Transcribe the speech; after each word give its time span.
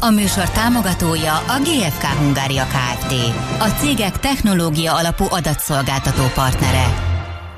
A 0.00 0.10
műsor 0.10 0.50
támogatója 0.50 1.34
a 1.34 1.60
GFK 1.62 2.02
Hungária 2.02 2.64
Kft. 2.64 3.12
A 3.58 3.64
cégek 3.64 4.18
technológia 4.18 4.96
alapú 4.96 5.24
adatszolgáltató 5.28 6.22
partnere. 6.34 6.94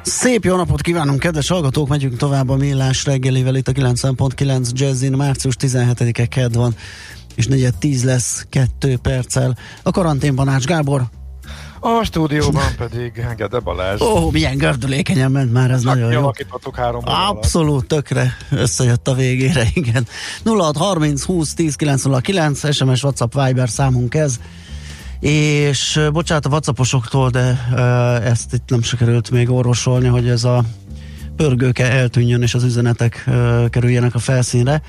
Szép 0.03 0.45
jó 0.45 0.57
napot 0.57 0.81
kívánunk, 0.81 1.19
kedves 1.19 1.49
hallgatók! 1.49 1.89
Megyünk 1.89 2.17
tovább 2.17 2.49
a 2.49 2.57
millás 2.57 3.05
reggelivel 3.05 3.55
itt 3.57 3.69
a 3.69 3.73
9.9 3.73 4.71
Jazzin. 4.73 5.13
Március 5.13 5.55
17-e 5.61 6.27
kedd 6.27 6.53
van, 6.53 6.75
és 7.35 7.47
negyed 7.47 7.75
10 7.75 8.05
lesz, 8.05 8.47
kettő 8.49 8.97
perccel. 8.97 9.57
A 9.83 9.91
karanténban 9.91 10.49
Ács 10.49 10.65
Gábor. 10.65 11.03
A 11.81 12.05
stúdióban 12.05 12.75
pedig 12.77 13.13
Gede 13.37 13.59
Balázs. 13.59 14.01
Ó, 14.01 14.07
oh, 14.07 14.33
milyen 14.33 14.57
gördülékenyen 14.57 15.31
ment 15.31 15.53
már, 15.53 15.71
ez 15.71 15.83
nagyon 15.83 16.13
jó. 16.13 16.31
három 16.73 17.03
Abszolút, 17.05 17.87
tökre 17.87 18.37
összejött 18.51 19.09
a 19.09 19.15
végére, 19.15 19.67
igen. 19.75 20.07
0630 20.45 21.25
20 21.25 21.55
10 21.55 21.75
909, 21.75 22.75
SMS, 22.75 23.03
WhatsApp, 23.03 23.35
Viber 23.35 23.69
számunk 23.69 24.15
ez 24.15 24.41
és 25.21 26.01
bocsánat 26.13 26.47
a 26.47 26.49
whatsapposoktól, 26.49 27.31
de 27.31 27.67
ezt 28.25 28.53
itt 28.53 28.69
nem 28.69 28.83
sikerült 28.83 29.31
még 29.31 29.51
orvosolni, 29.51 30.09
hogy 30.09 30.29
ez 30.29 30.45
a 30.45 30.65
pörgőke 31.37 31.91
eltűnjön, 31.91 32.43
és 32.43 32.55
az 32.55 32.65
üzenetek 32.65 33.31
kerüljenek 33.71 34.15
a 34.15 34.19
felszínre. 34.19 34.83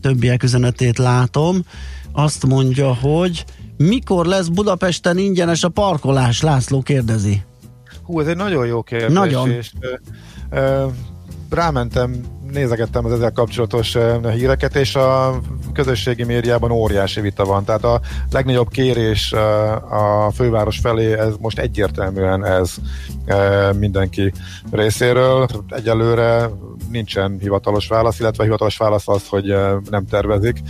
Többiek 0.00 0.42
üzenetét 0.42 0.98
látom. 0.98 1.64
Azt 2.12 2.46
mondja, 2.46 2.94
hogy 2.94 3.44
mikor 3.78 4.26
lesz 4.26 4.46
Budapesten 4.46 5.18
ingyenes 5.18 5.64
a 5.64 5.68
parkolás? 5.68 6.42
László 6.42 6.82
kérdezi. 6.82 7.42
Hú, 8.02 8.20
ez 8.20 8.26
egy 8.26 8.36
nagyon 8.36 8.66
jó 8.66 8.82
kérdés. 8.82 9.12
Nagyon. 9.12 9.50
És, 9.50 9.72
ö, 9.80 9.94
ö, 10.50 10.86
rámentem 11.50 12.24
nézegettem 12.52 13.04
az 13.04 13.12
ezzel 13.12 13.32
kapcsolatos 13.32 13.96
híreket, 14.32 14.76
és 14.76 14.94
a 14.94 15.40
közösségi 15.72 16.24
médiában 16.24 16.70
óriási 16.70 17.20
vita 17.20 17.44
van. 17.44 17.64
Tehát 17.64 17.84
a 17.84 18.00
legnagyobb 18.30 18.68
kérés 18.68 19.32
a 19.90 20.30
főváros 20.34 20.78
felé, 20.78 21.18
ez 21.18 21.34
most 21.40 21.58
egyértelműen 21.58 22.44
ez 22.44 22.74
mindenki 23.78 24.32
részéről. 24.70 25.46
Egyelőre 25.68 26.50
nincsen 26.90 27.36
hivatalos 27.40 27.88
válasz, 27.88 28.20
illetve 28.20 28.44
hivatalos 28.44 28.76
válasz 28.76 29.08
az, 29.08 29.26
hogy 29.28 29.54
nem 29.90 30.06
tervezik. 30.06 30.62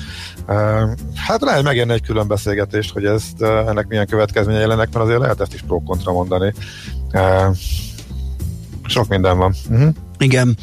Hát 1.15 1.41
lehet 1.41 1.63
megérni 1.63 1.93
egy 1.93 2.03
külön 2.03 2.29
beszélgetést, 2.29 2.93
hogy 2.93 3.05
ezt, 3.05 3.43
ennek 3.43 3.87
milyen 3.87 4.07
következményei 4.07 4.67
lennek, 4.67 4.93
mert 4.93 5.05
azért 5.05 5.21
lehet 5.21 5.41
ezt 5.41 5.55
is 5.55 5.63
pro-kontra 5.63 6.13
mondani. 6.13 6.53
Sok 8.85 9.09
minden 9.09 9.39
van. 9.39 9.55
Uh-huh. 9.71 9.95
Igen. 10.19 10.57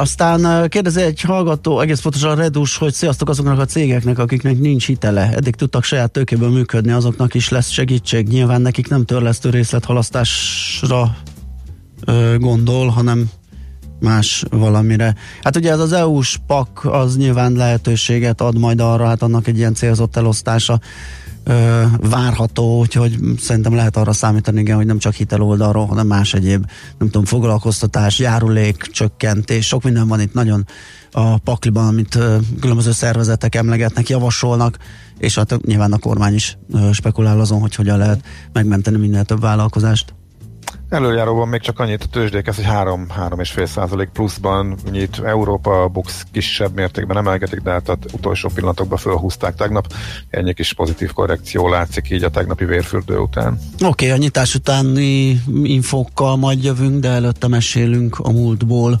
Aztán 0.00 0.68
kérdezi 0.68 1.00
egy 1.00 1.20
hallgató, 1.20 1.80
egész 1.80 2.00
pontosan 2.00 2.36
Redus, 2.36 2.76
hogy 2.76 2.92
sziasztok 2.92 3.28
azoknak 3.28 3.58
a 3.58 3.64
cégeknek, 3.64 4.18
akiknek 4.18 4.58
nincs 4.58 4.86
hitele. 4.86 5.30
Eddig 5.32 5.54
tudtak 5.54 5.84
saját 5.84 6.10
tőkéből 6.10 6.50
működni, 6.50 6.92
azoknak 6.92 7.34
is 7.34 7.48
lesz 7.48 7.70
segítség. 7.70 8.28
Nyilván 8.28 8.60
nekik 8.60 8.88
nem 8.88 9.04
törlesztő 9.04 9.50
részlethalasztásra 9.50 11.16
gondol, 12.38 12.88
hanem 12.88 13.30
más 14.00 14.44
valamire. 14.50 15.14
Hát 15.42 15.56
ugye 15.56 15.70
ez 15.70 15.78
az 15.78 15.92
EU-s 15.92 16.38
pak 16.46 16.84
az 16.84 17.16
nyilván 17.16 17.52
lehetőséget 17.52 18.40
ad 18.40 18.58
majd 18.58 18.80
arra, 18.80 19.06
hát 19.06 19.22
annak 19.22 19.46
egy 19.46 19.56
ilyen 19.56 19.74
célzott 19.74 20.16
elosztása 20.16 20.80
várható, 22.00 22.78
úgyhogy 22.78 23.18
szerintem 23.38 23.74
lehet 23.74 23.96
arra 23.96 24.12
számítani, 24.12 24.60
igen, 24.60 24.76
hogy 24.76 24.86
nem 24.86 24.98
csak 24.98 25.14
hitel 25.14 25.42
oldalról, 25.42 25.86
hanem 25.86 26.06
más 26.06 26.34
egyéb, 26.34 26.66
nem 26.98 27.08
tudom, 27.08 27.24
foglalkoztatás, 27.24 28.18
járulék, 28.18 28.76
csökkentés, 28.76 29.66
sok 29.66 29.82
minden 29.82 30.08
van 30.08 30.20
itt 30.20 30.34
nagyon 30.34 30.66
a 31.12 31.38
pakliban, 31.38 31.86
amit 31.86 32.14
ö, 32.14 32.36
különböző 32.60 32.92
szervezetek 32.92 33.54
emlegetnek, 33.54 34.08
javasolnak, 34.08 34.76
és 35.18 35.34
hát 35.34 35.56
nyilván 35.66 35.92
a 35.92 35.98
kormány 35.98 36.34
is 36.34 36.58
spekulál 36.92 37.40
azon, 37.40 37.60
hogy 37.60 37.74
hogyan 37.74 37.98
lehet 37.98 38.24
megmenteni 38.52 38.96
minél 38.96 39.24
több 39.24 39.40
vállalkozást. 39.40 40.14
Előjáróban 40.94 41.48
még 41.48 41.60
csak 41.60 41.78
annyit 41.78 42.02
a 42.02 42.06
tőzsdék, 42.06 42.46
ez, 42.46 42.56
hogy 42.56 42.64
3-3,5 42.68 43.66
százalék 43.66 44.08
pluszban 44.08 44.76
nyit 44.90 45.20
Európa, 45.24 45.82
a 45.82 45.88
Bux 45.88 46.22
kisebb 46.32 46.74
mértékben 46.74 47.16
emelkedik, 47.16 47.60
de 47.60 47.70
hát 47.70 47.88
az 47.88 47.96
utolsó 48.12 48.50
pillanatokban 48.54 48.98
fölhúzták 48.98 49.54
tegnap. 49.54 49.92
Ennyi 50.30 50.54
kis 50.54 50.72
pozitív 50.72 51.12
korrekció 51.12 51.68
látszik 51.68 52.10
így 52.10 52.22
a 52.22 52.30
tegnapi 52.30 52.64
vérfürdő 52.64 53.18
után. 53.18 53.58
Oké, 53.74 53.86
okay, 53.86 54.10
a 54.10 54.16
nyitás 54.16 54.54
utáni 54.54 55.40
infókkal 55.62 56.36
majd 56.36 56.64
jövünk, 56.64 57.00
de 57.00 57.08
előtte 57.08 57.48
mesélünk 57.48 58.18
a 58.18 58.30
múltból. 58.30 59.00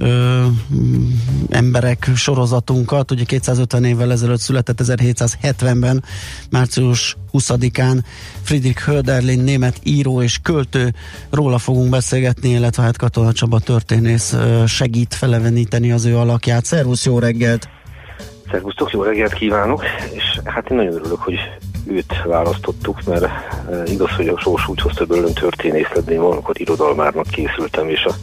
ö, 0.00 0.46
emberek 1.48 2.10
sorozatunkat. 2.14 3.10
Ugye 3.10 3.24
250 3.24 3.84
évvel 3.84 4.12
ezelőtt 4.12 4.40
született 4.40 4.80
1770-ben, 4.82 6.04
március 6.50 7.16
20-án 7.32 7.98
Friedrich 8.42 8.84
Hölderlin, 8.84 9.40
német 9.40 9.80
író 9.82 10.22
és 10.22 10.38
költő. 10.42 10.92
Róla 11.30 11.58
fogunk 11.58 11.90
beszélgetni, 11.90 12.48
illetve 12.48 12.82
hát 12.82 12.96
Katona 12.96 13.32
Csaba 13.32 13.58
történész 13.58 14.36
segít 14.66 15.14
feleveníteni 15.14 15.92
az 15.92 16.04
ő 16.04 16.16
alakját. 16.16 16.64
Szervusz, 16.64 17.04
jó 17.04 17.18
reggelt! 17.18 17.68
Szervusztok, 18.50 18.90
jó 18.90 19.02
reggelt 19.02 19.32
kívánok, 19.32 19.84
és 20.14 20.40
hát 20.44 20.70
én 20.70 20.76
nagyon 20.76 20.94
örülök, 20.94 21.18
hogy 21.18 21.34
őt 21.86 22.22
választottuk, 22.24 23.04
mert 23.06 23.22
e, 23.22 23.28
igaz, 23.86 24.10
hogy 24.10 24.28
a 24.28 24.38
sors 24.38 24.68
úgy 24.68 24.80
hozta 24.80 25.04
belőlem 25.04 25.32
történész 25.32 25.88
lenni, 25.94 26.16
valamikor 26.16 26.60
irodalmárnak 26.60 27.26
készültem, 27.26 27.88
és 27.88 28.04
a 28.04 28.14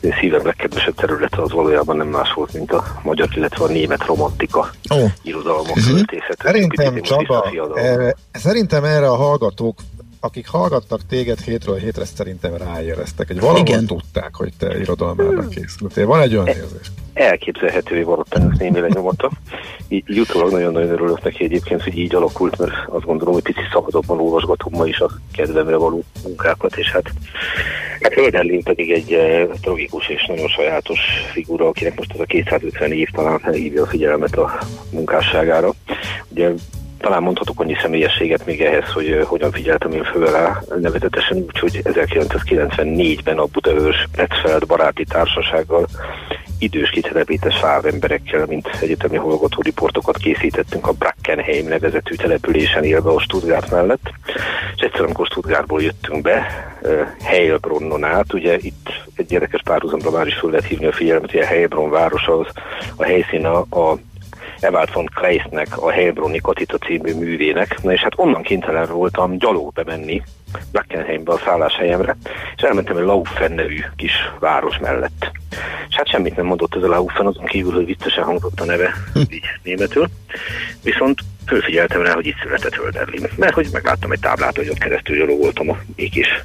én 0.00 0.14
szívem 0.20 0.46
legkedvesebb 0.46 0.94
területe 0.94 1.42
az 1.42 1.52
valójában 1.52 1.96
nem 1.96 2.06
más 2.06 2.32
volt, 2.32 2.52
mint 2.52 2.72
a 2.72 2.84
magyar, 3.02 3.28
illetve 3.34 3.64
a 3.64 3.68
német 3.68 4.06
romantika 4.06 4.70
oh. 4.88 5.10
irodalmak 5.22 5.76
uh-huh. 5.76 6.00
Szerintem, 6.38 7.00
Csaba, 7.00 7.50
erre, 7.74 8.14
szerintem 8.32 8.84
erre 8.84 9.10
a 9.10 9.16
hallgatók 9.16 9.78
akik 10.24 10.48
hallgattak 10.48 11.00
téged 11.06 11.40
hétről 11.40 11.76
hétre, 11.76 12.04
szerintem 12.04 12.56
ráéreztek, 12.56 13.26
hogy 13.26 13.40
valahol 13.40 13.60
Igen. 13.60 13.86
tudták, 13.86 14.34
hogy 14.34 14.52
te 14.58 14.78
irodalmárnak 14.78 15.48
készültél. 15.48 16.06
Van 16.06 16.20
egy 16.20 16.34
olyan 16.34 16.46
érzés? 16.46 16.90
Elképzelhető, 17.14 17.94
hogy 17.94 18.04
valóban 18.04 18.50
ezt 18.50 18.60
némi 18.60 18.80
lenyomata. 18.80 19.30
Így 19.88 20.18
utólag 20.18 20.52
nagyon-nagyon 20.52 20.90
örülök 20.90 21.22
neki 21.22 21.44
egyébként, 21.44 21.82
hogy 21.82 21.98
így 21.98 22.14
alakult, 22.14 22.58
mert 22.58 22.72
azt 22.86 23.04
gondolom, 23.04 23.34
hogy 23.34 23.42
picit 23.42 23.68
szabadabban 23.72 24.20
olvasgatom 24.20 24.72
ma 24.72 24.86
is 24.86 24.98
a 24.98 25.10
kedvemre 25.32 25.76
való 25.76 26.02
munkákat, 26.22 26.76
és 26.76 26.90
hát, 26.90 27.10
hát 28.00 28.12
Hölderlin 28.12 28.62
pedig 28.62 28.90
egy 28.90 29.12
eh, 29.12 29.46
tragikus 29.60 30.08
és 30.08 30.26
nagyon 30.26 30.48
sajátos 30.48 31.00
figura, 31.32 31.68
akinek 31.68 31.96
most 31.96 32.12
az 32.12 32.20
a 32.20 32.24
250 32.24 32.92
év 32.92 33.08
talán 33.12 33.38
felhívja 33.38 33.82
a 33.82 33.86
figyelmet 33.86 34.36
a 34.36 34.58
munkásságára. 34.90 35.72
Ugye 36.28 36.52
talán 37.04 37.22
mondhatok 37.22 37.60
annyi 37.60 37.76
személyességet 37.82 38.46
még 38.46 38.60
ehhez, 38.60 38.92
hogy 38.92 39.20
hogyan 39.24 39.50
figyeltem 39.50 39.92
én 39.92 40.04
föl 40.04 40.30
rá, 40.30 40.60
nevezetesen 40.80 41.36
úgy, 41.36 41.58
hogy 41.58 41.80
1994-ben 41.84 43.38
a 43.38 43.44
Budaörs 43.44 44.08
Petfeld 44.16 44.66
baráti 44.66 45.04
társasággal 45.04 45.86
idős 46.58 46.90
kitelepítés 46.90 47.54
emberekkel, 47.82 48.46
mint 48.46 48.68
egyetemi 48.80 49.16
hallgató 49.16 49.62
riportokat 49.62 50.16
készítettünk 50.16 50.86
a 50.86 50.92
Brackenheim 50.92 51.68
nevezetű 51.68 52.14
településen 52.14 52.84
élve 52.84 53.10
a 53.10 53.20
Stuttgart 53.20 53.70
mellett. 53.70 54.12
És 54.76 54.82
egyszer, 54.82 55.00
amikor 55.00 55.26
Stuttgartból 55.26 55.82
jöttünk 55.82 56.22
be, 56.22 56.46
Heilbronnon 57.22 58.04
át, 58.04 58.32
ugye 58.32 58.56
itt 58.60 58.88
egy 59.16 59.32
érdekes 59.32 59.60
párhuzamra 59.64 60.10
már 60.10 60.26
is 60.26 60.34
föl 60.34 60.50
lehet 60.50 60.66
hívni 60.66 60.86
a 60.86 60.92
figyelmet, 60.92 61.30
hogy 61.30 61.40
a 61.40 61.46
Heilbronn 61.46 61.90
város 61.90 62.26
az 62.26 62.46
a 62.96 63.04
helyszíne 63.04 63.48
a 63.48 63.98
Evált 64.64 64.92
von 64.92 65.06
Kleistnek, 65.14 65.78
a 65.78 65.90
Heilbronni 65.90 66.38
Katita 66.38 66.78
című 66.78 67.14
művének, 67.14 67.82
na 67.82 67.92
és 67.92 68.00
hát 68.00 68.12
onnan 68.16 68.42
kénytelen 68.42 68.86
voltam 68.86 69.38
gyalog 69.38 69.72
bemenni 69.72 70.22
Blackenheimbe 70.72 71.32
a 71.32 71.38
szálláshelyemre, 71.38 72.16
és 72.56 72.62
elmentem 72.62 72.96
egy 72.96 73.04
Laufen 73.04 73.52
nevű 73.52 73.84
kis 73.96 74.12
város 74.40 74.78
mellett. 74.78 75.30
És 75.88 75.96
hát 75.96 76.08
semmit 76.08 76.36
nem 76.36 76.46
mondott 76.46 76.74
ez 76.74 76.82
a 76.82 76.88
Laufen, 76.88 77.26
azon 77.26 77.44
kívül, 77.44 77.72
hogy 77.72 77.86
viccesen 77.86 78.24
hangzott 78.24 78.60
a 78.60 78.64
neve, 78.64 78.94
hm. 79.12 79.20
így 79.20 79.44
németül. 79.62 80.06
Viszont 80.82 81.20
fölfigyeltem 81.46 82.02
rá, 82.02 82.14
hogy 82.14 82.26
itt 82.26 82.40
született 82.42 82.74
Hölderlin, 82.74 83.28
mert 83.36 83.54
hogy 83.54 83.68
megláttam 83.72 84.12
egy 84.12 84.20
táblát, 84.20 84.56
hogy 84.56 84.68
ott 84.68 84.78
keresztül 84.78 85.16
gyalogoltam 85.16 85.70
a 85.70 85.76
kis 85.96 86.44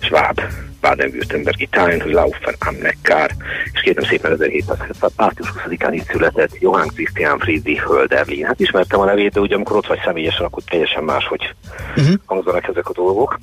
Schwab 0.00 0.40
Baden-Württembergi 0.80 1.68
hogy 2.02 2.12
Laufen 2.12 2.54
am 2.58 2.74
Neckar, 2.82 3.30
és 3.72 3.80
kérem 3.80 4.04
szépen 4.04 4.32
1770 4.32 5.10
március 5.16 5.52
20-án 5.66 5.90
itt 5.92 6.10
született 6.10 6.58
Johann 6.58 6.88
Christian 6.88 7.38
Friedrich 7.38 7.82
Hölderlin. 7.82 8.44
Hát 8.44 8.60
ismertem 8.60 9.00
a 9.00 9.04
nevét, 9.04 9.32
de 9.32 9.40
ugye 9.40 9.54
amikor 9.54 9.76
ott 9.76 9.86
vagy 9.86 10.00
személyesen, 10.04 10.46
akkor 10.46 10.62
teljesen 10.62 11.04
más, 11.04 11.26
hogy 11.26 11.54
uh-huh. 11.96 12.14
hangzanak 12.24 12.68
ezek 12.68 12.88
a 12.88 12.92
dolgok. 12.92 13.38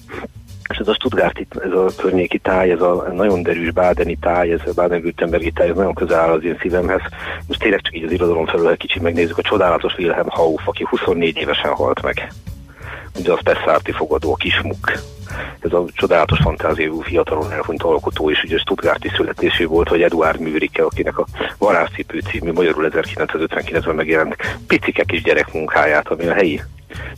És 0.69 0.77
ez 0.77 0.87
a 0.87 0.93
Stuttgart, 0.93 1.39
ez 1.63 1.71
a 1.71 1.85
környéki 1.97 2.37
táj, 2.37 2.71
ez 2.71 2.81
a 2.81 3.07
nagyon 3.13 3.43
derűs 3.43 3.71
bádeni 3.71 4.17
táj, 4.21 4.51
ez 4.51 4.59
a 4.65 4.73
Baden-Württembergi 4.75 5.51
táj, 5.51 5.69
ez 5.69 5.75
nagyon 5.75 5.93
közel 5.93 6.19
áll 6.19 6.31
az 6.31 6.43
én 6.43 6.57
szívemhez. 6.61 7.01
Most 7.47 7.59
tényleg 7.59 7.81
csak 7.81 7.95
így 7.95 8.03
az 8.03 8.11
irodalom 8.11 8.45
felül 8.45 8.69
egy 8.69 8.77
kicsit 8.77 9.01
megnézzük 9.01 9.37
a 9.37 9.41
csodálatos 9.41 9.97
Wilhelm 9.97 10.29
Hauff, 10.29 10.67
aki 10.67 10.85
24 10.89 11.37
évesen 11.37 11.73
halt 11.73 12.01
meg. 12.01 12.31
Ugye 13.17 13.31
az 13.31 13.39
Spessarti 13.39 13.91
fogadó, 13.91 14.33
a 14.33 14.35
Kismuk. 14.35 14.91
Ez 15.59 15.73
a 15.73 15.85
csodálatos 15.93 16.39
fantáziájú 16.39 17.01
fiatalon 17.01 17.51
elhunyt 17.51 17.83
alkotó, 17.83 18.31
és 18.31 18.43
ugye 18.43 18.57
Stuttgarti 18.57 19.11
születésű 19.15 19.65
volt, 19.65 19.87
hogy 19.87 20.01
Eduard 20.01 20.39
Műrike, 20.39 20.83
akinek 20.83 21.17
a 21.17 21.25
Varázscipő 21.57 22.19
című 22.19 22.51
magyarul 22.51 22.89
1959-ben 22.91 23.95
megjelent 23.95 24.35
picike 24.67 25.03
kis 25.03 25.21
gyerek 25.21 25.53
munkáját, 25.53 26.07
ami 26.07 26.25
a 26.25 26.33
helyi 26.33 26.61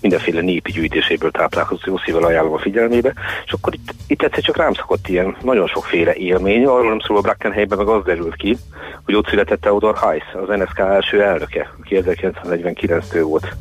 mindenféle 0.01 0.41
népi 0.41 0.71
gyűjtéséből 0.71 1.31
táplálkozott, 1.31 1.85
jó 1.85 1.97
szívvel 1.97 2.23
ajánlom 2.23 2.53
a 2.53 2.57
figyelmébe, 2.57 3.13
és 3.45 3.51
akkor 3.51 3.73
itt, 3.73 3.93
itt 4.07 4.21
egyszer 4.21 4.43
csak 4.43 4.57
rám 4.57 4.73
szokott 4.73 5.07
ilyen 5.07 5.35
nagyon 5.41 5.67
sokféle 5.67 6.13
élmény, 6.13 6.65
arról 6.65 6.89
nem 6.89 6.99
szól 6.99 7.17
a 7.17 7.21
Brackenhelyben, 7.21 7.77
meg 7.77 7.87
az 7.87 8.03
derült 8.03 8.35
ki, 8.35 8.57
hogy 9.05 9.15
ott 9.15 9.27
született 9.27 9.61
Theodor 9.61 9.97
Heiss, 9.97 10.33
az 10.33 10.57
NSK 10.57 10.79
első 10.79 11.23
elnöke, 11.23 11.73
aki 11.79 12.01
1949-től 12.03 13.23
volt. 13.23 13.55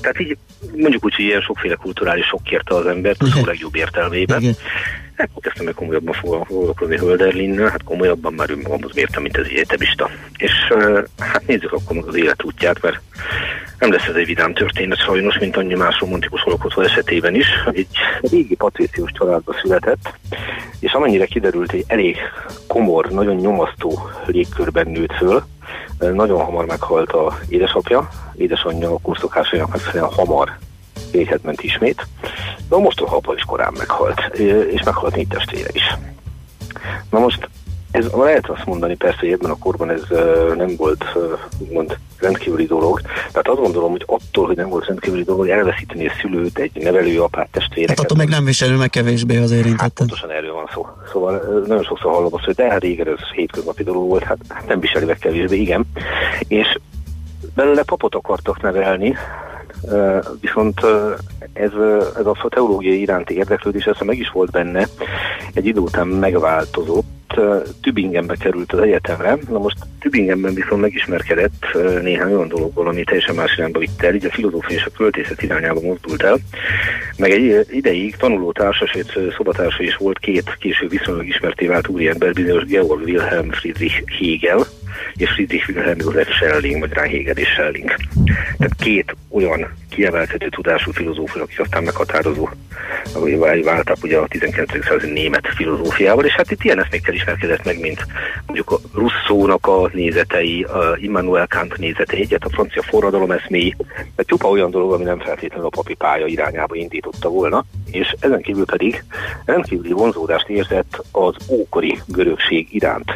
Tehát 0.00 0.20
így 0.20 0.36
mondjuk 0.76 1.04
úgy, 1.04 1.14
hogy 1.14 1.24
ilyen 1.24 1.40
sokféle 1.40 1.74
kulturális 1.74 2.26
sok 2.26 2.42
kérte 2.42 2.74
az 2.74 2.86
embert, 2.86 3.22
a 3.22 3.46
legjobb 3.46 3.76
értelmében. 3.76 4.40
Igen. 4.40 4.54
Hát 5.16 5.28
kezdtem 5.40 5.64
meg 5.64 5.74
komolyabban 5.74 6.14
foglalkozni 6.14 6.96
Hölderlinnel, 6.96 7.68
hát 7.68 7.82
komolyabban 7.82 8.32
már 8.32 8.48
magamhoz 8.50 8.94
mértem, 8.94 9.22
mint 9.22 9.36
az 9.36 9.46
egyetemista. 9.46 10.10
És 10.36 10.52
hát 11.18 11.46
nézzük 11.46 11.72
akkor 11.72 12.04
az 12.06 12.14
életútját, 12.14 12.82
mert 12.82 13.00
nem 13.78 13.92
lesz 13.92 14.06
ez 14.06 14.14
egy 14.14 14.26
vidám 14.26 14.54
történet 14.54 14.98
sajnos, 14.98 15.38
mint 15.38 15.56
annyi 15.56 15.74
más 15.74 15.98
romantikus 16.00 16.42
alkotó 16.42 16.82
esetében 16.82 17.34
is. 17.34 17.46
Egy 17.72 17.88
régi 18.20 18.54
patricius 18.54 19.10
családba 19.12 19.54
született, 19.62 20.14
és 20.80 20.92
amennyire 20.92 21.26
kiderült, 21.26 21.72
egy 21.72 21.84
elég 21.86 22.16
komor, 22.66 23.10
nagyon 23.10 23.36
nyomasztó 23.36 24.10
légkörben 24.26 24.88
nőtt 24.88 25.12
föl, 25.12 25.44
nagyon 25.98 26.44
hamar 26.44 26.66
meghalt 26.66 27.12
a 27.12 27.38
édesapja, 27.48 28.08
édesanyja 28.36 28.90
a 28.90 28.98
kurszokásainak 29.02 29.70
megfelelően 29.70 30.12
hamar 30.12 30.56
életet 31.10 31.42
ment 31.42 31.60
ismét, 31.60 32.06
de 32.68 32.74
a 32.74 32.78
mostoha 32.78 33.16
apa 33.16 33.34
is 33.34 33.42
korán 33.42 33.72
meghalt, 33.78 34.20
és 34.72 34.82
meghalt 34.82 35.14
négy 35.14 35.28
testvére 35.28 35.68
is. 35.72 35.96
Na 37.10 37.18
most 37.18 37.48
ez 37.90 38.06
lehet 38.12 38.48
azt 38.48 38.64
mondani 38.64 38.96
persze, 38.96 39.18
hogy 39.20 39.32
ebben 39.32 39.50
a 39.50 39.58
korban 39.58 39.90
ez 39.90 40.02
uh, 40.10 40.56
nem 40.56 40.76
volt 40.76 41.04
uh, 41.14 41.22
mond, 41.72 41.98
rendkívüli 42.18 42.66
dolog. 42.66 43.00
Tehát 43.00 43.48
azt 43.48 43.60
gondolom, 43.60 43.90
hogy 43.90 44.04
attól, 44.06 44.46
hogy 44.46 44.56
nem 44.56 44.68
volt 44.68 44.86
rendkívüli 44.86 45.22
dolog, 45.22 45.48
elveszíteni 45.48 46.06
a 46.06 46.12
szülőt, 46.20 46.58
egy 46.58 46.70
nevelő 46.74 47.20
apát, 47.20 47.48
testvéreket. 47.50 47.96
Hát 47.96 48.04
attól 48.04 48.16
meg 48.16 48.28
nem 48.28 48.44
viselő, 48.44 48.76
meg 48.76 48.90
kevésbé 48.90 49.36
az 49.36 49.50
érintett. 49.50 49.80
Hát 49.80 49.92
pontosan 49.92 50.30
erről 50.30 50.52
van 50.52 50.68
szó. 50.74 50.86
Szóval 51.12 51.34
uh, 51.34 51.66
nagyon 51.66 51.84
sokszor 51.84 52.12
hallom 52.12 52.34
azt, 52.34 52.44
hogy 52.44 52.54
de 52.54 52.70
hát 52.70 52.80
régen 52.80 53.08
ez 53.08 53.28
hétköznapi 53.34 53.82
dolog 53.82 54.08
volt, 54.08 54.22
hát, 54.22 54.38
hát 54.48 54.66
nem 54.66 54.80
viseli 54.80 55.04
meg 55.04 55.18
kevésbé, 55.18 55.56
igen. 55.56 55.84
És 56.48 56.78
belőle 57.54 57.82
papot 57.82 58.14
akartak 58.14 58.62
nevelni, 58.62 59.16
viszont 60.40 60.80
ez, 61.52 61.70
ez 62.16 62.26
a 62.26 62.46
teológiai 62.48 63.00
iránti 63.00 63.36
érdeklődés, 63.36 63.84
ez 63.84 63.96
meg 64.00 64.18
is 64.18 64.30
volt 64.30 64.50
benne, 64.50 64.88
egy 65.52 65.66
idő 65.66 65.80
után 65.80 66.06
megváltozott, 66.06 67.06
Tübingenbe 67.82 68.36
került 68.36 68.72
az 68.72 68.80
egyetemre, 68.80 69.38
na 69.48 69.58
most 69.58 69.76
Tübingenben 70.00 70.54
viszont 70.54 70.80
megismerkedett 70.80 71.66
néhány 72.02 72.32
olyan 72.32 72.48
dologból, 72.48 72.88
ami 72.88 73.04
teljesen 73.04 73.34
más 73.34 73.56
irányba 73.56 73.78
vitt 73.78 74.02
el, 74.02 74.14
így 74.14 74.24
a 74.24 74.30
filozófia 74.30 74.76
és 74.76 74.84
a 74.84 74.96
költészet 74.96 75.42
irányába 75.42 75.80
mozdult 75.80 76.22
el, 76.22 76.38
meg 77.16 77.30
egy 77.30 77.66
ideig 77.70 78.16
tanulótársa, 78.16 78.86
sőt 78.86 79.18
szobatársa 79.36 79.82
is 79.82 79.96
volt 79.96 80.18
két 80.18 80.56
később 80.58 80.90
viszonylag 80.90 81.26
ismerté 81.26 81.66
vált 81.66 81.88
úriember, 81.88 82.32
bizonyos 82.32 82.64
Georg 82.64 83.02
Wilhelm 83.04 83.50
Friedrich 83.50 84.02
Hegel, 84.18 84.66
és 85.16 85.30
Friedrich 85.30 85.68
Wilhelm 85.68 85.98
Josef 85.98 86.28
Schelling, 86.30 86.80
vagy 86.80 86.92
Hegel 86.92 87.36
és 87.36 87.48
Schelling. 87.48 87.94
Tehát 88.58 88.74
két 88.78 89.16
olyan 89.30 89.76
kiemelkedő 89.90 90.48
tudású 90.48 90.92
filozófus, 90.92 91.40
akik 91.40 91.60
aztán 91.60 91.82
meghatározó 91.82 92.48
váltak 93.64 93.96
ugye 94.02 94.18
a 94.18 94.26
19. 94.28 94.84
századi 94.84 95.12
német 95.12 95.48
filozófiával, 95.54 96.24
és 96.24 96.32
hát 96.32 96.50
itt 96.50 96.62
ilyen 96.62 96.82
eszmékkel 96.82 97.14
ismerkedett 97.14 97.64
meg, 97.64 97.80
mint 97.80 98.06
mondjuk 98.46 98.70
a 98.70 98.78
Russzónak 98.94 99.66
a 99.66 99.90
nézetei, 99.92 100.62
a 100.62 100.96
Immanuel 101.00 101.46
Kant 101.46 101.76
nézetei, 101.76 102.20
egyet 102.20 102.44
a 102.44 102.50
francia 102.50 102.82
forradalom 102.82 103.30
eszméi, 103.30 103.76
mert 104.16 104.28
csupa 104.28 104.48
olyan 104.48 104.70
dolog, 104.70 104.92
ami 104.92 105.04
nem 105.04 105.20
feltétlenül 105.20 105.66
a 105.66 105.76
papi 105.76 105.94
pálya 105.94 106.26
irányába 106.26 106.74
indította 106.74 107.28
volna, 107.28 107.64
és 107.90 108.14
ezen 108.20 108.42
kívül 108.42 108.64
pedig 108.64 109.04
rendkívüli 109.44 109.92
vonzódást 109.92 110.48
érzett 110.48 111.04
az 111.12 111.34
ókori 111.48 111.98
görögség 112.06 112.68
iránt. 112.70 113.12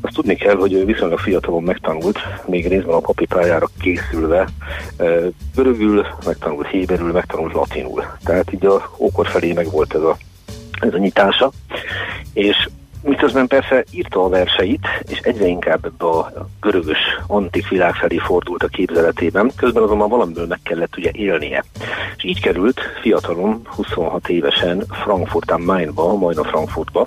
Azt 0.00 0.14
tudni 0.14 0.36
kell, 0.36 0.56
hogy 0.56 0.72
ő 0.72 0.84
viszonylag 1.16 1.18
fiatalon 1.18 1.62
megtanult, 1.62 2.18
még 2.46 2.68
részben 2.68 2.94
a 2.94 2.98
papi 2.98 3.26
pályára 3.26 3.68
készülve, 3.80 4.48
görögül, 5.54 6.06
megtanult 6.24 6.66
héberül, 6.66 7.12
megtanult 7.12 7.52
latinul. 7.52 8.04
Tehát 8.24 8.52
így 8.52 8.66
a 8.66 8.90
ókor 8.98 9.26
felé 9.26 9.52
meg 9.52 9.70
volt 9.70 9.94
ez 9.94 10.02
a, 10.02 10.16
ez 10.80 10.94
a 10.94 10.98
nyitása, 10.98 11.50
és 12.32 12.68
miközben 13.02 13.46
persze 13.46 13.84
írta 13.90 14.24
a 14.24 14.28
verseit, 14.28 14.86
és 15.08 15.18
egyre 15.18 15.46
inkább 15.46 15.84
ebbe 15.84 16.04
a 16.04 16.48
görögös 16.60 16.98
antik 17.26 17.68
világ 17.68 17.94
felé 17.94 18.18
fordult 18.18 18.62
a 18.62 18.68
képzeletében, 18.68 19.50
közben 19.56 19.82
azonban 19.82 20.08
valamiből 20.08 20.46
meg 20.46 20.60
kellett 20.62 20.96
ugye 20.96 21.10
élnie. 21.12 21.64
És 22.16 22.24
így 22.24 22.40
került 22.40 22.80
fiatalon, 23.00 23.60
26 23.64 24.28
évesen 24.28 24.84
Frankfurt 25.02 25.50
am 25.50 25.62
Mainba, 25.62 26.14
majd 26.14 26.38
a 26.38 26.44
Frankfurtba, 26.44 27.06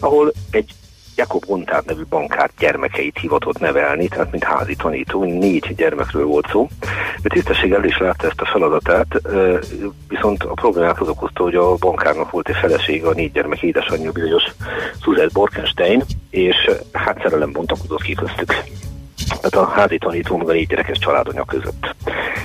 ahol 0.00 0.32
egy 0.50 0.74
Jakob 1.16 1.44
Gontár 1.46 1.82
nevű 1.86 2.02
bankár 2.08 2.50
gyermekeit 2.58 3.18
hivatott 3.18 3.58
nevelni, 3.58 4.08
tehát 4.08 4.30
mint 4.30 4.44
házi 4.44 4.74
tanító, 4.74 5.24
négy 5.24 5.74
gyermekről 5.76 6.26
volt 6.26 6.48
szó. 6.50 6.68
Ő 7.22 7.28
tisztességgel 7.28 7.84
is 7.84 7.98
látta 7.98 8.26
ezt 8.26 8.40
a 8.40 8.46
feladatát, 8.52 9.20
viszont 10.08 10.42
a 10.42 10.52
problémát 10.52 11.00
az 11.00 11.08
okozta, 11.08 11.42
hogy 11.42 11.54
a 11.54 11.74
bankárnak 11.74 12.30
volt 12.30 12.48
egy 12.48 12.56
felesége, 12.56 13.08
a 13.08 13.12
négy 13.12 13.32
gyermek 13.32 13.62
édesanyja 13.62 14.12
bizonyos 14.12 14.44
Suzette 15.02 15.32
Borkenstein, 15.32 16.02
és 16.30 16.70
hát 16.92 17.20
szerelem 17.22 17.52
bontakozott 17.52 18.02
ki 18.02 18.14
köztük 18.14 18.54
tehát 19.40 19.68
a 19.68 19.72
házi 19.72 19.98
tanító 19.98 20.36
meg 20.36 20.48
a 20.48 20.52
négy 20.52 20.66
gyerekes 20.66 20.98
családanya 20.98 21.44
között. 21.44 21.94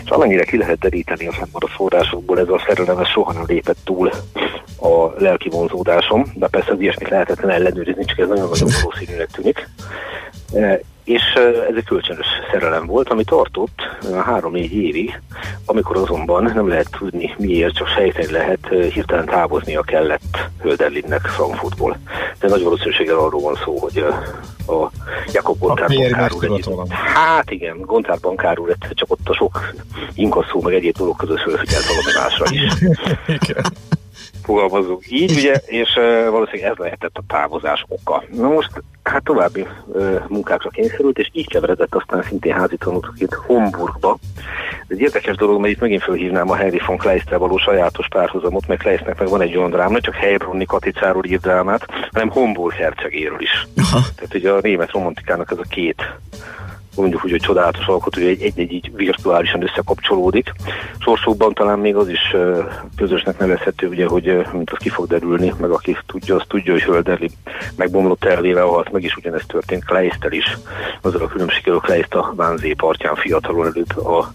És 0.03 0.09
amennyire 0.09 0.43
ki 0.43 0.57
lehet 0.57 0.79
deríteni 0.79 1.27
a 1.27 1.31
fennmaradó 1.31 1.67
forrásokból, 1.67 2.39
ez 2.39 2.47
a 2.47 2.63
szerelem 2.67 3.05
soha 3.05 3.33
nem 3.33 3.43
lépett 3.47 3.77
túl 3.83 4.11
a 4.79 5.13
lelki 5.17 5.49
vonzódásom, 5.49 6.25
de 6.35 6.47
persze 6.47 6.71
az 6.71 6.79
ilyesmit 6.79 7.09
lehetetlen 7.09 7.49
ellenőrizni, 7.49 8.05
csak 8.05 8.17
ez 8.17 8.27
nagyon-nagyon 8.27 8.69
valószínűleg 8.81 9.27
tűnik. 9.31 9.69
E, 10.53 10.79
és 11.03 11.21
e, 11.35 11.39
ez 11.39 11.75
egy 11.75 11.83
kölcsönös 11.85 12.25
szerelem 12.51 12.85
volt, 12.85 13.09
ami 13.09 13.23
tartott 13.23 13.79
e, 14.11 14.15
három-négy 14.15 14.73
évig, 14.73 15.21
amikor 15.65 15.97
azonban 15.97 16.43
nem 16.43 16.67
lehet 16.67 16.91
tudni 16.97 17.35
miért, 17.37 17.75
csak 17.75 17.87
sejteni 17.87 18.31
lehet, 18.31 18.67
hirtelen 18.93 19.25
távoznia 19.25 19.81
kellett 19.81 20.49
Hölderlinnek 20.61 21.21
Frankfurtból. 21.21 21.97
De 22.39 22.47
nagy 22.47 22.63
valószínűséggel 22.63 23.17
arról 23.17 23.41
van 23.41 23.59
szó, 23.63 23.77
hogy 23.77 24.05
a 24.67 24.91
Jakob 25.31 25.59
Gontár 25.59 25.87
bankár 25.87 26.31
úr. 26.33 26.87
Hát 26.89 27.51
igen, 27.51 27.77
Gontár 27.79 28.17
bankár 28.19 28.59
úr 28.59 28.75
csak 28.89 29.11
ott 29.11 29.29
a 29.29 29.33
sok 29.33 29.73
inkasszó 30.13 30.61
meg 30.61 30.73
egyéb 30.73 30.97
dolog 30.97 31.15
között 31.15 31.39
fölfigyelt 31.39 31.85
valami 31.85 32.11
másra 32.19 32.45
is. 32.49 32.73
fogalmazunk 34.47 35.03
így, 35.09 35.31
ugye, 35.31 35.53
és 35.65 35.95
uh, 35.95 36.29
valószínűleg 36.29 36.71
ez 36.71 36.77
lehetett 36.77 37.17
a 37.17 37.23
távozás 37.27 37.85
oka. 37.87 38.23
Na 38.31 38.47
most, 38.47 38.69
hát 39.03 39.23
további 39.23 39.67
uh, 39.85 40.21
munkákra 40.27 40.69
kényszerült, 40.69 41.17
és 41.17 41.29
így 41.31 41.47
keveredett 41.47 41.95
aztán 41.95 42.23
szintén 42.23 42.53
házi 42.53 42.77
tanulóként 42.77 43.33
Homburgba. 43.33 44.17
Ez 44.81 44.87
egy 44.89 44.99
érdekes 44.99 45.35
dolog, 45.35 45.59
mert 45.59 45.73
itt 45.73 45.79
megint 45.79 46.03
felhívnám 46.03 46.49
a 46.49 46.55
Henry 46.55 46.81
von 46.85 46.97
Kleistre 46.97 47.37
való 47.37 47.57
sajátos 47.57 48.07
párhuzamot, 48.07 48.67
mert 48.67 48.81
Kleistnek 48.81 49.19
meg 49.19 49.29
van 49.29 49.41
egy 49.41 49.57
olyan 49.57 49.69
dráma, 49.69 49.91
nem 49.91 50.01
csak 50.01 50.15
Heilbronni 50.15 50.65
Katicáról 50.65 51.25
írt 51.25 51.41
drámát, 51.41 51.85
hanem 52.11 52.29
Homburg 52.29 52.73
hercegéről 52.73 53.41
is. 53.41 53.67
Aha. 53.77 53.99
Tehát 54.15 54.33
ugye 54.33 54.51
a 54.51 54.59
német 54.61 54.91
romantikának 54.91 55.51
ez 55.51 55.57
a 55.57 55.65
két 55.69 56.01
mondjuk 56.97 57.23
úgy, 57.23 57.31
hogy 57.31 57.39
csodálatos 57.39 57.85
alkotó, 57.85 58.21
hogy 58.21 58.29
egy-egy 58.41 58.71
így 58.71 58.91
virtuálisan 58.95 59.63
összekapcsolódik. 59.63 60.51
Sorsokban 60.99 61.53
talán 61.53 61.79
még 61.79 61.95
az 61.95 62.09
is 62.09 62.35
közösnek 62.95 63.39
nevezhető, 63.39 63.87
ugye, 63.87 64.05
hogy 64.05 64.45
mint 64.51 64.69
az 64.69 64.77
ki 64.77 64.89
fog 64.89 65.07
derülni, 65.07 65.53
meg 65.59 65.69
aki 65.69 65.97
tudja, 66.05 66.35
az 66.35 66.43
tudja, 66.47 66.73
hogy 66.73 66.83
Hölderli 66.83 67.29
megbomlott 67.75 68.23
elvével 68.23 68.65
halt, 68.65 68.91
meg 68.91 69.03
is 69.03 69.15
ugyanezt 69.15 69.47
történt 69.47 69.85
Kleistel 69.85 70.31
is. 70.31 70.57
Azzal 71.01 71.21
a 71.21 71.27
különbséggel, 71.27 71.73
hogy 71.73 71.83
Kleist 71.83 72.13
a 72.13 72.33
Vánzé 72.35 72.73
partján 72.73 73.15
fiatalon 73.15 73.65
előtt 73.65 73.91
a 73.91 74.31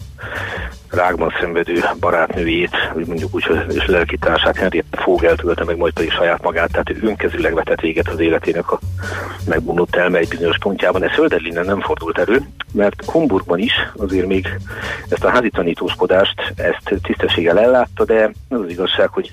rákban 0.90 1.34
szenvedő 1.40 1.80
barátnőjét, 2.00 2.76
vagy 2.94 3.06
mondjuk 3.06 3.34
úgy, 3.34 3.44
hogy 3.44 3.82
lelkitársát 3.86 4.56
Henriette 4.56 5.02
Fogelt 5.02 5.44
ölte 5.44 5.64
meg, 5.64 5.76
majd 5.76 5.92
pedig 5.92 6.10
saját 6.10 6.42
magát, 6.42 6.70
tehát 6.70 6.90
ő 6.90 6.98
önkezűleg 7.02 7.54
vetett 7.54 7.80
véget 7.80 8.08
az 8.08 8.20
életének 8.20 8.72
a 8.72 8.78
megbomlott 9.46 9.96
elme 9.96 10.18
egy 10.18 10.28
bizonyos 10.28 10.58
pontjában. 10.58 11.04
Ez 11.04 11.10
Hölderlinnen 11.10 11.64
nem 11.64 11.80
fordult 11.80 12.18
elő, 12.18 12.42
mert 12.72 13.04
Homburgban 13.06 13.58
is 13.58 13.72
azért 13.96 14.26
még 14.26 14.48
ezt 15.08 15.24
a 15.24 15.30
házi 15.30 15.50
tanítóskodást, 15.50 16.52
ezt 16.56 17.00
tisztességgel 17.02 17.58
ellátta, 17.58 18.04
de 18.04 18.30
az 18.48 18.60
az 18.60 18.70
igazság, 18.70 19.08
hogy 19.08 19.32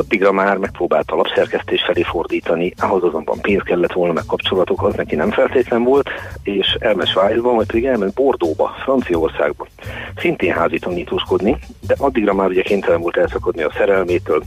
Addigra 0.00 0.32
már 0.32 0.56
megpróbálta 0.56 1.14
a 1.14 1.16
lapszerkesztés 1.16 1.82
felé 1.82 2.02
fordítani, 2.02 2.72
ahhoz 2.76 3.02
azonban 3.02 3.40
pénz 3.40 3.62
kellett 3.62 3.92
volna, 3.92 4.12
meg 4.12 4.24
kapcsolatok, 4.26 4.82
az 4.82 4.94
neki 4.94 5.14
nem 5.14 5.30
feltétlen 5.30 5.82
volt, 5.82 6.08
és 6.42 6.76
elment 6.80 7.08
Svájcba, 7.08 7.52
majd 7.52 7.66
pedig 7.66 7.84
elment 7.84 8.14
Bordóba, 8.14 8.74
Franciaországba. 8.82 9.66
Szintén 10.16 10.52
házi 10.52 10.78
tanítóskodni, 10.78 11.58
de 11.86 11.94
addigra 11.98 12.34
már 12.34 12.48
ugye 12.48 12.62
kénytelen 12.62 13.00
volt 13.00 13.16
elszakadni 13.16 13.62
a 13.62 13.72
szerelmétől, 13.76 14.42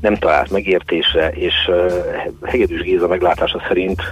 nem 0.00 0.16
talált 0.16 0.50
megértésre, 0.50 1.30
és 1.30 1.54
uh, 1.68 1.92
Hegedűs 2.42 2.80
Géza 2.80 3.06
meglátása 3.06 3.62
szerint 3.68 4.02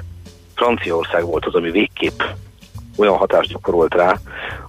Franciaország 0.55 1.25
volt 1.25 1.47
az, 1.47 1.55
ami 1.55 1.71
végképp 1.71 2.21
olyan 2.99 3.17
hatást 3.17 3.49
gyakorolt 3.49 3.95
rá, 3.95 4.19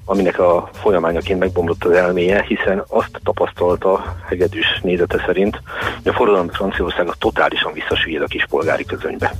aminek 0.06 0.40
a 0.40 0.70
folyamányaként 0.74 1.40
megbomlott 1.40 1.84
az 1.84 1.92
elméje, 1.92 2.44
hiszen 2.48 2.84
azt 2.88 3.20
tapasztalta 3.24 4.16
Hegedűs 4.28 4.80
nézete 4.84 5.24
szerint, 5.26 5.62
hogy 6.04 6.12
a 6.12 6.14
forradalmi 6.14 6.50
Franciaország 6.52 7.08
a 7.08 7.16
totálisan 7.20 7.74
visszasüllyed 7.74 8.22
a 8.22 8.28
kispolgári 8.28 8.86
közönybe. 8.86 9.34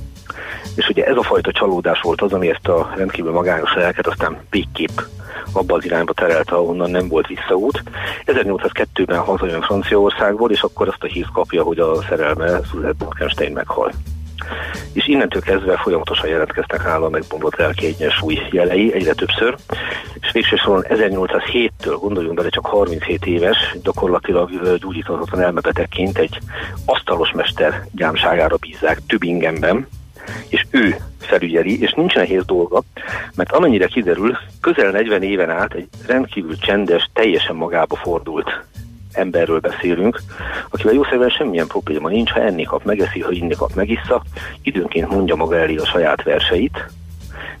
És 0.76 0.88
ugye 0.88 1.04
ez 1.04 1.16
a 1.16 1.22
fajta 1.22 1.52
csalódás 1.52 2.00
volt 2.00 2.20
az, 2.20 2.32
ami 2.32 2.48
ezt 2.48 2.68
a 2.68 2.92
rendkívül 2.96 3.32
magányos 3.32 3.74
lelket 3.74 4.06
aztán 4.06 4.38
végképp 4.50 4.98
abba 5.52 5.74
az 5.74 5.84
irányba 5.84 6.12
terelte, 6.12 6.54
ahonnan 6.54 6.90
nem 6.90 7.08
volt 7.08 7.26
visszaút. 7.26 7.82
1802-ben 8.26 9.18
hazajön 9.18 9.62
Franciaországból, 9.62 10.50
és 10.50 10.60
akkor 10.60 10.88
azt 10.88 11.02
a 11.02 11.06
hírt 11.06 11.32
kapja, 11.32 11.62
hogy 11.62 11.78
a 11.78 12.02
szerelme 12.02 12.60
Suzette 12.70 13.04
Morgenstein 13.04 13.52
meghal 13.52 13.92
és 14.92 15.08
innentől 15.08 15.42
kezdve 15.42 15.76
folyamatosan 15.76 16.28
jelentkeztek 16.28 16.84
nála 16.84 17.06
a 17.06 17.10
megbomlott 17.10 17.56
lelki 17.56 17.86
egyensúly 17.86 18.38
jelei 18.50 18.92
egyre 18.94 19.12
többször, 19.12 19.56
és 20.20 20.32
végső 20.32 20.56
soron 20.56 20.84
1807-től, 20.88 21.96
gondoljunk 22.00 22.36
bele, 22.36 22.48
csak 22.48 22.66
37 22.66 23.26
éves, 23.26 23.76
gyakorlatilag 23.82 24.78
gyógyíthatatlan 24.78 25.42
elmebetegként 25.42 26.18
egy 26.18 26.38
asztalos 26.84 27.32
mester 27.32 27.86
gyámságára 27.92 28.56
bízzák 28.56 29.00
Tübingenben, 29.06 29.86
és 30.48 30.66
ő 30.70 30.96
felügyeli, 31.18 31.80
és 31.80 31.92
nincs 31.92 32.14
nehéz 32.14 32.44
dolga, 32.44 32.82
mert 33.34 33.52
amennyire 33.52 33.86
kiderül, 33.86 34.38
közel 34.60 34.90
40 34.90 35.22
éven 35.22 35.50
át 35.50 35.74
egy 35.74 35.88
rendkívül 36.06 36.58
csendes, 36.58 37.10
teljesen 37.12 37.56
magába 37.56 37.96
fordult 37.96 38.64
emberről 39.12 39.60
beszélünk, 39.60 40.20
akivel 40.70 40.94
jó 40.94 41.04
szerven 41.04 41.28
semmilyen 41.28 41.66
probléma 41.66 42.08
nincs, 42.08 42.30
ha 42.30 42.40
enni 42.40 42.62
kap, 42.62 42.84
megeszi, 42.84 43.20
ha 43.20 43.30
inni 43.30 43.54
kap, 43.54 43.74
megissza, 43.74 44.22
időnként 44.62 45.10
mondja 45.10 45.34
maga 45.34 45.56
elé 45.56 45.76
a 45.76 45.86
saját 45.86 46.22
verseit, 46.22 46.90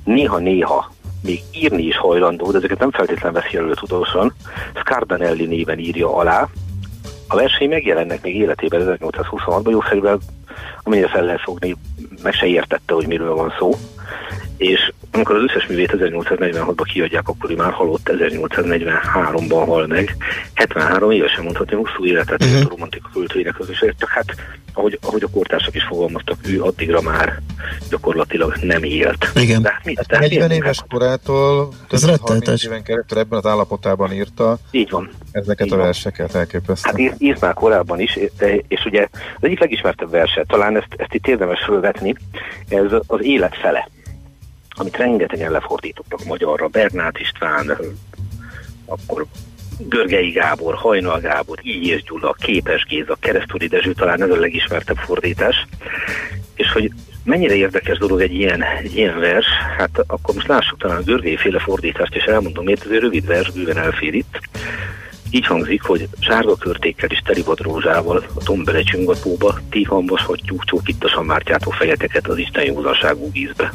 néha-néha 0.04 0.90
még 1.22 1.42
írni 1.52 1.82
is 1.82 1.96
hajlandó, 1.96 2.50
de 2.50 2.58
ezeket 2.58 2.78
nem 2.78 2.90
feltétlenül 2.90 3.40
veszi 3.40 3.56
elő 3.56 3.74
tudósan, 3.74 4.34
Scardanelli 4.74 5.46
néven 5.46 5.78
írja 5.78 6.16
alá. 6.16 6.48
A 7.28 7.36
versei 7.36 7.66
megjelennek 7.66 8.22
még 8.22 8.36
életében 8.36 8.98
1826-ban, 9.00 9.70
jó 9.70 9.80
szerűen, 9.82 10.20
amennyire 10.82 11.08
fel 11.08 11.24
lehet 11.24 11.40
fogni, 11.40 11.76
meg 12.22 12.32
se 12.32 12.46
értette, 12.46 12.94
hogy 12.94 13.06
miről 13.06 13.34
van 13.34 13.54
szó. 13.58 13.70
És 14.56 14.92
amikor 15.12 15.36
az 15.36 15.42
összes 15.42 15.66
művét 15.66 15.96
1846-ban 15.96 16.88
kiadják, 16.92 17.28
akkor 17.28 17.50
ő 17.50 17.54
már 17.54 17.72
halott, 17.72 18.10
1843-ban 18.12 19.62
hal 19.66 19.86
meg. 19.86 20.16
73 20.54 21.10
évesen 21.10 21.44
mondhatni, 21.44 21.76
hosszú 21.76 22.04
életet 22.04 22.44
uh-huh. 22.44 22.60
a 22.64 22.68
romantika 22.68 23.10
költőinek 23.12 23.58
az 23.58 23.70
is, 23.70 23.78
csak 23.78 24.08
hát 24.08 24.34
ahogy, 24.74 24.98
ahogy 25.02 25.22
a 25.22 25.28
kortársak 25.32 25.74
is 25.74 25.84
fogalmaztak, 25.84 26.36
ő 26.48 26.62
addigra 26.62 27.00
már 27.00 27.40
gyakorlatilag 27.90 28.56
nem 28.62 28.82
élt. 28.82 29.30
Igen. 29.34 29.62
De 29.62 29.70
hát 29.70 29.84
mit, 29.84 30.04
hát 30.08 30.20
40 30.20 30.50
éves 30.50 30.78
hát, 30.78 30.88
korától 30.88 31.72
több 31.88 32.20
30 32.20 32.64
éven 32.64 32.82
keresztül 32.82 33.18
ebben 33.18 33.38
az 33.38 33.46
állapotában 33.46 34.12
írta. 34.12 34.58
Így 34.70 34.90
van. 34.90 35.10
Ezeket 35.32 35.66
Így 35.66 35.72
a 35.72 35.76
verseket 35.76 36.34
elképesztő. 36.34 36.88
Hát 36.88 36.98
írt, 36.98 37.14
írt 37.18 37.40
már 37.40 37.54
korábban 37.54 38.00
is, 38.00 38.18
és 38.68 38.84
ugye 38.84 39.08
az 39.12 39.40
egyik 39.40 39.60
legismertebb 39.60 40.10
verset, 40.10 40.46
talán 40.46 40.76
ezt, 40.76 40.94
ezt 40.96 41.14
itt 41.14 41.26
érdemes 41.26 41.64
fölvetni, 41.64 42.14
ez 42.68 42.92
az 43.06 43.22
élet 43.22 43.56
fele 43.56 43.88
amit 44.80 44.96
rengetegen 44.96 45.50
lefordítottak 45.50 46.24
magyarra, 46.24 46.66
Bernát 46.66 47.18
István, 47.18 47.78
akkor 48.86 49.26
Görgei 49.78 50.30
Gábor, 50.30 50.74
Hajnal 50.74 51.20
Gábor, 51.20 51.58
Ígyés 51.62 52.02
Gyula, 52.02 52.32
Képes 52.32 52.84
Géza, 52.84 53.16
Keresztúri 53.20 53.66
Dezső, 53.66 53.92
talán 53.92 54.22
ez 54.22 54.30
a 54.30 54.36
legismertebb 54.36 54.96
fordítás. 54.96 55.66
És 56.54 56.72
hogy 56.72 56.90
mennyire 57.24 57.54
érdekes 57.54 57.98
dolog 57.98 58.20
egy 58.20 58.34
ilyen, 58.34 58.62
egy 58.62 58.96
ilyen 58.96 59.18
vers, 59.18 59.46
hát 59.78 60.04
akkor 60.06 60.34
most 60.34 60.46
lássuk 60.46 60.78
talán 60.78 60.96
a 60.96 61.02
Görgei 61.02 61.36
féle 61.36 61.58
fordítást, 61.58 62.14
és 62.14 62.24
elmondom 62.24 62.64
miért, 62.64 62.84
ez 62.84 62.90
egy 62.90 63.00
rövid 63.00 63.26
vers, 63.26 63.50
bőven 63.50 63.78
elfér 63.78 64.14
itt. 64.14 64.40
Így 65.30 65.46
hangzik, 65.46 65.82
hogy 65.82 66.08
sárga 66.20 66.56
körtékkel 66.56 67.08
és 67.08 67.18
telibad 67.24 67.60
rózsával 67.60 68.24
a 68.34 68.42
tombele 68.42 68.82
csüngatóba, 68.82 69.58
ti 69.70 69.82
hambashatjuk 69.82 70.64
csókítasan 70.64 71.24
mártjátok 71.24 71.74
fejeteket 71.74 72.28
az 72.28 72.38
Isten 72.38 72.64
józanságú 72.64 73.30
vízbe. 73.32 73.72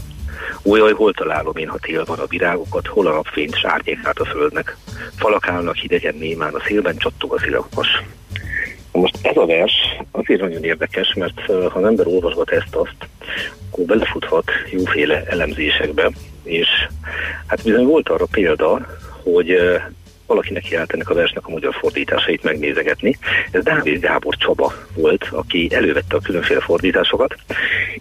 Újjaj, 0.61 0.93
hol 0.93 1.13
találom 1.13 1.57
én, 1.57 1.67
ha 1.67 1.77
tél 1.77 2.05
van 2.05 2.19
a 2.19 2.25
virágokat, 2.25 2.87
hol 2.87 3.07
a 3.07 3.13
napfényt 3.13 3.55
sárnyékát 3.55 4.19
a 4.19 4.25
földnek. 4.25 4.77
Falak 5.15 5.47
állnak 5.47 5.75
hidegen 5.75 6.15
némán, 6.15 6.53
a 6.53 6.63
szélben 6.65 6.97
csattog 6.97 7.33
az 7.33 7.45
ilakos. 7.45 7.87
Most 8.91 9.17
ez 9.21 9.37
a 9.37 9.45
vers 9.45 9.73
azért 10.11 10.41
nagyon 10.41 10.63
érdekes, 10.63 11.13
mert 11.13 11.41
ha 11.45 11.79
az 11.79 11.85
ember 11.85 12.07
olvasgat 12.07 12.51
ezt-azt, 12.51 12.95
akkor 13.71 13.85
belefuthat 13.85 14.51
jóféle 14.71 15.23
elemzésekbe, 15.27 16.11
és 16.43 16.67
hát 17.47 17.63
bizony 17.63 17.85
volt 17.85 18.09
arra 18.09 18.25
példa, 18.25 18.87
hogy 19.23 19.57
valakinek 20.27 20.63
kiállt 20.63 20.93
ennek 20.93 21.09
a 21.09 21.13
versnek 21.13 21.47
a 21.47 21.51
magyar 21.51 21.73
fordításait 21.73 22.43
megnézegetni. 22.43 23.17
Ez 23.51 23.63
Dávid 23.63 23.99
Gábor 23.99 24.35
Csaba 24.35 24.73
volt, 24.95 25.27
aki 25.31 25.69
elővette 25.73 26.15
a 26.15 26.19
különféle 26.19 26.59
fordításokat, 26.59 27.35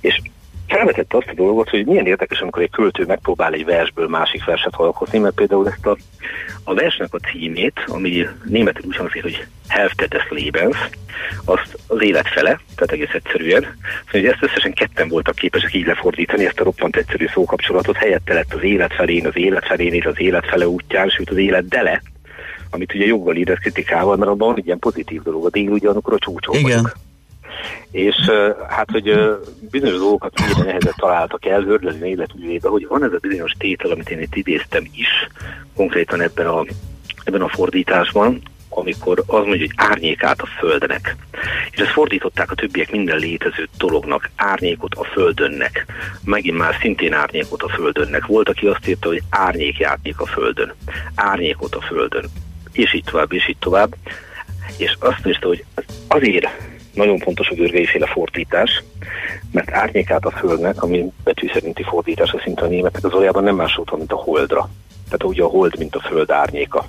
és 0.01 0.21
felvetette 0.67 1.17
azt 1.17 1.29
a 1.29 1.35
dolgot, 1.35 1.69
hogy 1.69 1.87
milyen 1.87 2.07
érdekes, 2.07 2.41
amikor 2.41 2.63
egy 2.63 2.71
költő 2.71 3.05
megpróbál 3.07 3.53
egy 3.53 3.65
versből 3.65 4.09
másik 4.09 4.45
verset 4.45 4.75
alkotni, 4.75 5.19
mert 5.19 5.35
például 5.35 5.69
ezt 5.69 5.87
a, 5.87 5.97
a 6.65 6.75
versnek 6.75 7.15
a 7.15 7.19
címét, 7.19 7.85
ami 7.87 8.27
németül 8.45 8.85
úgy 8.87 8.97
hangzik, 8.97 9.23
hogy 9.23 9.47
Hälfte 9.69 10.07
des 10.07 10.27
Lebens, 10.31 10.77
azt 11.45 11.79
az 11.87 12.03
élet 12.03 12.29
fele, 12.29 12.61
tehát 12.75 12.93
egész 12.93 13.13
egyszerűen. 13.13 13.63
Szóval, 13.63 13.77
hogy 14.11 14.27
ezt 14.27 14.43
összesen 14.43 14.73
ketten 14.73 15.09
voltak 15.09 15.35
képesek 15.35 15.75
így 15.75 15.87
lefordítani, 15.87 16.47
ezt 16.47 16.61
a 16.61 16.65
roppant 16.65 16.97
egyszerű 16.97 17.27
szókapcsolatot, 17.27 17.97
helyette 17.97 18.35
lett 18.35 18.55
az 18.55 18.63
élet 18.63 18.95
felén, 18.95 19.27
az 19.27 19.37
élet 19.37 19.67
felén 19.67 19.93
és 19.93 20.05
az 20.05 20.21
élet 20.21 20.47
fele 20.47 20.69
útján, 20.69 21.09
sőt 21.09 21.31
az 21.31 21.37
élet 21.37 21.69
dele, 21.69 22.03
amit 22.71 22.95
ugye 22.95 23.07
joggal 23.07 23.37
írás 23.37 23.59
kritikával, 23.59 24.17
mert 24.17 24.31
abban 24.31 24.49
van 24.49 24.59
egy 24.59 24.67
ilyen 24.67 24.79
pozitív 24.79 25.23
dolog, 25.23 25.45
a 25.45 25.51
dél 25.51 25.71
ugyanakkor 25.71 26.13
a 26.13 26.19
csúcson 26.19 26.55
Igen. 26.55 26.65
vagyok. 26.71 26.97
És 27.91 28.17
hát, 28.69 28.91
hogy 28.91 29.19
bizonyos 29.71 29.99
dolgokat 29.99 30.41
mennyire 30.41 30.65
nehezet 30.65 30.97
találtak 30.97 31.47
el 31.47 31.63
Hördlezi 31.63 32.07
életművébe, 32.07 32.69
hogy 32.69 32.87
van 32.87 33.05
ez 33.05 33.13
a 33.13 33.19
bizonyos 33.21 33.53
tétel, 33.59 33.91
amit 33.91 34.11
én 34.11 34.21
itt 34.21 34.35
idéztem 34.35 34.85
is, 34.95 35.09
konkrétan 35.77 36.21
ebben 36.21 36.47
a, 36.47 36.65
ebben 37.25 37.43
a 37.43 37.49
fordításban, 37.49 38.43
amikor 38.77 39.23
az 39.27 39.45
mondja, 39.45 39.67
hogy 39.67 39.73
árnyékát 39.77 40.41
a 40.41 40.47
földnek. 40.47 41.17
És 41.71 41.79
ezt 41.79 41.91
fordították 41.91 42.51
a 42.51 42.55
többiek 42.55 42.91
minden 42.91 43.19
létező 43.19 43.69
dolognak, 43.79 44.31
árnyékot 44.37 44.95
a 44.95 45.05
földönnek. 45.05 45.87
Megint 46.25 46.59
már 46.59 46.77
szintén 46.81 47.13
árnyékot 47.13 47.63
a 47.63 47.69
földönnek. 47.69 48.27
Volt, 48.27 48.49
aki 48.49 48.67
azt 48.67 48.89
írta, 48.89 49.09
hogy 49.09 49.23
árnyék 49.31 49.83
árnyék 49.83 50.21
a 50.21 50.27
földön. 50.27 50.75
Árnyékot 51.15 51.75
a 51.75 51.81
földön. 51.81 52.25
És 52.73 52.95
így 52.95 53.05
tovább, 53.05 53.33
és 53.33 53.49
így 53.49 53.59
tovább. 53.59 53.95
És 54.77 54.97
azt 54.99 55.25
mondta, 55.25 55.49
hogy 55.49 55.65
azért 56.09 56.49
nagyon 56.95 57.19
fontos 57.19 57.49
a 57.49 57.55
görgei 57.55 57.87
féle 57.87 58.07
fordítás, 58.07 58.83
mert 59.53 59.71
árnyékát 59.71 60.25
a 60.25 60.31
Földnek, 60.31 60.83
ami 60.83 61.13
betű 61.25 61.51
szerinti 61.53 61.83
fordítása 61.83 62.41
szinte 62.45 62.63
a 62.63 62.69
németek, 62.69 63.05
az 63.05 63.11
valójában 63.11 63.43
nem 63.45 63.55
más 63.55 63.75
van, 63.75 63.99
mint 63.99 64.13
a 64.13 64.17
holdra. 64.17 64.71
Tehát 65.05 65.25
ugye 65.25 65.43
a 65.43 65.49
hold, 65.49 65.79
mint 65.79 65.95
a 65.95 66.01
föld 66.01 66.31
árnyéka. 66.31 66.87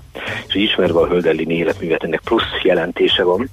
És 0.47 0.55
ismerve 0.55 0.99
a 0.99 1.07
höldelli 1.07 1.49
életművet, 1.49 2.03
ennek 2.03 2.21
plusz 2.23 2.61
jelentése 2.63 3.23
van, 3.23 3.49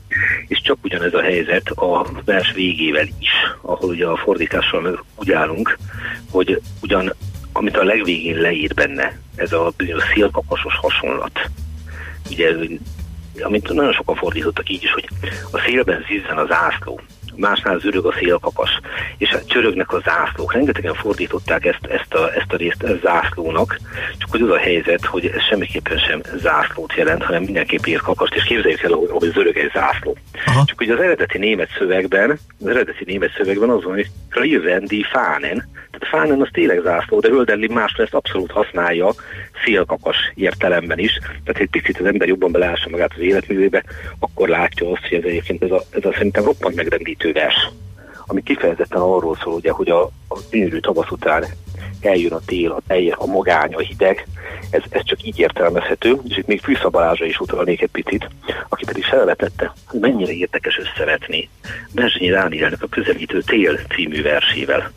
és 0.49 0.61
csak 0.61 0.79
ugyanez 0.83 1.15
a 1.15 1.23
helyzet 1.23 1.69
a 1.69 2.07
vers 2.25 2.53
végével 2.53 3.07
is, 3.19 3.31
ahol 3.61 3.91
ugye 3.91 4.07
a 4.07 4.17
fordítással 4.17 5.05
úgy 5.17 5.33
állunk, 5.33 5.79
hogy 6.31 6.61
ugyan 6.83 7.15
amit 7.53 7.77
a 7.77 7.85
legvégén 7.85 8.37
leír 8.37 8.75
benne, 8.75 9.19
ez 9.37 9.53
a 9.53 9.73
bizonyos 9.77 10.05
szélkapasos 10.15 10.75
hasonlat. 10.77 11.51
Ugye, 12.31 12.51
amit 13.41 13.73
nagyon 13.73 13.93
sokan 13.93 14.15
fordítottak 14.15 14.69
így 14.69 14.83
is, 14.83 14.93
hogy 14.93 15.09
a 15.51 15.59
szélben 15.59 16.05
zizzen 16.09 16.39
az 16.39 16.51
ászló 16.51 17.01
másnál 17.37 17.79
zörög 17.79 18.07
a 18.07 18.15
szélkakas, 18.19 18.81
és 19.19 19.29
hát 19.29 19.49
csörögnek 19.49 19.93
a 19.93 20.01
zászlók. 20.05 20.53
Rengetegen 20.53 20.95
fordították 20.95 21.65
ezt, 21.65 21.87
ezt, 21.87 22.15
a, 22.15 22.35
ezt 22.35 22.53
a 22.53 22.57
részt 22.57 22.85
zászlónak, 23.03 23.81
csak 24.19 24.31
hogy 24.31 24.41
az 24.41 24.49
a 24.49 24.59
helyzet, 24.59 25.05
hogy 25.05 25.27
ez 25.27 25.43
semmiképpen 25.43 25.99
sem 25.99 26.21
zászlót 26.37 26.95
jelent, 26.95 27.23
hanem 27.23 27.43
mindenképp 27.43 27.87
ír 27.87 28.01
kakast, 28.01 28.35
és 28.35 28.43
képzeljük 28.43 28.83
el, 28.83 28.91
hogy, 28.91 29.31
zörög 29.31 29.57
egy 29.57 29.71
zászló. 29.75 30.17
Aha. 30.47 30.65
Csak 30.65 30.79
hogy 30.79 30.91
az 30.91 31.01
eredeti 31.01 31.39
német 31.39 31.69
szövegben, 31.79 32.39
az 32.61 32.67
eredeti 32.67 33.05
német 33.07 33.33
szövegben 33.37 33.71
az 33.71 33.83
van, 33.83 33.95
hogy 33.95 34.11
Rövendi 34.29 35.05
Fánen, 35.13 35.69
Fánen 36.11 36.41
az 36.41 36.49
tényleg 36.53 36.81
zászló, 36.83 37.21
de 37.21 37.29
Hölderlin 37.29 37.73
másra 37.73 38.03
ezt 38.03 38.15
abszolút 38.15 38.51
használja 38.51 39.13
szélkakas 39.65 40.17
értelemben 40.35 40.99
is, 40.99 41.19
tehát 41.45 41.61
egy 41.61 41.71
picit 41.71 41.99
az 41.99 42.07
ember 42.07 42.29
jobban 42.29 42.53
beleássa 42.53 42.91
magát 42.91 43.13
az 43.15 43.21
életművébe, 43.21 43.83
akkor 44.19 44.49
látja 44.49 44.91
azt, 44.91 45.07
hogy 45.09 45.19
ez 45.19 45.25
egyébként 45.25 45.63
ez 45.63 45.71
a, 45.71 45.83
ez 45.91 46.05
a 46.05 46.13
szerintem 46.13 46.45
roppant 46.45 46.75
megrendítő 46.75 47.33
vers, 47.33 47.71
ami 48.27 48.43
kifejezetten 48.43 49.01
arról 49.01 49.39
szól, 49.43 49.55
ugye, 49.55 49.71
hogy 49.71 49.89
a, 49.89 50.03
a 50.29 50.39
gyönyörű 50.51 50.79
tavasz 50.79 51.11
után 51.11 51.45
eljön 52.01 52.33
a 52.33 52.41
tél, 52.47 52.71
a 52.71 52.83
teljes, 52.87 53.15
a 53.19 53.27
magány, 53.27 53.75
a 53.75 53.81
hideg, 53.81 54.27
ez, 54.71 54.83
ez 54.89 55.05
csak 55.05 55.25
így 55.25 55.39
értelmezhető, 55.39 56.17
és 56.29 56.37
itt 56.37 56.47
még 56.47 56.61
Fűsza 56.61 56.89
Balázsra 56.89 57.27
is 57.27 57.41
utalnék 57.41 57.83
egy 57.83 57.91
picit, 57.91 58.29
aki 58.69 58.85
pedig 58.85 59.05
felvetette, 59.05 59.73
hogy 59.87 60.01
mennyire 60.01 60.33
érdekes 60.33 60.79
összevetni 60.79 61.49
Berzsenyi 61.95 62.31
Dánielnek 62.31 62.83
a 62.83 62.89
közelítő 62.89 63.41
tél 63.41 63.79
című 63.95 64.23
versével 64.23 64.93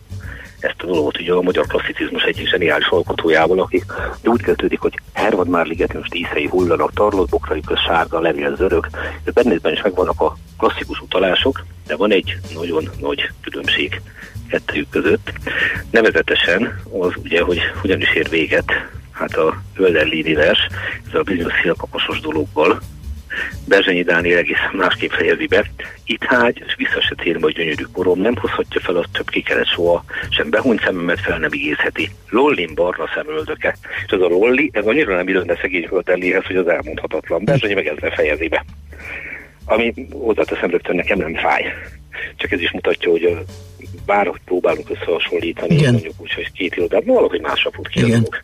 ezt 0.65 0.81
a 0.81 0.85
dolgot 0.85 1.19
ugye 1.19 1.33
a 1.33 1.41
magyar 1.41 1.67
klasszicizmus 1.67 2.23
egyik 2.23 2.47
zseniális 2.47 2.87
alkotójával, 2.87 3.59
aki 3.59 3.83
úgy 4.23 4.41
kezdődik, 4.41 4.79
hogy 4.79 4.99
Hervad 5.13 5.47
már 5.47 5.65
ligetünk 5.65 6.05
díszei 6.05 6.47
hullanak, 6.47 6.93
tarlott 6.93 7.29
bokrai 7.29 7.61
köz 7.61 7.79
sárga, 7.79 8.19
levél 8.19 8.55
zörög, 8.55 8.87
bennetben 9.33 9.73
is 9.73 9.81
megvannak 9.81 10.21
a 10.21 10.37
klasszikus 10.57 11.01
utalások, 11.01 11.65
de 11.87 11.95
van 11.95 12.11
egy 12.11 12.37
nagyon 12.53 12.89
nagy 12.99 13.29
különbség 13.41 14.01
kettőjük 14.49 14.89
között. 14.89 15.31
Nevezetesen 15.91 16.81
az 16.99 17.13
ugye, 17.23 17.41
hogy 17.41 17.59
hogyan 17.81 18.01
is 18.01 18.13
ér 18.13 18.29
véget 18.29 18.71
hát 19.11 19.35
a 19.35 19.61
Hölderlini 19.75 20.33
vers, 20.33 20.59
ez 21.07 21.13
a 21.19 21.21
bizonyos 21.21 21.53
szélkaposos 21.61 22.19
dologgal, 22.19 22.79
Berzsenyi 23.67 24.03
Dániel 24.03 24.37
egészen 24.37 24.71
másképp 24.73 25.11
fejezi 25.11 25.47
be. 25.47 25.65
Itt 26.05 26.23
hágy, 26.23 26.63
és 26.67 26.75
vissza 26.75 27.01
se 27.01 27.15
tér 27.15 27.37
majd 27.37 27.55
gyönyörű 27.55 27.83
korom, 27.91 28.19
nem 28.21 28.35
hozhatja 28.35 28.81
fel 28.81 28.95
azt 28.95 29.09
több 29.11 29.29
kikeret 29.29 29.67
soha, 29.67 30.03
sem 30.29 30.49
behunyt 30.49 30.81
szememet 30.83 31.19
fel 31.19 31.37
nem 31.37 31.53
igézheti. 31.53 32.09
Lollin 32.29 32.73
barna 32.75 33.09
szemöldöke. 33.15 33.77
És 34.05 34.11
ez 34.11 34.19
a 34.19 34.27
Lolli, 34.27 34.69
ez 34.73 34.85
annyira 34.85 35.15
nem 35.15 35.45
de 35.45 35.57
szegény 35.61 35.87
Hölderlihez, 35.87 36.45
hogy 36.45 36.55
az 36.55 36.67
elmondhatatlan. 36.67 37.43
Berzsenyi 37.43 37.73
meg 37.73 37.87
ezzel 37.87 38.11
fejezi 38.11 38.47
be. 38.47 38.65
Ami 39.65 39.93
hozzáteszem 40.11 40.69
rögtön 40.69 40.95
nekem 40.95 41.17
nem 41.17 41.35
fáj. 41.35 41.73
Csak 42.35 42.51
ez 42.51 42.61
is 42.61 42.71
mutatja, 42.71 43.11
hogy 43.11 43.37
bárhogy 44.05 44.39
próbálunk 44.45 44.89
összehasonlítani, 44.89 45.75
Igen. 45.75 45.91
mondjuk 45.91 46.13
úgy, 46.17 46.33
hogy 46.33 46.51
két 46.51 46.75
irodát, 46.75 47.03
valahogy 47.05 47.41
másra 47.41 47.71
fut 47.71 47.87
ki 47.87 48.01
a 48.01 48.07
dolog. 48.07 48.39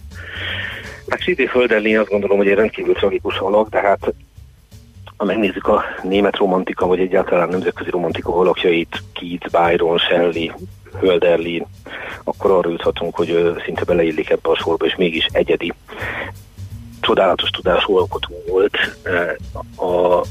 Hát 1.08 1.50
Földerlin 1.50 2.00
azt 2.00 2.10
gondolom, 2.10 2.38
hogy 2.38 2.48
egy 2.48 2.56
rendkívül 2.56 2.94
tragikus 2.94 3.38
alak, 3.38 3.70
de 3.70 3.80
hát 3.80 4.14
ha 5.22 5.28
megnézzük 5.28 5.68
a 5.68 5.84
német 6.04 6.36
romantika, 6.38 6.88
vagy 6.88 7.00
egyáltalán 7.00 7.50
nemzetközi 7.50 7.90
romantika 7.90 8.36
alakjait, 8.36 9.04
Keats, 9.14 9.50
Byron, 9.52 9.98
Shelley, 9.98 10.52
Hölderlin, 11.00 11.66
akkor 12.24 12.52
arra 12.52 12.70
juthatunk, 12.70 13.16
hogy 13.16 13.56
szinte 13.66 13.84
beleillik 13.84 14.30
ebbe 14.30 14.50
a 14.50 14.56
sorba, 14.56 14.86
és 14.86 14.96
mégis 14.96 15.26
egyedi. 15.32 15.74
Csodálatos 17.02 17.50
tudású 17.50 17.98
alkotó 17.98 18.34
volt. 18.48 18.78
A 19.78 20.22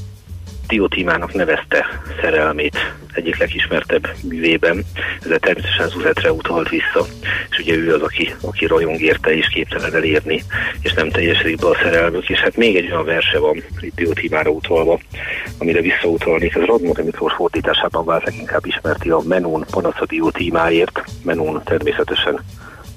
Diotímának 0.71 1.33
nevezte 1.33 1.85
szerelmét 2.21 2.93
egyik 3.13 3.37
legismertebb 3.37 4.07
művében. 4.23 4.83
Ez 5.19 5.37
természetesen 5.39 5.89
Zuzetre 5.89 6.31
utalt 6.31 6.69
vissza, 6.69 7.05
és 7.49 7.57
ugye 7.59 7.75
ő 7.75 7.93
az, 7.93 8.01
aki, 8.01 8.33
aki 8.41 8.65
rajong 8.65 9.01
érte 9.01 9.35
és 9.35 9.47
képtelen 9.47 9.95
elérni, 9.95 10.43
és 10.81 10.93
nem 10.93 11.09
teljesedik 11.09 11.59
be 11.59 11.67
a 11.67 11.77
szerelmük. 11.83 12.29
És 12.29 12.39
hát 12.39 12.55
még 12.55 12.75
egy 12.75 12.91
olyan 12.91 13.05
verse 13.05 13.39
van 13.39 13.63
itt 13.79 13.95
Diotímára 13.95 14.49
utalva, 14.49 14.99
amire 15.57 15.81
visszautalnék. 15.81 16.55
Ez 16.55 16.65
Radnóti 16.65 17.01
Miklós 17.01 17.33
fordításában 17.33 18.05
vált 18.05 18.25
leginkább 18.25 18.65
ismerti 18.65 19.09
a 19.09 19.21
Menón 19.27 19.65
panasz 19.71 19.99
a 19.99 20.05
Diotímáért. 20.05 21.03
Menón 21.23 21.61
természetesen 21.63 22.39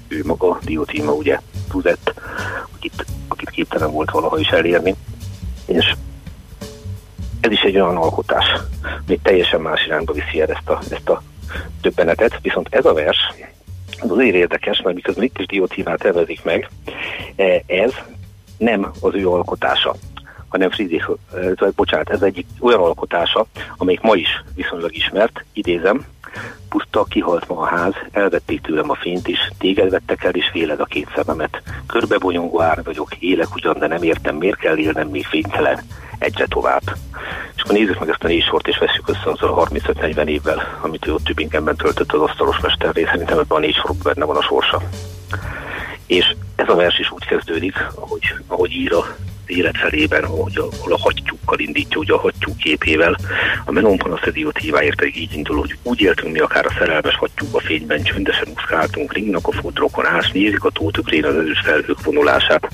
ő 0.07 0.21
maga, 0.25 0.59
Diotíma 0.63 1.11
ugye 1.11 1.39
Zuzett, 1.71 2.13
akit, 2.75 3.05
akit 3.27 3.49
képtelen 3.49 3.91
volt 3.91 4.11
valaha 4.11 4.39
is 4.39 4.47
elérni. 4.47 4.95
És 5.65 5.95
ez 7.45 7.51
is 7.51 7.61
egy 7.61 7.75
olyan 7.75 7.97
alkotás, 7.97 8.45
ami 9.07 9.19
teljesen 9.23 9.61
más 9.61 9.85
irányba 9.85 10.13
viszi 10.13 10.41
el 10.41 10.47
ezt 10.47 10.69
a, 10.69 10.79
ezt 10.89 11.09
a 11.09 11.21
többenetet, 11.81 12.39
viszont 12.41 12.67
ez 12.71 12.85
a 12.85 12.93
vers, 12.93 13.17
az 13.99 14.11
azért 14.11 14.35
érdekes, 14.35 14.81
mert 14.81 14.95
miközben 14.95 15.23
itt 15.23 15.39
is 15.39 15.45
diótívát 15.45 15.99
tervezik 15.99 16.43
meg, 16.43 16.69
e, 17.35 17.63
ez 17.65 17.91
nem 18.57 18.91
az 19.01 19.13
ő 19.13 19.29
alkotása, 19.29 19.95
hanem 20.47 20.69
Friedrich, 20.69 21.09
bocsánat, 21.75 22.09
ez 22.09 22.21
egyik 22.21 22.47
olyan 22.59 22.79
alkotása, 22.79 23.45
amelyik 23.77 24.01
ma 24.01 24.15
is 24.15 24.43
viszonylag 24.55 24.95
ismert, 24.95 25.45
idézem, 25.53 26.05
puszta, 26.69 27.03
kihalt 27.03 27.47
ma 27.47 27.57
a 27.57 27.65
ház, 27.65 27.93
elvették 28.11 28.61
tőlem 28.61 28.89
a 28.89 28.95
fényt 28.95 29.27
is, 29.27 29.51
téged 29.57 29.89
vettek 29.89 30.23
el, 30.23 30.33
és 30.33 30.49
féled 30.51 30.79
a 30.79 30.85
két 30.85 31.07
szememet. 31.15 31.61
Körbebonyongó 31.87 32.61
ár 32.61 32.83
vagyok, 32.83 33.15
élek 33.19 33.55
ugyan, 33.55 33.79
de 33.79 33.87
nem 33.87 34.03
értem, 34.03 34.35
miért 34.35 34.59
kell 34.59 34.77
élnem 34.77 35.07
még 35.07 35.25
fénytelen 35.25 35.79
egyre 36.19 36.45
tovább. 36.45 36.81
Akkor 37.65 37.77
nézzük 37.77 37.99
meg 37.99 38.09
ezt 38.09 38.23
a 38.23 38.27
négy 38.27 38.43
sort, 38.43 38.67
és 38.67 38.77
veszük 38.77 39.09
össze 39.09 39.29
azzal 39.29 39.49
a 39.49 39.67
35-40 39.67 40.25
évvel, 40.25 40.79
amit 40.81 41.07
ő 41.07 41.13
ott 41.13 41.23
Tübingenben 41.23 41.75
töltött 41.75 42.11
az 42.11 42.21
asztalos 42.21 42.59
mesterré. 42.59 43.03
Szerintem 43.05 43.39
ebben 43.39 43.57
a 43.57 43.59
négy 43.59 43.75
sorokban 43.75 44.13
benne 44.13 44.25
van 44.25 44.35
a 44.35 44.41
sorsa. 44.41 44.81
És 46.05 46.35
ez 46.55 46.69
a 46.69 46.75
vers 46.75 46.99
is 46.99 47.11
úgy 47.11 47.25
kezdődik, 47.25 47.87
ahogy, 47.95 48.23
ahogy 48.47 48.71
ír 48.71 48.93
a 48.93 49.15
élet 49.49 49.77
felében, 49.77 50.23
ahogy 50.23 50.57
a, 50.57 50.67
ahol 50.79 50.93
a 50.93 50.97
hattyúkkal 50.97 51.59
indítja, 51.59 51.99
ugye 51.99 52.13
a 52.13 52.19
hattyú 52.19 52.55
képével. 52.55 53.17
A 53.65 53.71
Menon 53.71 53.97
Panaszediót 53.97 54.57
híváért 54.57 54.95
pedig 54.95 55.17
így 55.17 55.33
indul, 55.33 55.59
hogy 55.59 55.77
úgy 55.83 56.01
éltünk 56.01 56.33
mi 56.33 56.39
akár 56.39 56.65
a 56.65 56.75
szerelmes 56.79 57.15
hattyúba 57.15 57.59
fényben, 57.59 58.03
csöndesen 58.03 58.47
úszkáltunk, 58.55 59.13
ringnak 59.13 59.47
a 59.47 59.51
fodrokon 59.51 60.05
ás, 60.05 60.31
nézik 60.31 60.63
a 60.63 60.69
tótükrén 60.69 61.25
az 61.25 61.35
erős 61.35 61.59
felhők 61.63 62.03
vonulását. 62.03 62.69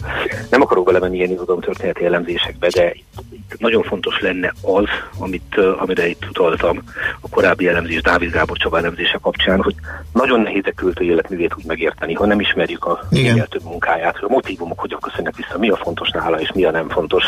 Nem 0.49 0.61
akarok 0.61 0.85
belemenni 0.85 1.17
ilyen 1.17 1.39
történeti 1.59 2.05
elemzésekbe, 2.05 2.67
de 2.69 2.93
itt 2.93 3.59
nagyon 3.59 3.83
fontos 3.83 4.19
lenne 4.19 4.53
az, 4.61 4.85
amit, 5.17 5.57
amire 5.57 6.07
itt 6.07 6.25
utaltam 6.29 6.83
a 7.21 7.29
korábbi 7.29 7.67
elemzés, 7.67 8.01
Dávid 8.01 8.31
Gábor 8.31 8.57
Csaba 8.57 8.77
elemzése 8.77 9.19
kapcsán, 9.21 9.61
hogy 9.61 9.75
nagyon 10.13 10.39
nehéz 10.39 10.63
a 10.65 10.71
költő 10.75 11.03
életművét 11.03 11.55
úgy 11.57 11.65
megérteni, 11.65 12.13
ha 12.13 12.25
nem 12.25 12.39
ismerjük 12.39 12.85
a 12.85 13.07
több 13.49 13.63
munkáját, 13.63 14.17
hogy 14.17 14.29
a 14.29 14.33
motivumok 14.33 14.79
hogyan 14.79 14.99
köszönnek 14.99 15.35
vissza, 15.35 15.57
mi 15.57 15.69
a 15.69 15.75
fontos 15.75 16.09
nála, 16.09 16.39
és 16.39 16.51
mi 16.53 16.60
mi 16.61 16.67
a 16.67 16.71
nem 16.71 16.89
fontos. 16.89 17.23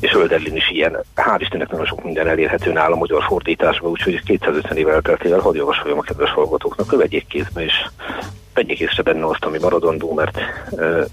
És 0.00 0.12
Ölderlin 0.12 0.56
is 0.56 0.70
ilyen. 0.70 0.96
Hál' 1.16 1.40
Istennek 1.40 1.70
nagyon 1.70 1.86
sok 1.86 2.04
minden 2.04 2.28
elérhető 2.28 2.72
nála 2.72 2.94
a 2.94 2.98
magyar 2.98 3.22
fordításban, 3.22 3.90
úgyhogy 3.90 4.22
250 4.22 4.76
évvel 4.76 4.94
elteltével 4.94 5.40
hadd 5.40 5.54
javasoljam 5.56 5.98
a 5.98 6.02
kedves 6.02 6.30
hallgatóknak, 6.30 6.86
kövegyék 6.86 7.26
kézbe, 7.26 7.64
és 7.64 7.72
vegyék 8.54 8.80
észre 8.80 9.02
benne 9.02 9.26
azt, 9.26 9.44
ami 9.44 9.58
maradandó, 9.58 10.14
mert 10.14 10.38
uh, 10.70 11.04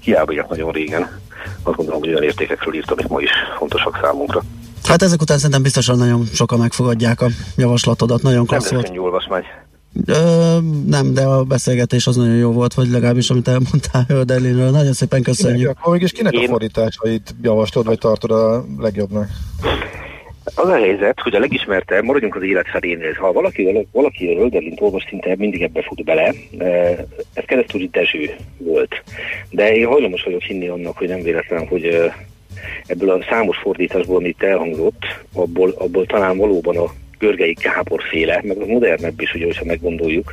hiába 0.00 0.32
írt 0.32 0.48
nagyon 0.48 0.70
régen. 0.70 1.20
Azt 1.62 1.76
gondolom, 1.76 2.00
hogy 2.00 2.08
olyan 2.08 2.22
értékekről 2.22 2.74
írt, 2.74 2.90
amik 2.90 3.08
ma 3.08 3.20
is 3.20 3.30
fontosak 3.58 3.98
számunkra. 4.02 4.42
Hát 4.84 5.02
ezek 5.02 5.20
után 5.20 5.36
szerintem 5.36 5.62
biztosan 5.62 5.98
nagyon 5.98 6.24
sokan 6.24 6.58
megfogadják 6.58 7.20
a 7.20 7.26
javaslatodat, 7.56 8.22
nagyon 8.22 8.46
klassz 8.46 8.70
volt. 8.70 8.98
Olvasmány. 8.98 9.44
Ö, 10.06 10.56
nem, 10.86 11.14
de 11.14 11.22
a 11.22 11.42
beszélgetés 11.42 12.06
az 12.06 12.16
nagyon 12.16 12.36
jó 12.36 12.52
volt, 12.52 12.74
vagy 12.74 12.88
legalábbis 12.88 13.30
amit 13.30 13.48
elmondtál 13.48 14.04
Hölderlinről. 14.08 14.70
Nagyon 14.70 14.92
szépen 14.92 15.22
köszönjük. 15.22 15.58
Kinek, 15.58 15.76
akkor 15.78 15.92
mégis 15.92 16.12
kinek 16.12 16.32
Én... 16.32 16.44
a 16.44 16.48
fordításait 16.48 17.34
javaslod, 17.42 17.86
vagy 17.86 17.98
tartod 17.98 18.30
a 18.30 18.64
legjobbnak? 18.78 19.28
Az 20.54 20.68
a 20.68 20.74
helyzet, 20.74 21.20
hogy 21.20 21.34
a 21.34 21.38
legismertebb, 21.38 22.04
maradjunk 22.04 22.34
az 22.34 22.42
élet 22.42 22.68
felénél. 22.68 23.12
Ha 23.20 23.32
valaki, 23.32 23.88
valaki 23.92 24.26
a 24.26 24.38
Hölderlint 24.38 24.80
olvas, 24.80 25.06
szinte 25.08 25.34
mindig 25.38 25.62
ebbe 25.62 25.82
fut 25.82 26.04
bele. 26.04 26.34
Ez 27.34 27.44
keresztúri 27.46 27.88
Dezső 27.92 28.30
volt. 28.58 29.02
De 29.50 29.74
én 29.74 29.86
hajlamos 29.86 30.22
vagyok 30.22 30.42
hinni 30.42 30.68
annak, 30.68 30.96
hogy 30.96 31.08
nem 31.08 31.22
véletlen, 31.22 31.66
hogy 31.66 32.10
ebből 32.86 33.10
a 33.10 33.24
számos 33.30 33.56
fordításból, 33.58 34.16
amit 34.16 34.42
elhangzott, 34.42 35.02
abból, 35.32 35.74
abból 35.78 36.06
talán 36.06 36.36
valóban 36.36 36.76
a 36.76 36.92
Görgei 37.22 37.56
Gábor 37.60 38.02
féle, 38.10 38.40
meg 38.44 38.56
a 38.56 38.66
modernebb 38.66 39.20
is, 39.20 39.34
ugye, 39.34 39.44
hogyha 39.44 39.64
meggondoljuk 39.64 40.32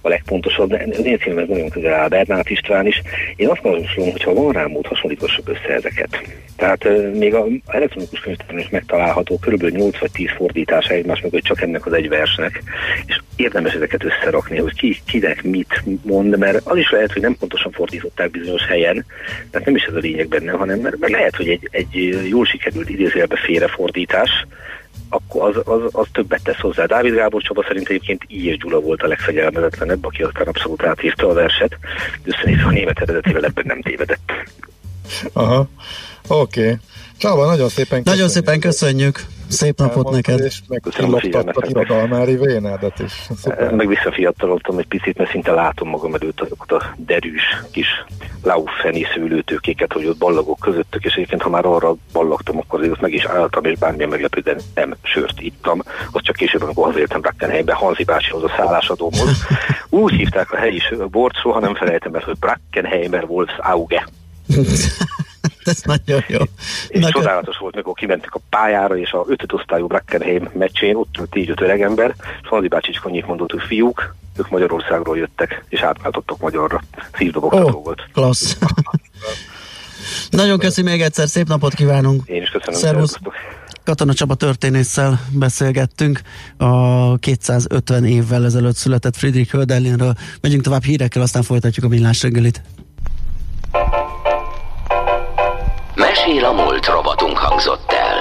a 0.00 0.08
legpontosabb, 0.08 0.68
de 0.68 0.76
én 0.84 1.18
címem 1.18 1.46
nagyon 1.48 1.68
közel 1.68 1.92
áll 1.92 2.08
Bernát 2.08 2.50
István 2.50 2.86
is. 2.86 3.02
Én 3.36 3.48
azt 3.48 3.60
javaslom, 3.64 4.10
hogyha 4.10 4.34
van 4.34 4.52
rá 4.52 4.66
mód, 4.66 4.86
hasonlítassuk 4.86 5.48
össze 5.48 5.74
ezeket. 5.74 6.22
Tehát 6.56 6.84
uh, 6.84 7.14
még 7.14 7.34
a 7.34 7.46
elektronikus 7.66 8.20
könyvtárban 8.20 8.58
is 8.58 8.68
megtalálható 8.68 9.38
kb. 9.38 9.62
8 9.62 9.98
vagy 9.98 10.10
10 10.10 10.28
fordítása 10.36 10.94
egymás 10.94 11.20
mögött 11.20 11.42
csak 11.42 11.60
ennek 11.60 11.86
az 11.86 11.92
egy 11.92 12.08
versnek, 12.08 12.62
és 13.06 13.20
érdemes 13.36 13.72
ezeket 13.72 14.04
összerakni, 14.04 14.58
hogy 14.58 14.74
ki, 14.74 14.96
kinek 15.06 15.42
mit 15.42 15.82
mond, 16.02 16.38
mert 16.38 16.60
az 16.64 16.76
is 16.76 16.90
lehet, 16.90 17.12
hogy 17.12 17.22
nem 17.22 17.36
pontosan 17.38 17.72
fordították 17.72 18.30
bizonyos 18.30 18.66
helyen, 18.66 19.04
tehát 19.50 19.66
nem 19.66 19.76
is 19.76 19.84
ez 19.84 19.94
a 19.94 19.98
lényeg 19.98 20.28
benne, 20.28 20.52
hanem 20.52 20.78
mert, 20.78 20.98
mert 20.98 21.12
lehet, 21.12 21.36
hogy 21.36 21.48
egy, 21.48 21.68
egy 21.70 22.18
jól 22.28 22.44
sikerült 22.44 22.90
idézőjelbe 22.90 23.36
félrefordítás, 23.36 24.30
akkor 25.08 25.48
az, 25.48 25.62
az, 25.64 25.80
az 25.92 26.06
többet 26.12 26.42
tesz 26.42 26.60
hozzá. 26.60 26.84
Dávid 26.84 27.14
Gábor 27.14 27.42
Csaba 27.42 27.64
szerint 27.66 27.88
egyébként 27.88 28.24
így 28.28 28.44
és 28.44 28.56
Gyula 28.56 28.80
volt 28.80 29.02
a 29.02 29.06
legfegyelmezetlenebb, 29.06 30.04
aki 30.04 30.22
aztán 30.22 30.46
abszolút 30.46 30.82
átírta 30.82 31.28
a 31.28 31.32
verset, 31.32 31.78
összenézve 32.24 32.64
a 32.64 32.70
német 32.70 33.00
eredetével 33.00 33.44
ebben 33.44 33.64
nem 33.66 33.82
tévedett. 33.82 34.32
Aha, 35.32 35.68
oké. 36.28 36.60
Okay. 36.60 36.76
Csaba, 37.16 37.46
nagyon 37.46 37.68
szépen 37.68 38.02
köszönjük. 38.02 38.06
Nagyon 38.06 38.28
szépen 38.28 38.60
köszönjük. 38.60 39.37
Szép 39.48 39.78
napot 39.78 40.10
neked. 40.10 40.40
És 40.40 40.60
meg 40.68 40.82
a 40.86 41.66
irodalmári 41.68 42.36
vénádat 42.36 42.98
is. 42.98 43.12
Szuper. 43.36 43.72
Meg 43.72 43.88
visszafiatalodtam 43.88 44.78
egy 44.78 44.86
picit, 44.86 45.18
mert 45.18 45.30
szinte 45.30 45.52
látom 45.52 45.88
magam 45.88 46.14
előtt 46.14 46.40
azokat 46.40 46.72
a 46.72 46.94
derűs 46.96 47.42
kis 47.70 47.86
laufeni 48.42 49.06
szőlőtőkéket, 49.14 49.92
hogy 49.92 50.06
ott 50.06 50.18
ballagok 50.18 50.58
közöttük, 50.58 51.04
és 51.04 51.14
egyébként 51.14 51.42
ha 51.42 51.48
már 51.48 51.66
arra 51.66 51.94
ballagtam, 52.12 52.58
akkor 52.58 52.80
azért 52.80 53.00
meg 53.00 53.12
is 53.12 53.24
álltam, 53.24 53.64
és 53.64 53.78
bármilyen 53.78 54.08
meglepő, 54.08 54.40
de 54.40 54.56
nem 54.74 54.94
sört 55.02 55.40
ittam. 55.40 55.82
Az 56.12 56.22
csak 56.22 56.36
később, 56.36 56.62
amikor 56.62 56.84
hazaértem 56.84 57.20
Brackenheimbe, 57.20 57.74
Hanzi 57.74 58.04
bácsihoz 58.04 58.42
a 58.42 58.52
szállásadómhoz. 58.56 59.46
Úgy 59.88 60.12
hívták 60.12 60.52
a 60.52 60.56
helyi 60.56 60.80
bort, 61.10 61.36
soha 61.36 61.60
nem 61.60 61.74
felejtem 61.74 62.14
el, 62.14 62.22
hogy 62.24 62.38
Brackenheimer 62.38 63.24
Wolfs 63.24 63.58
Auge. 63.58 64.08
Ez 65.64 65.82
nagyon 65.82 66.24
jó. 66.28 66.38
És 66.88 67.00
Nagyon... 67.00 67.22
csodálatos 67.22 67.56
volt, 67.56 67.74
mikor 67.74 67.94
kimentük 67.94 68.34
a 68.34 68.40
pályára, 68.50 68.96
és 68.96 69.12
a 69.12 69.24
ötöt 69.28 69.52
osztályú 69.52 69.86
Brackenheim 69.86 70.50
meccsén 70.52 70.96
ott 70.96 71.16
ült 71.18 71.36
így 71.36 71.50
öt 71.50 71.60
öregember, 71.60 72.14
és 72.42 72.48
Fanadi 72.48 72.68
bácsicskonyék 72.68 73.26
mondott, 73.26 73.50
hogy 73.50 73.62
fiúk, 73.62 74.14
ők 74.36 74.50
Magyarországról 74.50 75.16
jöttek, 75.16 75.64
és 75.68 75.80
átváltottak 75.80 76.38
magyarra. 76.38 76.82
Szívdobogtató 77.12 77.78
oh, 77.78 77.84
volt. 77.84 78.08
Klassz. 78.12 78.58
Nagyon 80.30 80.58
köszi 80.58 80.82
még 80.82 81.00
egyszer, 81.00 81.28
szép 81.28 81.48
napot 81.48 81.74
kívánunk. 81.74 82.28
Én 82.28 82.42
is 82.42 82.50
köszönöm. 82.50 82.80
Szervusz. 82.80 83.18
Katona 83.84 84.12
Csaba 84.12 84.34
történésszel 84.34 85.20
beszélgettünk 85.32 86.20
a 86.56 87.18
250 87.18 88.04
évvel 88.04 88.44
ezelőtt 88.44 88.76
született 88.76 89.16
Friedrich 89.16 89.52
Hölderlinről. 89.52 90.14
Megyünk 90.40 90.62
tovább 90.62 90.82
hírekkel, 90.82 91.22
aztán 91.22 91.42
folytatjuk 91.42 91.84
a 91.84 91.88
millás 91.88 92.22
reggelit. 92.22 92.62
Mesél 96.28 96.44
a 96.44 96.52
múlt 96.52 96.86
robotunk 96.86 97.36
hangzott 97.36 97.92
el. 97.92 98.16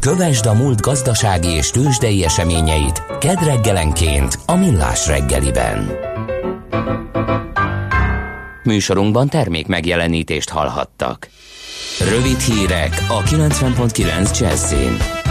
Kövesd 0.00 0.46
a 0.46 0.52
múlt 0.52 0.80
gazdasági 0.80 1.48
és 1.48 1.70
tőzsdei 1.70 2.24
eseményeit 2.24 3.02
kedd 3.18 3.44
reggelenként 3.44 4.38
a 4.46 4.56
Millás 4.56 5.06
reggeliben. 5.06 5.90
Műsorunkban 8.62 9.28
termék 9.28 9.66
megjelenítést 9.66 10.50
hallhattak. 10.50 11.28
Rövid 12.00 12.38
hírek 12.38 13.04
a 13.08 13.22
90.9 13.22 14.38
Jazzin. 14.38 15.21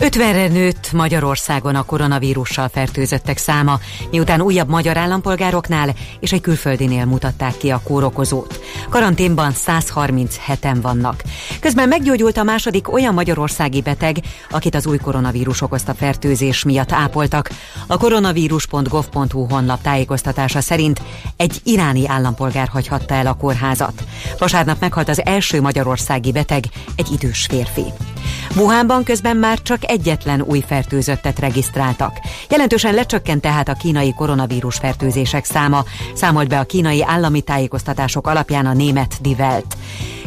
50-re 0.00 0.48
nőtt 0.48 0.92
Magyarországon 0.92 1.74
a 1.74 1.82
koronavírussal 1.82 2.68
fertőzöttek 2.68 3.38
száma, 3.38 3.78
miután 4.10 4.40
újabb 4.40 4.68
magyar 4.68 4.96
állampolgároknál 4.96 5.94
és 6.20 6.32
egy 6.32 6.40
külföldinél 6.40 7.04
mutatták 7.04 7.56
ki 7.56 7.70
a 7.70 7.80
kórokozót. 7.84 8.60
Karanténban 8.88 9.52
137-en 9.66 10.78
vannak. 10.82 11.22
Közben 11.60 11.88
meggyógyult 11.88 12.36
a 12.36 12.42
második 12.42 12.92
olyan 12.92 13.14
magyarországi 13.14 13.82
beteg, 13.82 14.16
akit 14.50 14.74
az 14.74 14.86
új 14.86 14.96
koronavírus 14.96 15.60
okozta 15.60 15.94
fertőzés 15.94 16.64
miatt 16.64 16.92
ápoltak. 16.92 17.50
A 17.86 17.96
koronavírus.gov.hu 17.96 19.46
honlap 19.48 19.82
tájékoztatása 19.82 20.60
szerint 20.60 21.00
egy 21.36 21.60
iráni 21.64 22.08
állampolgár 22.08 22.68
hagyhatta 22.68 23.14
el 23.14 23.26
a 23.26 23.34
kórházat. 23.34 24.04
Vasárnap 24.38 24.80
meghalt 24.80 25.08
az 25.08 25.24
első 25.24 25.60
magyarországi 25.60 26.32
beteg, 26.32 26.64
egy 26.96 27.12
idős 27.12 27.46
férfi. 27.50 27.84
Wuhanban 28.56 29.04
közben 29.04 29.36
már 29.36 29.62
csak 29.62 29.89
egyetlen 29.90 30.42
új 30.42 30.64
fertőzöttet 30.66 31.38
regisztráltak. 31.38 32.18
Jelentősen 32.48 32.94
lecsökkent 32.94 33.40
tehát 33.40 33.68
a 33.68 33.74
kínai 33.74 34.14
koronavírus 34.14 34.76
fertőzések 34.76 35.44
száma, 35.44 35.84
számolt 36.14 36.48
be 36.48 36.58
a 36.58 36.64
kínai 36.64 37.02
állami 37.02 37.40
tájékoztatások 37.40 38.26
alapján 38.26 38.66
a 38.66 38.72
német 38.72 39.18
Die 39.20 39.34
Welt. 39.38 39.76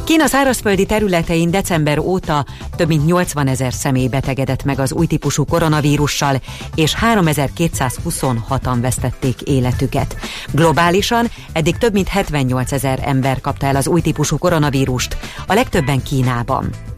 Kína 0.03 0.25
szárazföldi 0.25 0.85
területein 0.85 1.51
december 1.51 1.99
óta 1.99 2.45
több 2.75 2.87
mint 2.87 3.05
80 3.05 3.47
ezer 3.47 3.73
személy 3.73 4.07
betegedett 4.07 4.63
meg 4.63 4.79
az 4.79 4.93
új 4.93 5.05
típusú 5.05 5.45
koronavírussal, 5.45 6.41
és 6.75 6.95
3226-an 7.01 8.77
vesztették 8.81 9.41
életüket. 9.41 10.15
Globálisan 10.51 11.27
eddig 11.53 11.77
több 11.77 11.93
mint 11.93 12.07
78 12.07 12.71
ezer 12.71 12.99
ember 13.05 13.41
kapta 13.41 13.65
el 13.65 13.75
az 13.75 13.87
új 13.87 14.01
típusú 14.01 14.37
koronavírust, 14.37 15.17
a 15.47 15.53
legtöbben 15.53 16.03
Kínában. 16.03 16.92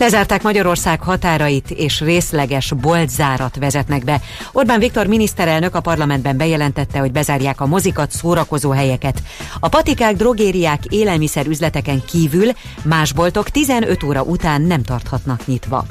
Lezárták 0.00 0.42
Magyarország 0.42 1.02
határait 1.02 1.70
és 1.70 2.00
részleges 2.00 2.72
boltzárat 2.72 3.56
vezetnek 3.56 4.04
be. 4.04 4.20
Orbán 4.52 4.78
Viktor 4.78 5.06
miniszterelnök 5.06 5.74
a 5.74 5.80
parlamentben 5.80 6.36
bejelentette, 6.36 6.98
hogy 6.98 7.12
bezárják 7.12 7.60
a 7.60 7.66
mozikat, 7.66 8.10
szórakozó 8.10 8.70
helyeket. 8.70 9.22
A 9.60 9.68
patikák, 9.68 10.16
drogériák, 10.16 10.84
élelmiszerüzleteken 10.88 12.04
kívül 12.04 12.50
más 12.82 13.12
boltok 13.12 13.48
15 13.50 14.02
óra 14.02 14.22
után 14.22 14.62
nem 14.62 14.82
tarthatnak 14.82 15.46
nyitva. 15.46 15.84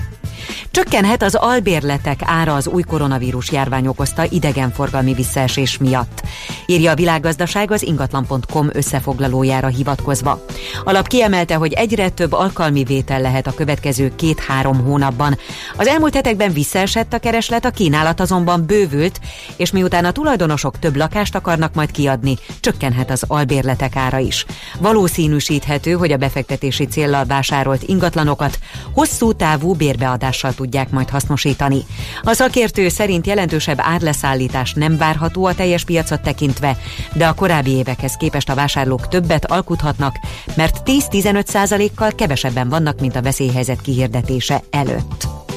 Csökkenhet 0.80 1.24
az 1.24 1.36
albérletek 1.36 2.20
ára 2.24 2.56
az 2.56 2.68
új 2.68 2.82
koronavírus 2.82 3.52
járvány 3.52 3.88
okozta 3.88 4.24
idegenforgalmi 4.30 5.14
visszaesés 5.14 5.78
miatt, 5.78 6.22
írja 6.66 6.92
a 6.92 6.96
világgazdaság 6.96 7.72
az 7.72 7.84
ingatlan.com 7.84 8.70
összefoglalójára 8.74 9.68
hivatkozva. 9.68 10.46
Alap 10.84 11.08
kiemelte, 11.08 11.56
hogy 11.56 11.74
egyre 11.74 12.10
több 12.10 12.34
alkalmi 12.34 12.84
vétel 12.84 13.22
lehet 13.22 13.48
a 13.48 13.54
következő 13.54 14.12
két-három 14.16 14.84
hónapban. 14.84 15.38
Az 15.78 15.88
elmúlt 15.88 16.14
hetekben 16.14 16.54
visszaesett 16.54 17.14
a 17.14 17.20
kereslet, 17.20 17.66
a 17.66 17.72
kínálat 17.72 18.20
azonban 18.20 18.66
bővült, 18.66 19.20
és 19.56 19.72
miután 19.72 20.06
a 20.06 20.12
tulajdonosok 20.12 20.80
több 20.80 20.96
lakást 20.96 21.36
akarnak 21.36 21.74
majd 21.74 21.92
kiadni, 21.92 22.38
csökkenhet 22.60 23.12
az 23.12 23.24
albérletek 23.28 23.96
ára 23.96 24.18
is. 24.18 24.46
Valószínűsíthető, 24.80 25.92
hogy 25.92 26.12
a 26.12 26.18
befektetési 26.18 26.86
céllal 26.86 27.26
vásárolt 27.26 27.84
ingatlanokat 27.84 28.60
hosszú 28.94 29.34
távú 29.34 29.74
bérbeadással 29.74 30.54
tudják 30.54 30.68
majd 30.92 31.10
hasznosítani. 31.10 31.86
A 32.22 32.34
szakértő 32.34 32.90
szerint 32.90 33.28
jelentősebb 33.28 33.78
árleszállítás 33.82 34.74
nem 34.74 34.98
várható 34.98 35.46
a 35.46 35.56
teljes 35.56 35.84
piacot 35.84 36.22
tekintve, 36.22 36.78
de 37.14 37.28
a 37.28 37.34
korábbi 37.34 37.72
évekhez 37.72 38.14
képest 38.14 38.50
a 38.50 38.56
vásárlók 38.56 39.08
többet 39.08 39.52
alkuthatnak, 39.52 40.16
mert 40.56 40.82
10-15 40.86 41.46
százalékkal 41.46 42.12
kevesebben 42.16 42.70
vannak, 42.70 43.00
mint 43.00 43.16
a 43.16 43.22
veszélyhelyzet 43.22 43.82
kihirdetése 43.82 44.62
előtt. 44.70 45.49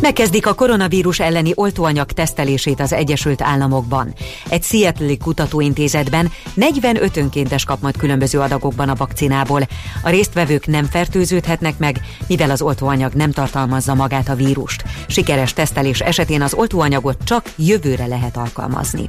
Megkezdik 0.00 0.46
a 0.46 0.54
koronavírus 0.54 1.20
elleni 1.20 1.52
oltóanyag 1.54 2.12
tesztelését 2.12 2.80
az 2.80 2.92
Egyesült 2.92 3.42
Államokban. 3.42 4.14
Egy 4.48 4.62
Seattle 4.62 5.16
kutatóintézetben 5.16 6.32
45 6.54 7.16
önkéntes 7.16 7.64
kap 7.64 7.82
majd 7.82 7.96
különböző 7.96 8.40
adagokban 8.40 8.88
a 8.88 8.94
vakcinából. 8.94 9.60
A 10.02 10.10
résztvevők 10.10 10.66
nem 10.66 10.84
fertőződhetnek 10.84 11.78
meg, 11.78 12.00
mivel 12.26 12.50
az 12.50 12.62
oltóanyag 12.62 13.12
nem 13.12 13.30
tartalmazza 13.30 13.94
magát 13.94 14.28
a 14.28 14.34
vírust. 14.34 14.84
Sikeres 15.06 15.52
tesztelés 15.52 16.00
esetén 16.00 16.42
az 16.42 16.54
oltóanyagot 16.54 17.24
csak 17.24 17.52
jövőre 17.56 18.06
lehet 18.06 18.36
alkalmazni. 18.36 19.04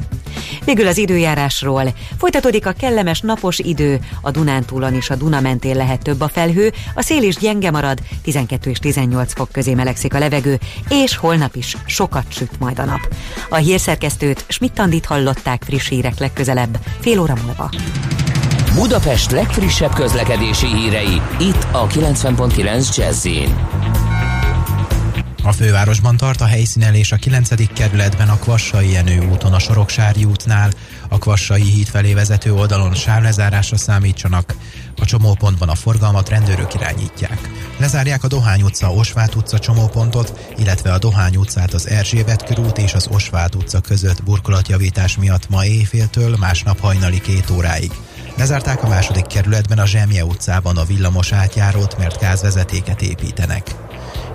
Végül 0.65 0.87
az 0.87 0.97
időjárásról. 0.97 1.93
Folytatódik 2.17 2.65
a 2.65 2.71
kellemes 2.71 3.21
napos 3.21 3.59
idő, 3.59 3.99
a 4.21 4.31
Dunántúlon 4.31 4.93
és 4.93 5.09
a 5.09 5.15
Duna 5.15 5.39
mentén 5.39 5.75
lehet 5.75 6.01
több 6.01 6.21
a 6.21 6.27
felhő, 6.27 6.73
a 6.95 7.01
szél 7.01 7.23
is 7.23 7.35
gyenge 7.35 7.71
marad, 7.71 7.99
12 8.23 8.69
és 8.69 8.79
18 8.79 9.33
fok 9.33 9.51
közé 9.51 9.73
melegszik 9.73 10.13
a 10.13 10.19
levegő, 10.19 10.59
és 10.89 11.15
holnap 11.15 11.55
is 11.55 11.77
sokat 11.85 12.25
süt 12.29 12.59
majd 12.59 12.79
a 12.79 12.85
nap. 12.85 13.15
A 13.49 13.55
hírszerkesztőt 13.55 14.45
Schmidt-Tandit 14.47 15.05
hallották 15.05 15.63
friss 15.63 15.87
hírek 15.89 16.19
legközelebb, 16.19 16.79
fél 16.99 17.19
óra 17.19 17.33
múlva. 17.45 17.69
Budapest 18.73 19.31
legfrissebb 19.31 19.93
közlekedési 19.93 20.67
hírei, 20.67 21.21
itt 21.39 21.67
a 21.71 21.87
90.9 21.87 22.95
jazz 22.95 23.27
a 25.47 25.51
fővárosban 25.51 26.17
tart 26.17 26.41
a 26.41 26.45
helyszínelés 26.45 27.11
a 27.11 27.15
9. 27.15 27.73
kerületben 27.73 28.29
a 28.29 28.37
Kvassai 28.37 28.91
Jenő 28.91 29.27
úton 29.31 29.53
a 29.53 29.59
Soroksári 29.59 30.23
útnál, 30.23 30.71
a 31.09 31.17
Kvassai 31.17 31.61
híd 31.61 31.87
felé 31.87 32.13
vezető 32.13 32.53
oldalon 32.53 32.93
sávlezárásra 32.93 33.77
számítsanak, 33.77 34.55
a 35.01 35.05
csomópontban 35.05 35.69
a 35.69 35.75
forgalmat 35.75 36.29
rendőrök 36.29 36.73
irányítják. 36.73 37.49
Lezárják 37.77 38.23
a 38.23 38.27
Dohány 38.27 38.61
utca, 38.61 38.93
Osvát 38.93 39.35
utca 39.35 39.59
csomópontot, 39.59 40.53
illetve 40.57 40.93
a 40.93 40.97
Dohány 40.97 41.35
utcát 41.35 41.73
az 41.73 41.87
Erzsébet 41.87 42.43
körút 42.43 42.77
és 42.77 42.93
az 42.93 43.07
Osvát 43.11 43.55
utca 43.55 43.81
között 43.81 44.23
burkolatjavítás 44.23 45.17
miatt 45.17 45.49
ma 45.49 45.65
éjféltől 45.65 46.35
másnap 46.39 46.79
hajnali 46.79 47.21
két 47.21 47.49
óráig. 47.49 47.91
Lezárták 48.37 48.83
a 48.83 48.87
második 48.87 49.25
kerületben 49.25 49.79
a 49.79 49.85
Zsemje 49.85 50.25
utcában 50.25 50.77
a 50.77 50.85
villamos 50.85 51.31
átjárót, 51.31 51.97
mert 51.97 52.19
gázvezetéket 52.19 53.01
építenek. 53.01 53.86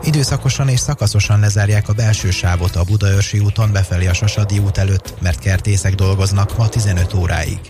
Időszakosan 0.04 0.68
és 0.68 0.80
szakaszosan 0.80 1.40
lezárják 1.40 1.88
a 1.88 1.92
belső 1.92 2.30
sávot 2.30 2.76
a 2.76 2.84
Budaörsi 2.84 3.38
úton 3.38 3.72
befelé 3.72 4.06
a 4.06 4.14
Sasadi 4.14 4.58
út 4.58 4.78
előtt, 4.78 5.14
mert 5.20 5.38
kertészek 5.38 5.94
dolgoznak 5.94 6.56
ma 6.56 6.68
15 6.68 7.14
óráig. 7.14 7.60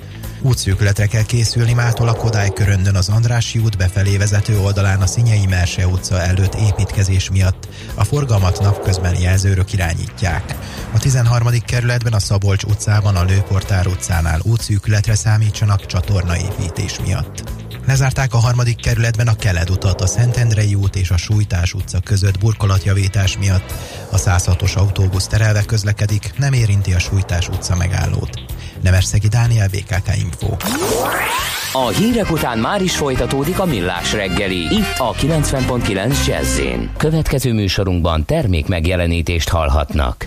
Útszűkületre 0.42 1.06
kell 1.06 1.22
készülni 1.22 1.72
mától 1.72 2.08
a 2.08 2.14
Kodály 2.14 2.52
köröndön 2.52 2.94
az 2.94 3.08
Andrási 3.08 3.58
út 3.58 3.76
befelé 3.76 4.16
vezető 4.16 4.58
oldalán 4.58 5.00
a 5.00 5.06
Szinyei 5.06 5.46
Merse 5.46 5.86
utca 5.86 6.20
előtt 6.20 6.54
építkezés 6.54 7.30
miatt. 7.30 7.68
A 7.94 8.04
forgalmat 8.04 8.60
napközben 8.60 9.20
jelzőrök 9.20 9.72
irányítják. 9.72 10.56
A 10.92 10.98
13. 10.98 11.48
kerületben 11.66 12.12
a 12.12 12.18
Szabolcs 12.18 12.62
utcában 12.62 13.16
a 13.16 13.24
Lőportár 13.24 13.86
utcánál 13.86 14.40
útszűkületre 14.42 15.14
számítsanak 15.14 15.86
csatornaépítés 15.86 16.98
miatt. 17.04 17.61
Lezárták 17.86 18.34
a 18.34 18.38
harmadik 18.38 18.80
kerületben 18.80 19.28
a 19.28 19.34
Keled 19.34 19.70
utat, 19.70 20.00
a 20.00 20.06
Szentendrei 20.06 20.74
út 20.74 20.96
és 20.96 21.10
a 21.10 21.16
Sújtás 21.16 21.74
utca 21.74 22.00
között 22.00 22.38
burkolatjavítás 22.38 23.38
miatt. 23.38 23.72
A 24.10 24.16
106-os 24.16 24.76
autóbusz 24.76 25.26
terelve 25.26 25.62
közlekedik, 25.62 26.32
nem 26.36 26.52
érinti 26.52 26.92
a 26.92 26.98
Sújtás 26.98 27.48
utca 27.48 27.76
megállót. 27.76 28.30
Nemerszegi 28.82 29.28
Dániel, 29.28 29.68
BKK 29.68 30.16
Info. 30.16 30.56
A 31.72 31.88
hírek 31.88 32.30
után 32.30 32.58
már 32.58 32.82
is 32.82 32.96
folytatódik 32.96 33.58
a 33.58 33.64
millás 33.64 34.12
reggeli. 34.12 34.60
Itt 34.60 34.98
a 34.98 35.12
90.9 35.12 36.26
jazz 36.26 36.60
Következő 36.96 37.52
műsorunkban 37.52 38.24
termék 38.24 38.68
megjelenítést 38.68 39.48
hallhatnak. 39.48 40.26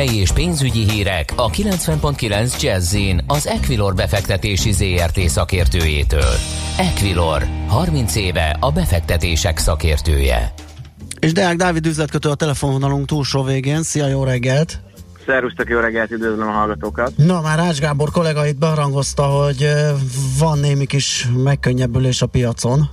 Tőzsdei 0.00 0.20
és 0.20 0.32
pénzügyi 0.32 0.90
hírek 0.90 1.32
a 1.36 1.50
90.9 1.50 2.62
jazz 2.62 2.96
az 3.26 3.46
Equilor 3.46 3.94
befektetési 3.94 4.72
ZRT 4.72 5.18
szakértőjétől. 5.18 6.34
Equilor, 6.78 7.46
30 7.68 8.16
éve 8.16 8.56
a 8.60 8.70
befektetések 8.70 9.58
szakértője. 9.58 10.52
És 11.18 11.32
Deák 11.32 11.56
Dávid 11.56 11.86
üzletkötő 11.86 12.28
a 12.28 12.34
telefonvonalunk 12.34 13.06
túlsó 13.06 13.42
végén. 13.42 13.82
Szia, 13.82 14.06
jó 14.06 14.24
reggelt! 14.24 14.80
Szerusztok, 15.26 15.68
jó 15.68 15.78
reggelt, 15.78 16.10
üdvözlöm 16.10 16.48
a 16.48 16.52
hallgatókat! 16.52 17.12
Na, 17.16 17.40
már 17.40 17.58
Ács 17.58 17.78
Gábor 17.78 18.10
kollega 18.10 18.46
itt 18.46 18.58
beharangozta, 18.58 19.22
hogy 19.22 19.68
van 20.38 20.58
némi 20.58 20.86
kis 20.86 21.28
megkönnyebbülés 21.36 22.22
a 22.22 22.26
piacon. 22.26 22.90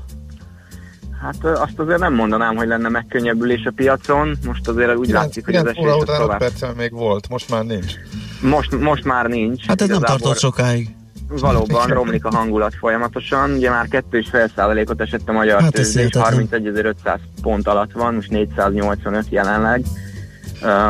Hát 1.28 1.60
azt 1.60 1.80
azért 1.80 2.00
nem 2.00 2.14
mondanám, 2.14 2.56
hogy 2.56 2.68
lenne 2.68 2.90
megkönnyebbülés 2.90 3.66
a 3.66 3.72
piacon. 3.76 4.38
Most 4.46 4.68
azért 4.68 4.96
úgy 4.96 5.08
igen, 5.08 5.22
látszik, 5.22 5.46
hogy 5.46 5.56
az 5.56 5.66
esély 5.66 5.86
után 5.86 6.76
még 6.78 6.92
volt, 6.92 7.30
most 7.30 7.50
már 7.50 7.64
nincs. 7.64 7.94
Most, 8.42 8.80
most 8.80 9.04
már 9.04 9.26
nincs. 9.26 9.66
Hát 9.66 9.82
ez 9.82 9.88
nem 9.88 10.02
tartott 10.02 10.38
sokáig. 10.38 10.96
Valóban 11.30 11.88
romlik 11.88 12.26
a 12.26 12.36
hangulat 12.36 12.76
folyamatosan. 12.76 13.52
Ugye 13.52 13.70
már 13.70 13.88
2,5 13.90 14.50
százalékot 14.56 15.02
esett 15.02 15.30
a 15.30 15.32
magyar 15.32 15.62
hát 15.62 15.72
tőzsde, 15.72 16.02
és 16.02 16.10
31.500 16.14 17.18
pont 17.42 17.68
alatt 17.68 17.92
van, 17.92 18.14
most 18.14 18.30
485 18.30 19.26
jelenleg. 19.30 19.84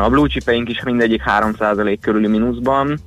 A 0.02 0.08
blue 0.08 0.28
chipeink 0.28 0.68
is 0.68 0.82
mindegyik 0.82 1.22
3 1.22 1.54
százalék 1.58 2.00
körüli 2.00 2.26
mínuszban. 2.26 2.98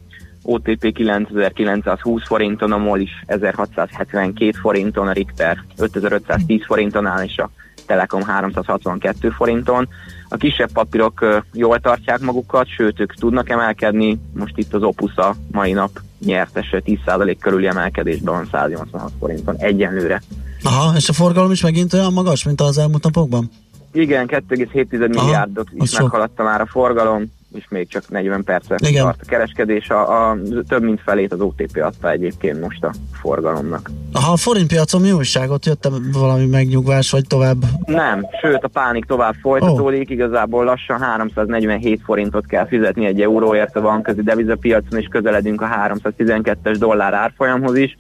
OTP 0.44 0.92
9920 0.94 2.28
forinton, 2.28 2.72
a 2.72 2.78
MOL 2.78 3.00
is 3.00 3.24
1672 3.26 4.52
forinton, 4.62 5.08
a 5.08 5.12
Richter 5.12 5.64
5510 5.78 6.66
forinton 6.66 7.06
áll, 7.06 7.24
és 7.24 7.38
a 7.38 7.50
Telekom 7.86 8.22
362 8.22 9.30
forinton. 9.30 9.88
A 10.30 10.38
kisebb 10.38 10.72
papírok 10.72 11.44
jól 11.54 11.80
tartják 11.80 12.20
magukat, 12.20 12.68
sőt 12.68 13.00
ők 13.00 13.14
tudnak 13.14 13.50
emelkedni, 13.50 14.20
most 14.34 14.58
itt 14.58 14.74
az 14.74 14.84
Opus 14.84 15.16
a 15.16 15.36
mai 15.52 15.72
nap 15.72 16.02
nyertese 16.26 16.82
10% 16.86 17.36
körüli 17.40 17.68
emelkedésben 17.68 18.34
van 18.34 18.48
186 18.52 19.12
forinton 19.20 19.56
egyenlőre. 19.58 20.22
Aha, 20.64 20.96
és 20.96 21.10
a 21.10 21.14
forgalom 21.14 21.52
is 21.52 21.62
megint 21.62 21.94
olyan 21.94 22.14
magas, 22.14 22.44
mint 22.44 22.62
az 22.62 22.78
elmúlt 22.78 23.04
napokban? 23.04 23.50
Igen, 23.92 24.28
2,7 24.28 25.10
milliárdot 25.10 25.68
is 25.74 26.00
meghaladta 26.00 26.44
már 26.44 26.62
a 26.62 26.66
forgalom, 26.66 27.32
és 27.54 27.66
még 27.70 27.88
csak 27.88 28.10
40 28.10 28.44
percre 28.44 28.76
Igen. 28.88 29.04
tart 29.04 29.22
a 29.22 29.26
kereskedés. 29.26 29.90
A, 29.90 30.30
a, 30.30 30.38
több 30.68 30.84
mint 30.84 31.02
felét 31.02 31.34
az 31.34 31.40
OTP 31.40 31.78
adta 31.82 32.12
egyébként 32.12 32.62
most 32.62 32.84
a 32.84 32.92
forgalomnak. 33.22 33.90
Aha, 34.14 34.32
a 34.32 34.38
forintpiacon 34.38 35.02
mi 35.02 35.12
újságot? 35.12 35.66
Jött 35.66 35.90
valami 36.12 36.46
megnyugvás, 36.46 37.12
vagy 37.12 37.28
tovább? 37.28 37.58
Nem, 37.86 38.26
sőt 38.42 38.64
a 38.64 38.68
pánik 38.68 39.06
tovább 39.06 39.34
folytatódik, 39.42 40.10
oh. 40.10 40.12
igazából 40.12 40.64
lassan 40.64 41.00
347 41.00 42.02
forintot 42.04 42.46
kell 42.46 42.68
fizetni 42.68 43.06
egy 43.06 43.22
euróért 43.22 43.76
a 43.76 43.82
banközi 43.82 44.22
devizapiacon, 44.22 45.00
és 45.00 45.08
közeledünk 45.08 45.62
a 45.62 45.68
312-es 45.68 46.76
dollár 46.80 47.14
árfolyamhoz 47.14 47.76
is. 47.76 47.98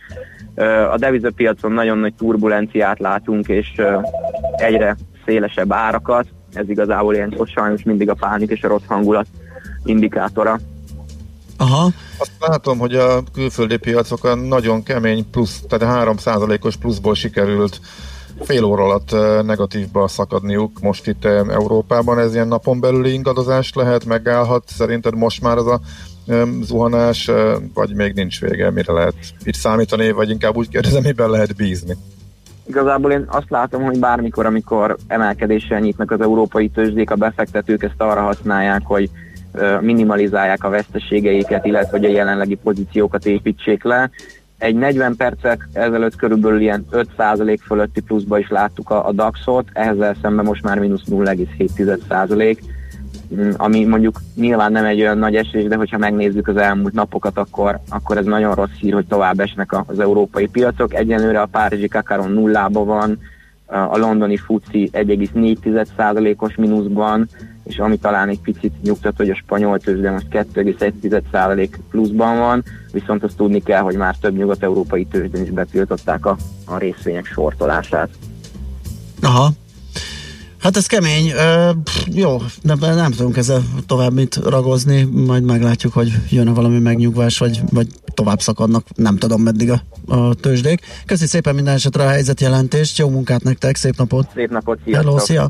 A 0.91 0.97
devizapiacon 0.97 1.71
nagyon 1.71 1.97
nagy 1.97 2.13
turbulenciát 2.13 2.99
látunk, 2.99 3.47
és 3.47 3.81
egyre 4.55 4.95
szélesebb 5.25 5.71
árakat, 5.71 6.27
ez 6.53 6.69
igazából 6.69 7.13
ilyen 7.13 7.35
sajnos 7.45 7.83
mindig 7.83 8.09
a 8.09 8.13
pánik 8.13 8.49
és 8.49 8.63
a 8.63 8.67
rossz 8.67 8.85
hangulat 8.87 9.27
indikátora. 9.85 10.59
Aha. 11.57 11.89
Azt 12.17 12.31
látom, 12.39 12.77
hogy 12.77 12.95
a 12.95 13.23
külföldi 13.33 13.77
piacokon 13.77 14.39
nagyon 14.39 14.83
kemény 14.83 15.29
plusz, 15.29 15.61
tehát 15.67 16.07
3%-os 16.07 16.75
pluszból 16.75 17.15
sikerült 17.15 17.79
fél 18.41 18.63
óra 18.63 18.83
alatt 18.83 19.11
negatívba 19.45 20.07
szakadniuk 20.07 20.79
most 20.81 21.07
itt 21.07 21.25
Európában. 21.25 22.19
Ez 22.19 22.33
ilyen 22.33 22.47
napon 22.47 22.79
belüli 22.79 23.13
ingadozás 23.13 23.73
lehet, 23.73 24.05
megállhat. 24.05 24.63
Szerinted 24.67 25.15
most 25.15 25.41
már 25.41 25.57
az 25.57 25.67
a 25.67 25.79
zuhanás, 26.61 27.31
vagy 27.73 27.93
még 27.93 28.13
nincs 28.13 28.41
vége, 28.41 28.71
mire 28.71 28.93
lehet 28.93 29.13
itt 29.43 29.53
számítani, 29.53 30.11
vagy 30.11 30.29
inkább 30.29 30.55
úgy 30.55 30.69
kérdezem, 30.69 31.03
miben 31.03 31.29
lehet 31.29 31.55
bízni? 31.55 31.97
Igazából 32.67 33.11
én 33.11 33.25
azt 33.27 33.49
látom, 33.49 33.83
hogy 33.83 33.99
bármikor, 33.99 34.45
amikor 34.45 34.97
emelkedéssel 35.07 35.79
nyitnak 35.79 36.11
az 36.11 36.21
európai 36.21 36.69
tőzsdék, 36.69 37.11
a 37.11 37.15
befektetők 37.15 37.83
ezt 37.83 38.01
arra 38.01 38.21
használják, 38.21 38.81
hogy 38.83 39.09
minimalizálják 39.81 40.63
a 40.63 40.69
veszteségeiket, 40.69 41.65
illetve 41.65 41.97
hogy 41.97 42.05
a 42.05 42.11
jelenlegi 42.11 42.55
pozíciókat 42.55 43.25
építsék 43.25 43.83
le. 43.83 44.09
Egy 44.57 44.75
40 44.75 45.15
percek 45.15 45.67
ezelőtt 45.73 46.15
körülbelül 46.15 46.59
ilyen 46.59 46.85
5% 46.91 47.57
fölötti 47.61 48.01
pluszba 48.01 48.39
is 48.39 48.49
láttuk 48.49 48.89
a, 48.89 49.07
a 49.07 49.11
DAX-ot, 49.11 49.67
ehhez 49.73 50.17
szemben 50.21 50.45
most 50.45 50.63
már 50.63 50.79
mínusz 50.79 51.03
0,7%. 51.09 52.57
Mm, 53.35 53.49
ami 53.57 53.85
mondjuk 53.85 54.21
nyilván 54.35 54.71
nem 54.71 54.85
egy 54.85 55.01
olyan 55.01 55.17
nagy 55.17 55.35
esés, 55.35 55.63
de 55.63 55.75
hogyha 55.75 55.97
megnézzük 55.97 56.47
az 56.47 56.57
elmúlt 56.57 56.93
napokat, 56.93 57.37
akkor, 57.37 57.79
akkor 57.89 58.17
ez 58.17 58.25
nagyon 58.25 58.55
rossz 58.55 58.77
hír, 58.79 58.93
hogy 58.93 59.07
tovább 59.07 59.39
esnek 59.39 59.89
az 59.89 59.99
európai 59.99 60.47
piacok. 60.47 60.93
Egyenlőre 60.93 61.41
a 61.41 61.45
Párizsi 61.51 61.87
Kakaron 61.87 62.31
nullába 62.31 62.83
van, 62.83 63.19
a 63.71 63.97
londoni 63.97 64.37
FUCI 64.37 64.89
1,4%-os 64.93 66.55
mínuszban, 66.55 67.27
és 67.71 67.77
ami 67.77 67.97
talán 67.97 68.29
egy 68.29 68.39
picit 68.39 68.81
nyugtat, 68.81 69.17
hogy 69.17 69.29
a 69.29 69.35
spanyol 69.35 69.79
tőzsde 69.79 70.11
most 70.11 70.25
2,1% 70.29 71.69
pluszban 71.89 72.37
van, 72.37 72.63
viszont 72.91 73.23
azt 73.23 73.35
tudni 73.35 73.63
kell, 73.63 73.81
hogy 73.81 73.95
már 73.95 74.15
több 74.15 74.37
nyugat-európai 74.37 75.05
tőzsdén 75.05 75.43
is 75.43 75.49
betiltották 75.49 76.25
a, 76.25 76.37
a 76.65 76.77
részvények 76.77 77.25
sortolását. 77.25 78.09
Aha, 79.21 79.49
Hát 80.61 80.77
ez 80.77 80.85
kemény. 80.85 81.31
Pff, 81.83 82.05
jó, 82.13 82.37
nem, 82.61 82.77
nem 82.79 83.11
tudunk 83.11 83.37
ezzel 83.37 83.61
tovább 83.85 84.13
mit 84.13 84.35
ragozni, 84.35 85.03
majd 85.03 85.43
meglátjuk, 85.43 85.93
hogy 85.93 86.11
jön-e 86.29 86.51
valami 86.51 86.79
megnyugvás, 86.79 87.37
vagy, 87.37 87.61
vagy 87.71 87.87
tovább 88.13 88.41
szakadnak, 88.41 88.85
nem 88.95 89.17
tudom 89.17 89.41
meddig 89.41 89.71
a, 89.71 89.81
a 90.07 90.33
tőzsdék. 90.33 90.81
Köszi 91.05 91.25
szépen 91.25 91.55
minden 91.55 91.73
esetre 91.73 92.03
a 92.03 92.09
helyzetjelentést, 92.09 92.97
jó 92.97 93.09
munkát 93.09 93.43
nektek, 93.43 93.75
szép 93.75 93.97
napot! 93.97 94.27
Szép 94.33 94.49
napot, 94.49 94.79
sziasztok! 94.83 95.05
Hello, 95.05 95.19
szia! 95.19 95.49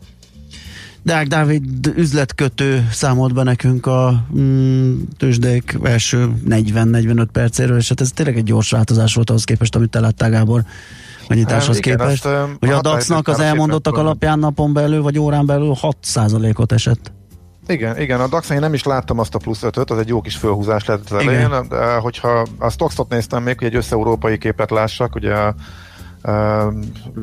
Deák 1.04 1.28
Dávid 1.28 1.88
üzletkötő 1.96 2.88
számolt 2.92 3.34
be 3.34 3.44
nekünk 3.44 3.86
a 3.86 4.24
mm, 4.38 5.00
tőzsdék 5.18 5.78
első 5.84 6.34
40-45 6.50 7.28
percéről, 7.32 7.78
és 7.78 7.90
hát 7.90 8.02
ez 8.02 8.12
tényleg 8.12 8.38
egy 8.38 8.44
gyors 8.44 8.72
változás 8.72 9.14
volt 9.14 9.30
ahhoz 9.30 9.44
képest, 9.44 9.76
amit 9.76 9.96
láttál, 9.96 10.30
Gábor 10.30 10.64
a 11.28 11.34
nyitáshoz 11.34 11.78
igen, 11.78 11.98
képest. 11.98 12.26
Azt, 12.26 12.50
hogy 12.60 12.70
a 12.70 12.82
DAX-nak 12.82 13.28
az 13.28 13.40
elmondottak 13.40 13.98
alapján 13.98 14.40
napon 14.40 14.74
belül 14.74 15.02
vagy 15.02 15.20
órán 15.20 15.46
belül 15.46 15.76
6%-ot 15.82 16.72
esett. 16.72 17.12
Igen, 17.68 18.00
igen, 18.00 18.20
a 18.20 18.28
dax 18.28 18.50
én 18.50 18.60
nem 18.60 18.74
is 18.74 18.84
láttam 18.84 19.20
azt 19.20 19.36
a 19.36 19.38
plusz 19.38 19.64
5 19.64 19.78
az 19.78 19.98
egy 19.98 20.08
jó 20.08 20.22
kis 20.22 20.36
fölhúzás 20.36 20.86
lett 20.86 21.10
az 21.10 21.18
elején, 21.18 21.50
de 21.70 21.96
hogyha 21.96 22.48
a 22.58 22.70
Stoxot 22.70 23.10
néztem 23.10 23.44
még, 23.44 23.58
hogy 23.58 23.68
egy 23.68 23.76
összeurópai 23.76 24.38
képet 24.38 24.72
lássak, 24.72 25.16
ugye 25.16 25.36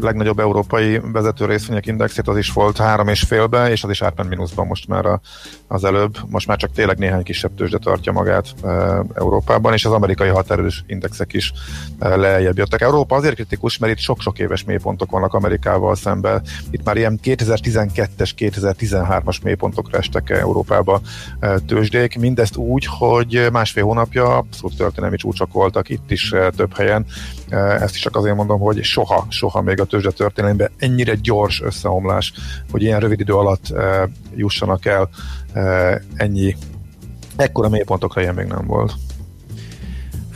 legnagyobb 0.01 0.39
európai 0.39 1.01
vezető 1.13 1.45
részvények 1.45 1.87
indexét 1.87 2.29
az 2.29 2.37
is 2.37 2.53
volt 2.53 2.77
három 2.77 3.09
és 3.09 3.23
félbe, 3.23 3.71
és 3.71 3.85
az 3.85 3.91
is 3.91 4.03
átment 4.03 4.29
mínuszban 4.29 4.67
most 4.67 4.89
már 4.89 5.07
a, 5.07 5.21
az 5.67 5.85
előbb. 5.85 6.17
Most 6.27 6.47
már 6.47 6.57
csak 6.57 6.73
tényleg 6.73 6.99
néhány 6.99 7.23
kisebb 7.23 7.55
tőzsde 7.55 7.79
tartja 7.79 8.13
magát 8.13 8.47
e, 8.63 8.69
Európában, 9.15 9.73
és 9.73 9.85
az 9.85 9.93
amerikai 9.93 10.29
határozott 10.29 10.85
indexek 10.87 11.33
is 11.33 11.53
e, 11.99 12.17
lejjebb 12.17 12.57
jöttek. 12.57 12.81
Európa 12.81 13.17
azért 13.17 13.35
kritikus, 13.35 13.79
mert 13.79 13.93
itt 13.93 13.99
sok-sok 13.99 14.39
éves 14.39 14.65
mélypontok 14.65 15.11
vannak 15.11 15.35
Amerikával 15.35 15.95
szemben. 15.95 16.43
Itt 16.71 16.85
már 16.85 16.97
ilyen 16.97 17.19
2012-es, 17.25 18.31
2013-as 18.39 19.43
mélypontokra 19.43 19.99
estek 19.99 20.31
Európába 20.31 21.01
e, 21.41 21.59
tőzsdék. 21.59 22.19
Mindezt 22.19 22.57
úgy, 22.57 22.87
hogy 22.99 23.49
másfél 23.53 23.85
hónapja 23.85 24.37
abszolút 24.37 24.77
történelmi 24.77 25.17
csúcsok 25.17 25.53
voltak 25.53 25.89
itt 25.89 26.11
is 26.11 26.33
e, 26.33 26.51
több 26.51 26.77
helyen. 26.77 27.07
E, 27.49 27.57
ezt 27.57 27.95
is 27.95 28.01
csak 28.01 28.17
azért 28.17 28.37
mondom, 28.37 28.61
hogy 28.61 28.83
soha, 28.83 29.27
soha 29.29 29.61
még 29.61 29.81
a 29.81 29.85
tőzsde 29.85 30.11
történelemben 30.11 30.71
ennyire 30.79 31.15
gyors 31.15 31.63
összeomlás, 31.63 32.33
hogy 32.71 32.83
ilyen 32.83 33.01
rövid 33.01 33.21
idő 33.21 33.33
alatt 33.33 33.71
e, 33.71 34.09
jussanak 34.35 34.87
el 34.87 35.09
e, 35.53 36.03
ennyi, 36.15 36.57
ekkora 37.37 37.69
mélypontokra 37.69 38.21
ilyen 38.21 38.35
még 38.35 38.47
nem 38.47 38.67
volt. 38.67 38.95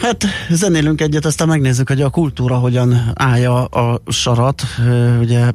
Hát 0.02 0.24
zenélünk 0.50 1.00
egyet, 1.00 1.24
aztán 1.24 1.48
megnézzük, 1.48 1.88
hogy 1.88 2.02
a 2.02 2.10
kultúra 2.10 2.56
hogyan 2.56 3.10
állja 3.14 3.64
a 3.64 4.00
sarat. 4.06 4.62
Ugye 5.20 5.52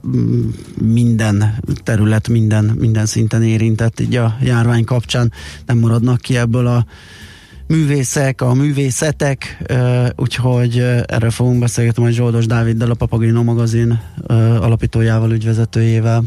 minden 0.82 1.60
terület, 1.84 2.28
minden, 2.28 2.64
minden 2.66 3.06
szinten 3.06 3.44
érintett 3.44 4.00
így 4.00 4.16
a 4.16 4.36
járvány 4.42 4.84
kapcsán. 4.84 5.32
Nem 5.66 5.78
maradnak 5.78 6.22
ki 6.22 6.38
ebből 6.38 6.68
a 6.68 6.86
művészek, 7.68 8.42
a 8.42 8.54
művészetek, 8.54 9.64
úgyhogy 10.16 10.78
erről 11.06 11.32
fogunk 11.32 11.60
beszélgetni 11.60 12.02
majd 12.02 12.16
Zsoldos 12.16 12.46
Dáviddal, 12.46 12.92
a 12.92 12.94
Papagino 12.94 13.44
magazin 13.44 14.00
alapítójával, 14.60 15.32
ügyvezetőjével. 15.32 16.24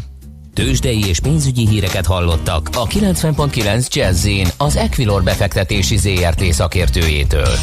Tőzsdei 0.55 1.07
és 1.09 1.21
pénzügyi 1.21 1.69
híreket 1.69 2.07
hallottak 2.07 2.69
a 2.73 2.87
90.9 2.87 3.89
jazz 3.89 4.29
az 4.57 4.77
Equilor 4.77 5.23
befektetési 5.23 5.97
ZRT 5.97 6.45
szakértőjétől. 6.53 7.55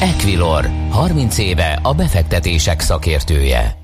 Equilor, 0.00 0.70
30 0.90 1.38
éve 1.38 1.78
a 1.82 1.94
befektetések 1.94 2.80
szakértője. 2.80 3.76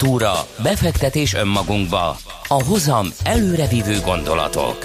Kultúra, 0.00 0.46
befektetés 0.62 1.34
önmagunkba, 1.34 2.16
a 2.48 2.62
hozam 2.62 3.06
előrevívő 3.24 4.00
gondolatok. 4.04 4.76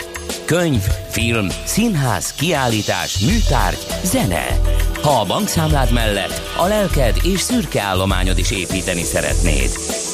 Könyv, 0.46 0.82
film, 1.10 1.48
színház, 1.66 2.34
kiállítás, 2.34 3.18
műtárgy, 3.20 3.86
zene. 4.04 4.46
Ha 5.02 5.20
a 5.20 5.26
bankszámlád 5.26 5.94
mellett 5.94 6.42
a 6.58 6.68
lelked 6.68 7.16
és 7.24 7.40
szürke 7.40 7.82
állományod 7.82 8.38
is 8.38 8.52
építeni 8.52 9.04
szeretnéd. 9.04 9.70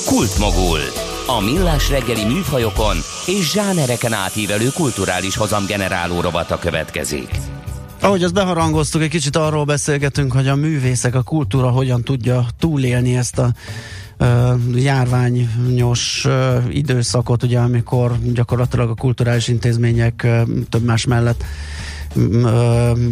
Kultmogul. 0.06 0.80
A 1.28 1.42
millás 1.42 1.90
reggeli 1.90 2.26
műfajokon 2.26 2.98
és 3.26 3.52
zsánereken 3.52 4.14
átívelő 4.14 4.68
kulturális 4.74 5.36
hozamgeneráló 5.36 6.22
rovata 6.22 6.60
következik. 6.60 7.30
Ahogy 8.02 8.24
azt 8.24 8.34
beharangoztuk, 8.34 9.02
egy 9.02 9.10
kicsit 9.10 9.36
arról 9.36 9.64
beszélgetünk, 9.64 10.32
hogy 10.32 10.48
a 10.48 10.56
művészek, 10.56 11.16
a 11.16 11.22
kultúra 11.22 11.70
hogyan 11.70 12.04
tudja 12.04 12.46
túlélni 12.60 13.18
ezt 13.18 13.38
a 13.38 13.52
járványos 14.76 16.28
időszakot, 16.70 17.44
ugye, 17.44 17.60
amikor 17.60 18.18
gyakorlatilag 18.34 18.90
a 18.90 18.96
kulturális 18.96 19.48
intézmények 19.48 20.28
több 20.70 20.84
más 20.84 21.06
mellett 21.06 21.44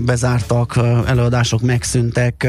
bezártak, 0.05 0.79
előadások 1.05 1.61
megszűntek, 1.61 2.47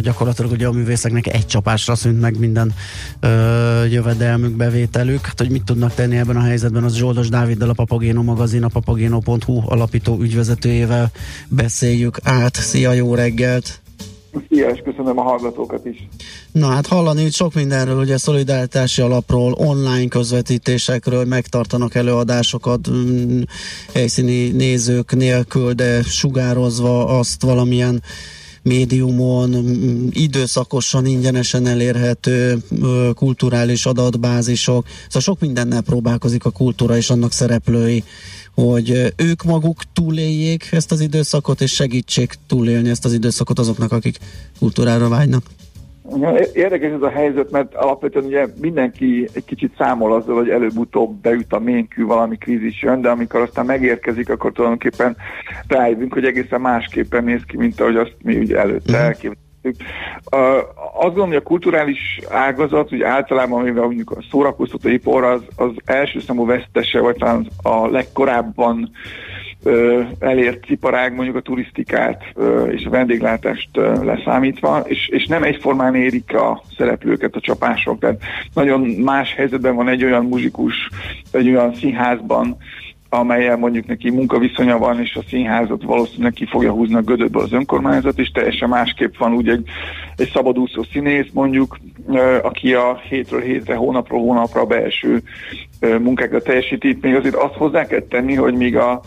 gyakorlatilag 0.00 0.50
ugye 0.50 0.66
a 0.66 0.72
művészeknek 0.72 1.26
egy 1.26 1.46
csapásra 1.46 1.94
szűnt 1.94 2.20
meg 2.20 2.38
minden 2.38 2.74
jövedelmük, 3.90 4.56
bevételük. 4.56 5.26
Hát, 5.26 5.38
hogy 5.38 5.50
mit 5.50 5.64
tudnak 5.64 5.94
tenni 5.94 6.16
ebben 6.16 6.36
a 6.36 6.42
helyzetben, 6.42 6.84
az 6.84 6.94
Zsoldos 6.94 7.28
Dáviddal 7.28 7.68
a 7.70 7.72
Papagéno 7.72 8.22
magazin, 8.22 8.64
a 8.64 8.68
papagéno.hu 8.68 9.62
alapító 9.66 10.20
ügyvezetőjével 10.20 11.10
beszéljük 11.48 12.18
át. 12.22 12.54
Szia, 12.54 12.92
jó 12.92 13.14
reggelt! 13.14 13.81
Szia, 14.48 14.68
és 14.68 14.80
köszönöm 14.84 15.18
a 15.18 15.22
hallgatókat 15.22 15.86
is. 15.86 16.08
Na 16.52 16.66
hát 16.66 16.86
hallani 16.86 17.22
hogy 17.22 17.32
sok 17.32 17.54
mindenről, 17.54 17.98
ugye 17.98 18.16
szolidaritási 18.16 19.02
alapról, 19.02 19.52
online 19.52 20.08
közvetítésekről 20.08 21.24
megtartanak 21.24 21.94
előadásokat 21.94 22.90
mm, 22.90 23.40
helyszíni 23.94 24.48
nézők 24.48 25.14
nélkül, 25.14 25.72
de 25.72 26.02
sugározva 26.02 27.18
azt 27.18 27.42
valamilyen 27.42 28.02
médiumon, 28.62 29.50
mm, 29.50 30.06
időszakosan, 30.10 31.06
ingyenesen 31.06 31.66
elérhető 31.66 32.56
kulturális 33.14 33.86
adatbázisok. 33.86 34.86
Szóval 35.06 35.22
sok 35.22 35.40
mindennel 35.40 35.80
próbálkozik 35.80 36.44
a 36.44 36.50
kultúra 36.50 36.96
és 36.96 37.10
annak 37.10 37.32
szereplői 37.32 38.04
hogy 38.54 39.12
ők 39.16 39.42
maguk 39.42 39.80
túléljék 39.92 40.68
ezt 40.70 40.92
az 40.92 41.00
időszakot, 41.00 41.60
és 41.60 41.74
segítsék 41.74 42.34
túlélni 42.46 42.88
ezt 42.90 43.04
az 43.04 43.12
időszakot 43.12 43.58
azoknak, 43.58 43.92
akik 43.92 44.18
kultúrára 44.58 45.08
vágynak. 45.08 45.42
Érdekes 46.52 46.92
ez 46.92 47.02
a 47.02 47.10
helyzet, 47.10 47.50
mert 47.50 47.74
alapvetően 47.74 48.24
ugye 48.24 48.46
mindenki 48.60 49.28
egy 49.32 49.44
kicsit 49.44 49.74
számol 49.78 50.14
azzal, 50.14 50.34
hogy 50.34 50.48
előbb-utóbb 50.48 51.14
beüt 51.14 51.52
a 51.52 51.58
ménkű, 51.58 52.04
valami 52.04 52.36
krízis 52.36 52.82
jön, 52.82 53.00
de 53.00 53.08
amikor 53.08 53.40
aztán 53.40 53.66
megérkezik, 53.66 54.28
akkor 54.28 54.52
tulajdonképpen 54.52 55.16
rájövünk, 55.66 56.12
hogy 56.12 56.24
egészen 56.24 56.60
másképpen 56.60 57.24
néz 57.24 57.40
ki, 57.46 57.56
mint 57.56 57.80
ahogy 57.80 57.96
azt 57.96 58.16
mi 58.22 58.36
ugye 58.36 58.58
előtte 58.58 59.16
elképzeltük. 59.62 59.76
Azt 60.94 61.02
gondolom, 61.02 61.28
hogy 61.28 61.36
a 61.36 61.42
kulturális 61.42 62.20
ágazat, 62.30 62.92
úgy 62.92 63.02
általában, 63.02 63.62
mivel 63.62 63.84
mondjuk 63.84 64.10
a 64.10 64.24
szórakoztatóipar 64.30 65.24
az, 65.24 65.42
az 65.56 65.70
első 65.84 66.20
számú 66.20 66.46
vesztese, 66.46 67.00
vagy 67.00 67.16
talán 67.16 67.46
a 67.62 67.86
legkorábban 67.86 68.90
ö, 69.64 70.02
elért 70.18 70.70
iparág, 70.70 71.14
mondjuk 71.14 71.36
a 71.36 71.40
turisztikát 71.40 72.22
ö, 72.34 72.64
és 72.66 72.84
a 72.84 72.90
vendéglátást 72.90 73.68
ö, 73.72 74.04
leszámítva, 74.04 74.82
és, 74.86 75.08
és 75.08 75.26
nem 75.26 75.42
egyformán 75.42 75.94
érik 75.94 76.34
a 76.34 76.62
szereplőket 76.76 77.34
a 77.34 77.40
csapások. 77.40 77.98
Tehát 77.98 78.20
nagyon 78.54 78.80
más 78.80 79.34
helyzetben 79.34 79.74
van 79.74 79.88
egy 79.88 80.04
olyan 80.04 80.24
muzsikus, 80.24 80.74
egy 81.30 81.48
olyan 81.48 81.74
színházban, 81.74 82.56
amelyen 83.14 83.58
mondjuk 83.58 83.86
neki 83.86 84.10
munkaviszonya 84.10 84.78
van, 84.78 85.00
és 85.00 85.14
a 85.14 85.22
színházat 85.28 85.82
valószínűleg 85.82 86.32
ki 86.32 86.46
fogja 86.46 86.72
húzni 86.72 86.94
a 86.94 87.00
gödöbbe 87.00 87.38
az 87.38 87.52
önkormányzat, 87.52 88.18
és 88.18 88.30
teljesen 88.30 88.68
másképp 88.68 89.16
van 89.16 89.34
úgy 89.34 89.48
egy, 89.48 89.68
egy 90.16 90.30
szabadúszó 90.32 90.82
színész 90.82 91.28
mondjuk, 91.32 91.78
aki 92.42 92.74
a 92.74 93.00
hétről 93.08 93.40
hétre, 93.40 93.74
hónapról 93.74 94.20
hónapra 94.20 94.64
belső 94.64 95.22
munkákat 95.80 96.44
teljesíti. 96.44 96.98
Még 97.00 97.14
azért 97.14 97.34
azt 97.34 97.54
hozzá 97.54 97.86
kell 97.86 98.00
tenni, 98.00 98.34
hogy 98.34 98.54
még 98.54 98.76
a, 98.76 99.00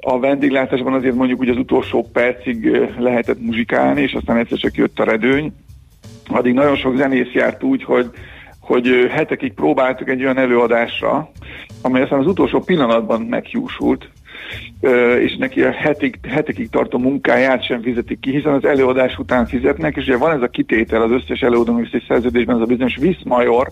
a 0.00 0.18
vendéglátásban 0.18 0.92
azért 0.92 1.14
mondjuk 1.14 1.40
ugye 1.40 1.52
az 1.52 1.58
utolsó 1.58 2.08
percig 2.12 2.88
lehetett 2.98 3.40
muzsikálni, 3.40 4.00
és 4.00 4.12
aztán 4.12 4.36
egyszer 4.36 4.58
csak 4.58 4.74
jött 4.74 4.98
a 4.98 5.04
redőny. 5.04 5.52
Addig 6.26 6.54
nagyon 6.54 6.76
sok 6.76 6.96
zenész 6.96 7.32
járt 7.32 7.62
úgy, 7.62 7.84
hogy 7.84 8.10
hogy 8.60 9.06
hetekig 9.10 9.52
próbáltuk 9.52 10.08
egy 10.08 10.22
olyan 10.22 10.38
előadásra, 10.38 11.30
amely 11.84 12.02
aztán 12.02 12.18
az 12.18 12.26
utolsó 12.26 12.60
pillanatban 12.60 13.20
meghiúsult, 13.20 14.08
és 15.20 15.36
neki 15.36 15.62
a 15.62 15.70
hetig, 15.70 16.18
hetekig 16.28 16.70
tartó 16.70 16.98
munkáját 16.98 17.64
sem 17.64 17.82
fizetik 17.82 18.20
ki, 18.20 18.30
hiszen 18.30 18.52
az 18.52 18.64
előadás 18.64 19.18
után 19.18 19.46
fizetnek, 19.46 19.96
és 19.96 20.06
ugye 20.06 20.16
van 20.16 20.32
ez 20.32 20.42
a 20.42 20.48
kitétel 20.48 21.02
az 21.02 21.10
összes 21.10 21.40
előadóművészeti 21.40 22.04
szerződésben, 22.08 22.56
ez 22.56 22.62
a 22.62 22.66
bizonyos 22.66 22.96
viszmajor, 22.96 23.70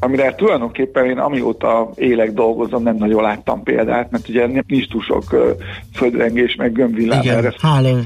amire 0.00 0.34
tulajdonképpen 0.34 1.04
én 1.04 1.18
amióta 1.18 1.90
élek, 1.94 2.32
dolgozom, 2.32 2.82
nem 2.82 2.96
nagyon 2.96 3.22
láttam 3.22 3.62
példát, 3.62 4.10
mert 4.10 4.28
ugye 4.28 4.46
nincs 4.46 4.88
túl 4.88 5.02
sok 5.02 5.24
földrengés, 5.92 6.54
meg 6.54 6.72
gömbvillám. 6.72 7.20
Igen, 7.22 7.36
erre. 7.36 7.52
hála 7.60 7.98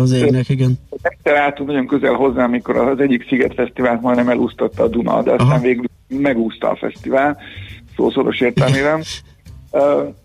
az 0.00 0.12
égnek, 0.12 0.48
igen. 0.48 0.78
Egyszer 1.02 1.40
álltunk 1.40 1.68
nagyon 1.68 1.86
közel 1.86 2.14
hozzá, 2.14 2.44
amikor 2.44 2.76
az 2.76 3.00
egyik 3.00 3.28
Sziget 3.28 3.54
Fesztivált 3.54 4.00
majdnem 4.00 4.28
elúsztatta 4.28 4.82
a 4.82 4.88
Duna, 4.88 5.22
de 5.22 5.30
aztán 5.30 5.48
Aha. 5.48 5.60
végül 5.60 5.84
megúszta 6.08 6.68
a 6.68 6.76
fesztivál, 6.76 7.38
szószoros 7.96 8.40
értelmében. 8.40 9.02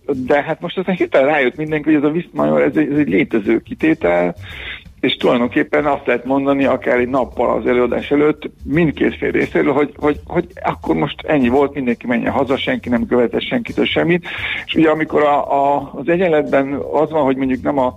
De 0.05 0.41
hát 0.41 0.61
most 0.61 0.77
aztán 0.77 0.95
hirtelen 0.95 1.27
rájött 1.27 1.55
mindenki, 1.55 1.93
hogy 1.93 2.03
ez 2.03 2.09
a 2.09 2.13
Viszmajor, 2.13 2.61
ez 2.61 2.75
egy, 2.75 2.91
ez 2.91 2.97
egy 2.97 3.09
létező 3.09 3.61
kitétel, 3.61 4.35
és 5.05 5.15
tulajdonképpen 5.15 5.85
azt 5.85 6.05
lehet 6.05 6.25
mondani, 6.25 6.65
akár 6.65 6.99
egy 6.99 7.07
nappal 7.07 7.57
az 7.57 7.67
előadás 7.67 8.11
előtt, 8.11 8.49
mindkét 8.63 9.15
fél 9.15 9.31
részéről, 9.31 9.73
hogy, 9.73 9.93
hogy, 9.95 10.19
hogy 10.25 10.47
akkor 10.63 10.95
most 10.95 11.21
ennyi 11.21 11.47
volt, 11.47 11.73
mindenki 11.73 12.07
menjen 12.07 12.31
haza, 12.31 12.57
senki 12.57 12.89
nem 12.89 13.05
követett 13.05 13.41
senkitől 13.41 13.85
semmit. 13.85 14.25
És 14.65 14.73
ugye 14.73 14.89
amikor 14.89 15.23
a, 15.23 15.51
a, 15.51 15.91
az 15.95 16.07
egyenletben 16.07 16.73
az 16.73 17.09
van, 17.11 17.23
hogy 17.23 17.35
mondjuk 17.35 17.61
nem 17.61 17.77
a, 17.77 17.95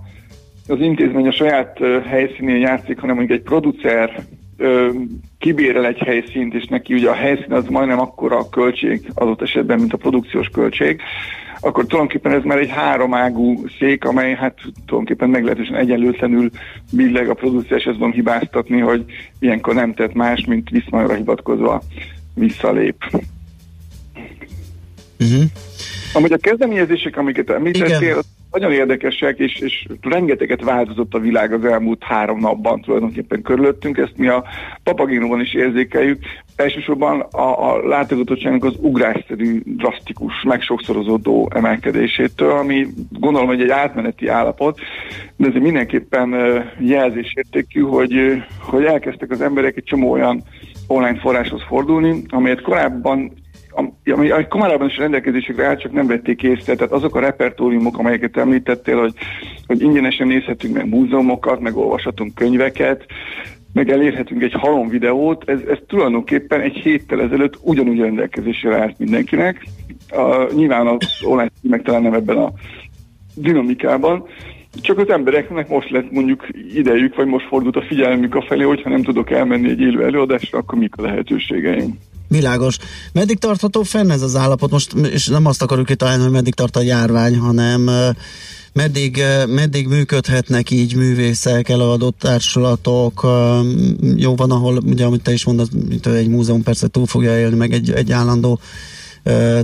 az 0.67 0.79
intézmény 0.79 1.27
a 1.27 1.31
saját 1.31 1.79
helyszínén 2.07 2.59
játszik, 2.59 2.99
hanem 2.99 3.15
mondjuk 3.15 3.39
egy 3.39 3.45
producer 3.45 4.23
uh, 4.59 4.95
kibérel 5.37 5.85
egy 5.85 5.97
helyszínt, 5.97 6.53
és 6.53 6.65
neki 6.65 6.93
ugye 6.93 7.09
a 7.09 7.13
helyszín 7.13 7.51
az 7.51 7.65
majdnem 7.65 7.99
akkora 7.99 8.37
a 8.37 8.49
költség 8.49 9.11
adott 9.13 9.41
esetben, 9.41 9.79
mint 9.79 9.93
a 9.93 9.97
produkciós 9.97 10.47
költség, 10.47 11.01
akkor 11.61 11.85
tulajdonképpen 11.85 12.31
ez 12.31 12.43
már 12.43 12.57
egy 12.57 12.69
háromágú 12.69 13.63
szék, 13.79 14.05
amely 14.05 14.35
hát 14.35 14.57
tulajdonképpen 14.85 15.29
meglehetősen 15.29 15.75
egyenlőtlenül 15.75 16.49
billeg 16.91 17.29
a 17.29 17.33
produkciós 17.33 17.97
van 17.97 18.11
hibáztatni, 18.11 18.79
hogy 18.79 19.05
ilyenkor 19.39 19.73
nem 19.73 19.93
tett 19.93 20.13
más, 20.13 20.45
mint 20.45 20.69
viszmajra 20.69 21.13
hivatkozva 21.13 21.81
visszalép. 22.33 22.95
Uh-huh. 25.19 25.43
Amúgy 26.13 26.31
a 26.31 26.37
kezdeményezések, 26.37 27.17
amiket 27.17 27.49
említettél, 27.49 28.21
nagyon 28.51 28.71
érdekesek, 28.71 29.37
és, 29.39 29.59
és 29.59 29.85
rengeteget 30.01 30.63
változott 30.63 31.13
a 31.13 31.19
világ 31.19 31.53
az 31.53 31.65
elmúlt 31.65 32.03
három 32.03 32.39
napban 32.39 32.81
tulajdonképpen 32.81 33.41
körülöttünk, 33.41 33.97
ezt 33.97 34.17
mi 34.17 34.27
a 34.27 34.43
Papagénóban 34.83 35.39
is 35.39 35.53
érzékeljük. 35.53 36.19
Elsősorban 36.55 37.19
a, 37.19 37.71
a 37.71 37.87
látogatottságnak 37.87 38.63
az 38.63 38.75
ugrásszerű, 38.77 39.61
drasztikus, 39.65 40.33
megsokszorozódó 40.43 41.51
emelkedésétől, 41.55 42.51
ami 42.51 42.87
gondolom, 43.09 43.47
hogy 43.47 43.61
egy 43.61 43.69
átmeneti 43.69 44.27
állapot, 44.27 44.79
de 45.35 45.47
ez 45.47 45.53
mindenképpen 45.53 46.35
jelzésértékű, 46.79 47.81
hogy, 47.81 48.43
hogy 48.59 48.83
elkezdtek 48.83 49.31
az 49.31 49.41
emberek 49.41 49.77
egy 49.77 49.83
csomó 49.83 50.11
olyan 50.11 50.43
online 50.87 51.19
forráshoz 51.19 51.61
fordulni, 51.67 52.23
amelyet 52.27 52.61
korábban 52.61 53.31
ami, 53.79 54.29
ami 54.29 54.47
komolyabban 54.49 54.87
is 54.87 54.97
rendelkezésekre 54.97 55.65
áll, 55.65 55.75
csak 55.75 55.91
nem 55.91 56.07
vették 56.07 56.43
észre. 56.43 56.75
Tehát 56.75 56.91
azok 56.91 57.15
a 57.15 57.19
repertóriumok, 57.19 57.97
amelyeket 57.97 58.37
említettél, 58.37 58.99
hogy, 58.99 59.13
hogy 59.67 59.81
ingyenesen 59.81 60.27
nézhetünk 60.27 60.73
meg 60.73 60.89
múzeumokat, 60.89 61.59
meg 61.59 61.77
olvashatunk 61.77 62.35
könyveket, 62.35 63.05
meg 63.73 63.89
elérhetünk 63.89 64.43
egy 64.43 64.53
halom 64.53 64.87
videót, 64.87 65.49
ez, 65.49 65.59
ez 65.69 65.77
tulajdonképpen 65.87 66.61
egy 66.61 66.75
héttel 66.75 67.21
ezelőtt 67.21 67.57
ugyanúgy 67.61 67.99
rendelkezésre 67.99 68.79
állt 68.81 68.99
mindenkinek. 68.99 69.63
A, 70.09 70.53
nyilván 70.53 70.87
az 70.87 71.07
online 71.23 71.51
meg 71.61 71.81
talán 71.81 72.01
nem 72.01 72.13
ebben 72.13 72.37
a 72.37 72.51
dinamikában, 73.35 74.25
csak 74.81 74.97
az 74.97 75.09
embereknek 75.09 75.69
most 75.69 75.89
lett 75.89 76.11
mondjuk 76.11 76.47
idejük, 76.73 77.15
vagy 77.15 77.25
most 77.25 77.47
fordult 77.47 77.75
a 77.75 77.83
figyelmük 77.87 78.35
a 78.35 78.45
felé, 78.47 78.63
hogyha 78.63 78.89
nem 78.89 79.03
tudok 79.03 79.31
elmenni 79.31 79.69
egy 79.69 79.79
élő 79.79 80.03
előadásra, 80.03 80.59
akkor 80.59 80.79
mik 80.79 80.93
a 80.97 81.01
lehetőségeim. 81.01 81.99
Világos. 82.27 82.77
Meddig 83.13 83.37
tartható 83.37 83.83
fenn 83.83 84.09
ez 84.09 84.21
az 84.21 84.35
állapot? 84.35 84.71
Most 84.71 84.93
és 84.93 85.27
nem 85.27 85.45
azt 85.45 85.61
akarjuk 85.61 85.85
kitalálni, 85.85 86.23
hogy 86.23 86.31
meddig 86.31 86.53
tart 86.53 86.75
a 86.75 86.81
járvány, 86.81 87.37
hanem 87.37 87.89
meddig, 88.73 89.23
meddig 89.47 89.87
működhetnek 89.87 90.71
így 90.71 90.95
művészek, 90.95 91.69
előadott 91.69 92.19
társulatok, 92.19 93.27
jó 94.15 94.35
van, 94.35 94.51
ahol 94.51 94.77
ugye, 94.85 95.05
amit 95.05 95.23
te 95.23 95.31
is 95.31 95.45
mondasz, 95.45 95.69
egy 96.03 96.29
múzeum 96.29 96.63
persze 96.63 96.87
túl 96.87 97.05
fogja 97.05 97.39
élni, 97.39 97.55
meg 97.55 97.71
egy, 97.71 97.91
egy 97.91 98.11
állandó 98.11 98.59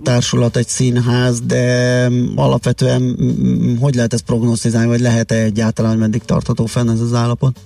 társulat, 0.03 0.55
egy 0.55 0.67
színház, 0.67 1.41
de 1.41 2.07
alapvetően 2.35 3.17
hogy 3.81 3.95
lehet 3.95 4.13
ezt 4.13 4.25
prognosztizálni, 4.25 4.87
vagy 4.87 4.99
lehet-e 4.99 5.35
egyáltalán, 5.35 5.97
meddig 5.97 6.23
tartható 6.23 6.65
fenn 6.65 6.89
ez 6.89 6.99
az 6.99 7.13
állapot? 7.13 7.59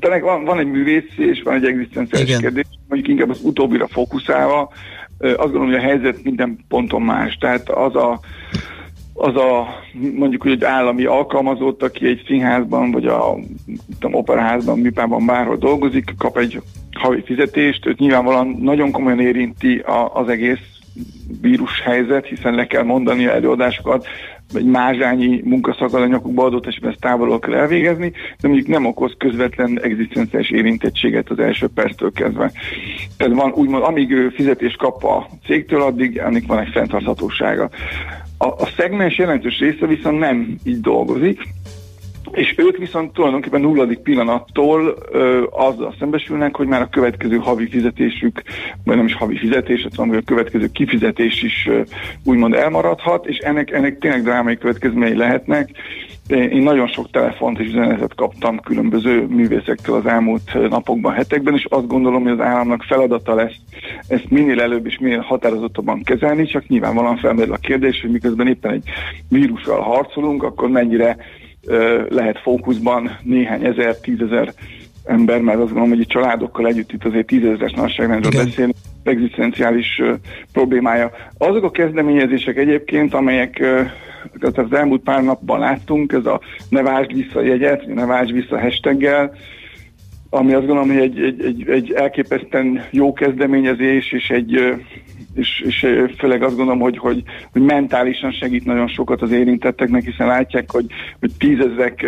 De 0.00 0.20
van, 0.20 0.44
van 0.44 0.58
egy 0.58 0.70
művész 0.70 1.12
és 1.16 1.42
van 1.42 1.54
egy 1.54 1.64
egzisztenciális 1.64 2.36
kérdés, 2.36 2.64
mondjuk 2.88 3.10
inkább 3.10 3.30
az 3.30 3.40
utóbbira 3.42 3.88
fókuszálva, 3.88 4.72
azt 5.18 5.36
gondolom, 5.36 5.66
hogy 5.66 5.74
a 5.74 5.80
helyzet 5.80 6.22
minden 6.22 6.58
ponton 6.68 7.02
más. 7.02 7.36
Tehát 7.36 7.68
az 7.68 7.94
a 7.94 8.20
az 9.22 9.36
a 9.36 9.66
mondjuk 10.16 10.42
hogy 10.42 10.50
egy 10.52 10.64
állami 10.64 11.04
alkalmazott, 11.04 11.82
aki 11.82 12.06
egy 12.06 12.22
színházban, 12.26 12.90
vagy 12.90 13.06
a 13.06 13.36
tudom, 13.98 14.14
operaházban, 14.14 14.78
műpában 14.78 15.26
bárhol 15.26 15.56
dolgozik, 15.56 16.14
kap 16.18 16.38
egy 16.38 16.62
havi 16.92 17.22
fizetést, 17.24 17.86
őt 17.86 17.98
nyilvánvalóan 17.98 18.56
nagyon 18.60 18.90
komolyan 18.90 19.20
érinti 19.20 19.78
a, 19.78 20.14
az 20.14 20.28
egész 20.28 20.79
vírus 21.40 21.80
helyzet, 21.80 22.26
hiszen 22.26 22.54
le 22.54 22.66
kell 22.66 22.82
mondani 22.82 23.26
a 23.26 23.34
előadásokat, 23.34 24.06
egy 24.54 24.64
mázsányi 24.64 25.40
munkaszakad 25.44 26.02
a 26.02 26.06
nyakukba 26.06 26.44
adott 26.44 26.66
esetben 26.66 26.90
ezt 26.90 27.00
távolról 27.00 27.38
kell 27.38 27.54
elvégezni, 27.54 28.12
de 28.40 28.48
mondjuk 28.48 28.68
nem 28.68 28.86
okoz 28.86 29.14
közvetlen 29.18 29.80
egzisztenciális 29.82 30.50
érintettséget 30.50 31.30
az 31.30 31.38
első 31.38 31.68
perctől 31.74 32.12
kezdve. 32.12 32.52
Tehát 33.16 33.34
van 33.34 33.52
úgymond, 33.52 33.82
amíg 33.82 34.10
ő 34.10 34.28
fizetést 34.28 34.76
kap 34.76 35.04
a 35.04 35.26
cégtől, 35.46 35.82
addig 35.82 36.16
ennek 36.16 36.46
van 36.46 36.58
egy 36.58 36.70
fenntarthatósága. 36.72 37.70
A, 38.38 38.46
a 38.46 38.68
szegmens 38.76 39.18
jelentős 39.18 39.58
része 39.58 39.86
viszont 39.86 40.18
nem 40.18 40.56
így 40.64 40.80
dolgozik, 40.80 41.40
és 42.30 42.54
ők 42.56 42.76
viszont 42.76 43.12
tulajdonképpen 43.12 43.60
nulladik 43.60 43.98
pillanattól 43.98 44.96
ö, 45.10 45.44
azzal 45.50 45.94
szembesülnek, 45.98 46.56
hogy 46.56 46.66
már 46.66 46.82
a 46.82 46.88
következő 46.88 47.36
havi 47.36 47.68
fizetésük, 47.68 48.42
vagy 48.84 48.96
nem 48.96 49.06
is 49.06 49.14
havi 49.14 49.36
fizetés, 49.36 49.86
hanem 49.96 50.16
a 50.16 50.20
következő 50.24 50.68
kifizetés 50.72 51.42
is 51.42 51.66
ö, 51.68 51.80
úgymond 52.24 52.54
elmaradhat, 52.54 53.26
és 53.26 53.38
ennek, 53.38 53.70
ennek 53.70 53.98
tényleg 53.98 54.22
drámai 54.22 54.58
következményei 54.58 55.16
lehetnek. 55.16 55.70
Én 56.28 56.62
nagyon 56.62 56.86
sok 56.86 57.10
telefont 57.10 57.58
és 57.58 57.66
üzenetet 57.66 58.14
kaptam 58.14 58.60
különböző 58.60 59.26
művészektől 59.26 59.96
az 59.96 60.06
elmúlt 60.06 60.68
napokban, 60.68 61.12
hetekben, 61.12 61.54
és 61.54 61.66
azt 61.68 61.86
gondolom, 61.86 62.22
hogy 62.22 62.32
az 62.32 62.40
államnak 62.40 62.82
feladata 62.82 63.34
lesz 63.34 63.54
ezt 64.08 64.30
minél 64.30 64.60
előbb 64.60 64.86
és 64.86 64.98
minél 64.98 65.20
határozottabban 65.20 66.02
kezelni, 66.02 66.46
csak 66.46 66.66
nyilvánvalóan 66.66 67.16
felmerül 67.16 67.52
a 67.52 67.56
kérdés, 67.56 68.00
hogy 68.00 68.10
miközben 68.10 68.46
éppen 68.48 68.72
egy 68.72 68.82
vírussal 69.28 69.80
harcolunk, 69.80 70.42
akkor 70.42 70.68
mennyire 70.68 71.16
lehet 72.08 72.40
fókuszban 72.42 73.18
néhány 73.22 73.64
ezer, 73.64 73.96
tízezer 73.96 74.52
ember, 75.04 75.40
mert 75.40 75.58
azt 75.58 75.66
gondolom, 75.66 75.88
hogy 75.88 76.00
a 76.00 76.12
családokkal 76.12 76.66
együtt 76.66 76.92
itt 76.92 77.04
azért 77.04 77.26
tízezeres 77.26 77.72
nagyságrendről 77.72 78.44
beszélni, 78.44 78.72
egzisztenciális 79.02 79.98
uh, 79.98 80.14
problémája. 80.52 81.10
Azok 81.38 81.64
a 81.64 81.70
kezdeményezések 81.70 82.56
egyébként, 82.56 83.14
amelyek 83.14 83.58
uh, 83.60 84.58
az 84.58 84.72
elmúlt 84.72 85.02
pár 85.02 85.22
napban 85.22 85.58
láttunk, 85.58 86.12
ez 86.12 86.26
a 86.26 86.40
ne 86.68 86.82
vásd 86.82 87.14
vissza 87.14 87.42
jegyet, 87.42 87.86
ne 87.86 88.06
vásd 88.06 88.32
vissza 88.32 88.60
hashtaggel, 88.60 89.32
ami 90.30 90.52
azt 90.52 90.66
gondolom, 90.66 90.88
hogy 90.88 91.02
egy, 91.02 91.18
egy, 91.18 91.42
egy, 91.44 91.68
egy 91.68 91.92
elképesztően 91.92 92.84
jó 92.90 93.12
kezdeményezés, 93.12 94.12
és 94.12 94.28
egy 94.28 94.76
és, 95.34 95.64
és 95.66 95.86
főleg 96.18 96.42
azt 96.42 96.56
gondolom, 96.56 96.80
hogy, 96.80 96.98
hogy, 96.98 97.22
hogy 97.52 97.62
mentálisan 97.62 98.30
segít 98.30 98.64
nagyon 98.64 98.88
sokat 98.88 99.22
az 99.22 99.30
érintetteknek, 99.30 100.04
hiszen 100.04 100.26
látják, 100.26 100.70
hogy, 100.70 100.86
hogy 101.20 101.30
tízezrek 101.38 102.06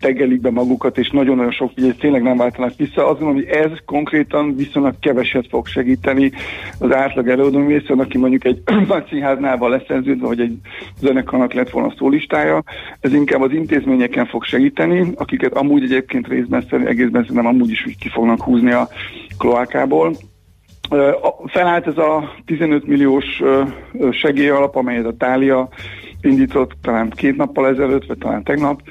tegelik 0.00 0.40
be 0.40 0.50
magukat, 0.50 0.98
és 0.98 1.10
nagyon-nagyon 1.10 1.52
sok 1.52 1.70
ügyet 1.76 1.98
tényleg 1.98 2.22
nem 2.22 2.36
váltanak 2.36 2.76
vissza. 2.76 3.08
Azt 3.08 3.18
gondolom, 3.20 3.34
hogy 3.34 3.56
ez 3.56 3.70
konkrétan 3.84 4.56
viszonylag 4.56 4.94
keveset 5.00 5.46
fog 5.48 5.66
segíteni 5.66 6.32
az 6.78 6.92
átlag 6.92 7.28
előadóművészön, 7.28 8.00
aki 8.00 8.18
mondjuk 8.18 8.44
egy 8.44 8.62
nagy 8.88 9.06
színháznál 9.08 9.56
van 9.56 9.70
leszerződve, 9.70 10.26
vagy 10.26 10.40
egy 10.40 10.58
zenekarnak 11.00 11.52
lett 11.52 11.70
volna 11.70 11.94
szólistája. 11.98 12.62
Ez 13.00 13.12
inkább 13.12 13.40
az 13.40 13.52
intézményeken 13.52 14.26
fog 14.26 14.44
segíteni, 14.44 15.12
akiket 15.14 15.52
amúgy 15.52 15.82
egyébként 15.82 16.28
részben 16.28 16.66
szerint, 16.70 16.88
egészben 16.88 17.22
szerintem 17.22 17.46
amúgy 17.46 17.70
is 17.70 17.86
ki 17.98 18.08
fognak 18.08 18.42
húzni 18.42 18.72
a 18.72 18.88
kloákából. 19.38 20.16
Felállt 21.46 21.86
ez 21.86 21.98
a 21.98 22.34
15 22.46 22.86
milliós 22.86 23.42
segélyalap, 24.10 24.76
amelyet 24.76 25.06
a 25.06 25.16
Tália 25.16 25.68
indított 26.20 26.72
talán 26.82 27.10
két 27.10 27.36
nappal 27.36 27.68
ezelőtt, 27.68 28.06
vagy 28.06 28.18
talán 28.18 28.42
tegnap. 28.42 28.82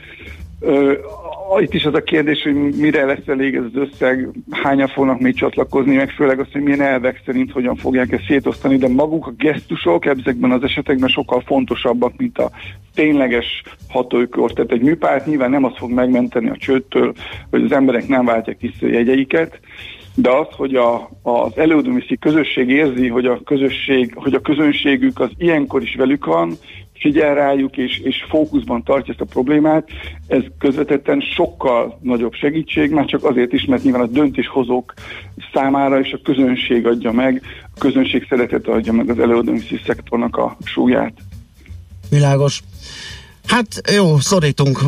Itt 1.60 1.74
is 1.74 1.86
az 1.86 1.94
a 1.94 2.04
kérdés, 2.04 2.44
hogy 2.44 2.56
mire 2.78 3.06
lesz 3.06 3.28
elég 3.28 3.56
ez 3.56 3.64
az 3.64 3.90
összeg, 3.90 4.30
hányan 4.52 4.88
fognak 4.88 5.20
még 5.20 5.36
csatlakozni, 5.36 5.96
meg 5.96 6.10
főleg 6.10 6.40
azt, 6.40 6.52
hogy 6.52 6.62
milyen 6.62 6.82
elvek 6.82 7.22
szerint 7.26 7.52
hogyan 7.52 7.76
fogják 7.76 8.12
ezt 8.12 8.26
szétosztani, 8.28 8.78
de 8.78 8.88
maguk 8.88 9.28
a 9.28 9.34
gesztusok 9.38 10.06
ezekben 10.06 10.52
az 10.52 10.64
esetekben 10.64 11.10
sokkal 11.10 11.42
fontosabbak, 11.46 12.18
mint 12.18 12.38
a 12.38 12.52
tényleges 12.96 13.64
hatókor. 13.90 14.54
Tehát 14.54 14.72
egy 14.72 14.82
műpárt 14.82 15.26
nyilván 15.26 15.50
nem 15.50 15.64
azt 15.64 15.78
fog 15.78 15.92
megmenteni 15.92 16.50
a 16.50 16.58
csőttől, 16.58 17.14
hogy 17.50 17.64
az 17.64 17.72
emberek 17.72 18.08
nem 18.08 18.26
váltják 18.26 18.60
vissza 18.60 18.88
jegyeiket, 18.88 19.60
de 20.16 20.30
az, 20.30 20.48
hogy 20.50 20.76
a, 20.76 21.10
az 21.22 21.58
előadóműszi 21.58 22.18
közösség 22.18 22.70
érzi, 22.70 23.08
hogy 23.08 23.26
a, 23.26 23.42
közösség, 23.44 24.14
hogy 24.16 24.34
a 24.34 24.42
közönségük 24.42 25.20
az 25.20 25.30
ilyenkor 25.38 25.82
is 25.82 25.96
velük 25.96 26.26
van, 26.26 26.58
figyel 26.94 27.36
rájuk 27.36 27.78
és, 27.78 28.00
és 28.00 28.26
fókuszban 28.30 28.84
tartja 28.84 29.14
ezt 29.14 29.22
a 29.22 29.34
problémát, 29.34 29.88
ez 30.28 30.44
közvetetten 30.60 31.20
sokkal 31.20 32.00
nagyobb 32.02 32.34
segítség, 32.34 32.92
már 32.92 33.06
csak 33.06 33.24
azért 33.24 33.54
is, 33.54 33.66
mert 33.66 33.84
nyilván 33.84 34.02
a 34.02 34.08
döntéshozók 34.08 34.94
számára 35.54 36.00
és 36.00 36.12
a 36.12 36.20
közönség 36.24 36.88
adja 36.88 37.12
meg, 37.12 37.42
a 37.64 37.80
közönség 37.80 38.26
szeretete 38.30 38.72
adja 38.72 38.94
meg 38.94 39.10
az 39.10 39.20
előadóműszi 39.20 39.80
szektornak 39.86 40.38
a 40.38 40.58
súlyát. 40.64 41.14
Világos. 42.10 42.64
Hát 43.48 43.68
jó, 43.96 44.18
szorítunk, 44.18 44.80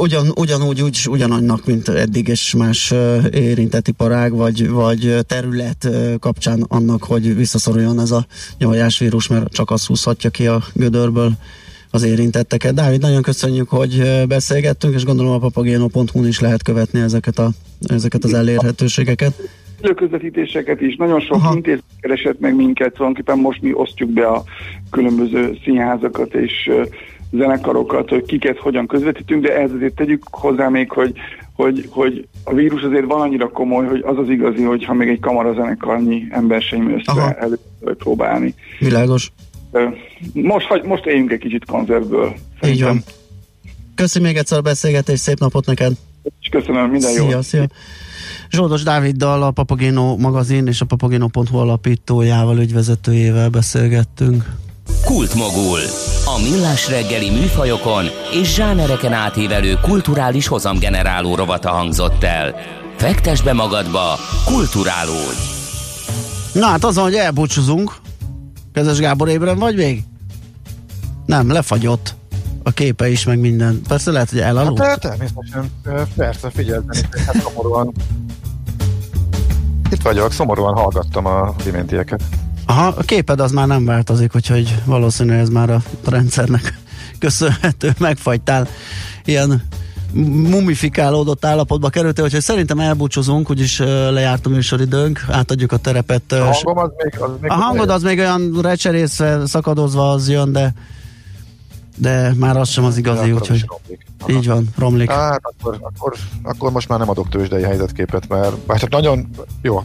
ugyan, 0.00 0.32
ugyanúgy, 0.34 0.82
úgy, 0.82 1.06
ugyanannak, 1.10 1.66
mint 1.66 1.88
eddig, 1.88 2.28
és 2.28 2.54
más 2.54 2.94
érintett 3.32 3.88
iparág, 3.88 4.32
vagy, 4.32 4.68
vagy 4.68 5.16
terület 5.26 5.88
kapcsán 6.18 6.64
annak, 6.68 7.04
hogy 7.04 7.36
visszaszoruljon 7.36 8.00
ez 8.00 8.10
a 8.10 8.26
nyavajásvírus, 8.58 9.28
mert 9.28 9.52
csak 9.52 9.70
az 9.70 9.86
húzhatja 9.86 10.30
ki 10.30 10.46
a 10.46 10.62
gödörből 10.74 11.32
az 11.90 12.02
érintetteket. 12.02 12.74
Dávid, 12.74 13.00
nagyon 13.00 13.22
köszönjük, 13.22 13.68
hogy 13.68 14.24
beszélgettünk, 14.28 14.94
és 14.94 15.04
gondolom 15.04 15.32
a 15.32 15.38
papagéno.hu-n 15.38 16.26
is 16.26 16.40
lehet 16.40 16.62
követni 16.62 17.00
ezeket, 17.00 17.38
a, 17.38 17.50
ezeket 17.88 18.24
az 18.24 18.34
elérhetőségeket. 18.34 19.34
Közvetítéseket 19.96 20.80
is, 20.80 20.96
nagyon 20.96 21.20
sok 21.20 21.42
intézmény 21.54 21.80
keresett 22.00 22.40
meg 22.40 22.56
minket, 22.56 22.92
tulajdonképpen 22.92 23.38
most 23.38 23.62
mi 23.62 23.72
osztjuk 23.72 24.10
be 24.10 24.26
a 24.26 24.44
különböző 24.90 25.58
színházakat 25.64 26.34
és 26.34 26.70
zenekarokat, 27.30 28.08
hogy 28.08 28.24
kiket 28.24 28.58
hogyan 28.58 28.86
közvetítünk, 28.86 29.42
de 29.42 29.56
ehhez 29.56 29.72
azért 29.72 29.94
tegyük 29.94 30.22
hozzá 30.30 30.68
még, 30.68 30.90
hogy, 30.90 31.12
hogy, 31.52 31.88
hogy 31.90 32.28
a 32.44 32.54
vírus 32.54 32.82
azért 32.82 33.04
van 33.04 33.20
annyira 33.20 33.48
komoly, 33.48 33.86
hogy 33.86 34.02
az 34.04 34.18
az 34.18 34.28
igazi, 34.28 34.62
hogyha 34.62 34.92
még 34.94 35.08
egy 35.08 35.20
kamarazenekarnyi 35.20 36.26
ember 36.30 36.62
sem 36.62 36.92
össze 36.92 37.36
elő 37.38 37.58
próbálni. 37.98 38.54
Világos. 38.78 39.32
Most, 40.32 40.84
most 40.84 41.06
éljünk 41.06 41.32
egy 41.32 41.38
kicsit 41.38 41.64
konzervből. 41.64 42.34
Így 42.66 42.82
van. 42.82 43.02
Köszönöm 43.94 44.28
még 44.28 44.36
egyszer 44.36 44.58
a 44.58 44.62
beszélgetést, 44.62 45.22
szép 45.22 45.38
napot 45.38 45.66
neked! 45.66 45.92
És 46.40 46.48
köszönöm, 46.48 46.90
minden. 46.90 47.10
Szia, 47.10 47.42
szia. 47.42 47.66
Zsoldos 48.50 48.82
Dáviddal, 48.82 49.42
a 49.42 49.50
Papagino 49.50 50.16
magazin 50.16 50.66
és 50.66 50.80
a 50.80 50.84
papagino.hu 50.84 51.56
alapítójával, 51.56 52.58
ügyvezetőjével 52.58 53.48
beszélgettünk. 53.48 54.44
Kultmogul. 55.04 55.80
A 56.24 56.40
millás 56.42 56.88
reggeli 56.88 57.30
műfajokon 57.30 58.04
és 58.32 58.54
zsánereken 58.54 59.12
átívelő 59.12 59.78
kulturális 59.82 60.46
hozamgeneráló 60.46 61.34
rovata 61.34 61.70
hangzott 61.70 62.22
el. 62.22 62.54
Fektes 62.96 63.42
be 63.42 63.52
magadba, 63.52 64.18
kulturálódj! 64.44 65.38
Na 66.52 66.66
hát 66.66 66.84
azon, 66.84 67.04
hogy 67.04 67.14
elbúcsúzunk. 67.14 67.96
Kezes 68.72 68.98
Gábor 68.98 69.28
ébren 69.28 69.58
vagy 69.58 69.76
még? 69.76 70.02
Nem, 71.26 71.52
lefagyott 71.52 72.14
a 72.62 72.70
képe 72.70 73.08
is, 73.08 73.24
meg 73.24 73.38
minden. 73.38 73.80
Persze 73.88 74.10
lehet, 74.10 74.30
hogy 74.30 74.40
elaludt. 74.40 74.82
Hát 74.82 75.00
természetesen, 75.00 75.70
persze, 76.16 76.50
figyeltem, 76.50 77.00
hát 77.26 77.42
szomorúan 77.42 77.92
itt 79.90 80.02
vagyok, 80.02 80.32
szomorúan 80.32 80.74
hallgattam 80.74 81.26
a 81.26 81.54
dimentieket. 81.64 82.22
Aha, 82.70 82.86
a 82.86 83.02
képed 83.02 83.40
az 83.40 83.52
már 83.52 83.66
nem 83.66 83.84
változik, 83.84 84.34
úgyhogy 84.34 84.74
valószínű 84.84 85.32
ez 85.32 85.48
már 85.48 85.70
a 85.70 85.82
rendszernek 86.04 86.78
köszönhető, 87.18 87.92
megfagytál. 87.98 88.68
Ilyen 89.24 89.62
mumifikálódott 90.50 91.44
állapotba 91.44 91.88
került, 91.88 92.18
hogy 92.18 92.40
szerintem 92.40 92.78
elbúcsúzunk, 92.80 93.50
úgyis 93.50 93.78
lejárt 94.10 94.46
a 94.46 94.48
műsoridőnk, 94.48 95.24
átadjuk 95.28 95.72
a 95.72 95.76
terepet. 95.76 96.32
A 96.32 96.44
hangom 96.44 96.78
az 96.78 96.90
még, 96.96 97.20
az 97.20 97.30
még 97.40 97.50
a 97.50 97.54
hangod 97.54 97.90
az 97.90 98.02
még 98.02 98.18
olyan 98.18 98.58
recserészve, 98.60 99.46
szakadozva 99.46 100.10
az 100.10 100.28
jön, 100.28 100.52
de 100.52 100.74
de 101.96 102.32
már 102.36 102.56
az 102.56 102.68
sem 102.68 102.84
az 102.84 102.96
igazi, 102.96 103.32
úgyhogy 103.32 103.64
így 104.26 104.46
van, 104.46 104.68
romlik. 104.78 105.10
Hát 105.10 105.40
akkor, 105.42 105.78
akkor, 105.80 106.14
akkor 106.42 106.72
most 106.72 106.88
már 106.88 106.98
nem 106.98 107.08
adok 107.08 107.28
tőzsdei 107.28 107.62
helyzetképet, 107.62 108.28
mert 108.28 108.54
hát 108.68 108.90
nagyon 108.90 109.28
jó, 109.62 109.82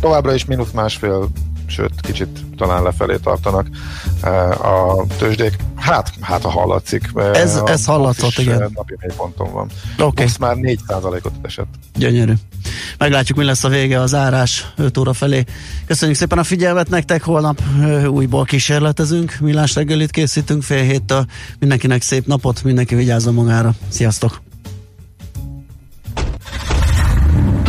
továbbra 0.00 0.34
is 0.34 0.44
mínusz 0.44 0.70
másfél 0.70 1.28
sőt, 1.70 2.00
kicsit 2.00 2.28
talán 2.56 2.82
lefelé 2.82 3.16
tartanak 3.16 3.66
eh, 4.22 4.64
a 4.64 5.06
tőzsdék. 5.18 5.56
Hát, 5.76 6.12
hát 6.20 6.44
a 6.44 6.48
hallatszik. 6.48 7.10
Ez, 7.32 7.56
a 7.56 7.68
ez 7.68 7.84
hallatszott, 7.84 8.38
igen. 8.38 8.62
Eh, 8.62 8.68
napi 8.74 8.96
ponton 9.16 9.52
van. 9.52 9.68
Okay. 9.98 10.24
Most 10.24 10.38
már 10.38 10.56
4 10.56 10.80
ot 11.22 11.32
esett. 11.42 11.68
Gyönyörű. 11.94 12.32
Meglátjuk, 12.98 13.38
mi 13.38 13.44
lesz 13.44 13.64
a 13.64 13.68
vége 13.68 14.00
az 14.00 14.14
árás 14.14 14.72
5 14.76 14.98
óra 14.98 15.12
felé. 15.12 15.44
Köszönjük 15.86 16.16
szépen 16.16 16.38
a 16.38 16.44
figyelmet 16.44 16.88
nektek, 16.88 17.22
holnap 17.22 17.60
eh, 17.80 18.12
újból 18.12 18.44
kísérletezünk, 18.44 19.36
millás 19.40 19.74
reggelit 19.74 20.10
készítünk 20.10 20.62
fél 20.62 20.82
héttől. 20.82 21.26
Mindenkinek 21.58 22.02
szép 22.02 22.26
napot, 22.26 22.62
mindenki 22.62 22.94
vigyázzon 22.94 23.34
magára. 23.34 23.72
Sziasztok! 23.88 24.49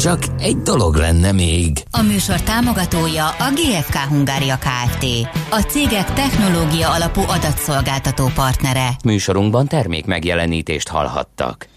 Csak 0.00 0.18
egy 0.38 0.56
dolog 0.56 0.94
lenne 0.94 1.32
még. 1.32 1.82
A 1.90 2.02
műsor 2.02 2.40
támogatója 2.40 3.28
a 3.28 3.52
GFK 3.54 3.96
Hungária 3.96 4.56
Kft. 4.56 5.04
A 5.50 5.60
cégek 5.60 6.12
technológia 6.12 6.90
alapú 6.90 7.20
adatszolgáltató 7.20 8.30
partnere. 8.34 8.88
Műsorunkban 9.04 9.66
termék 9.66 10.06
megjelenítést 10.06 10.88
hallhattak. 10.88 11.66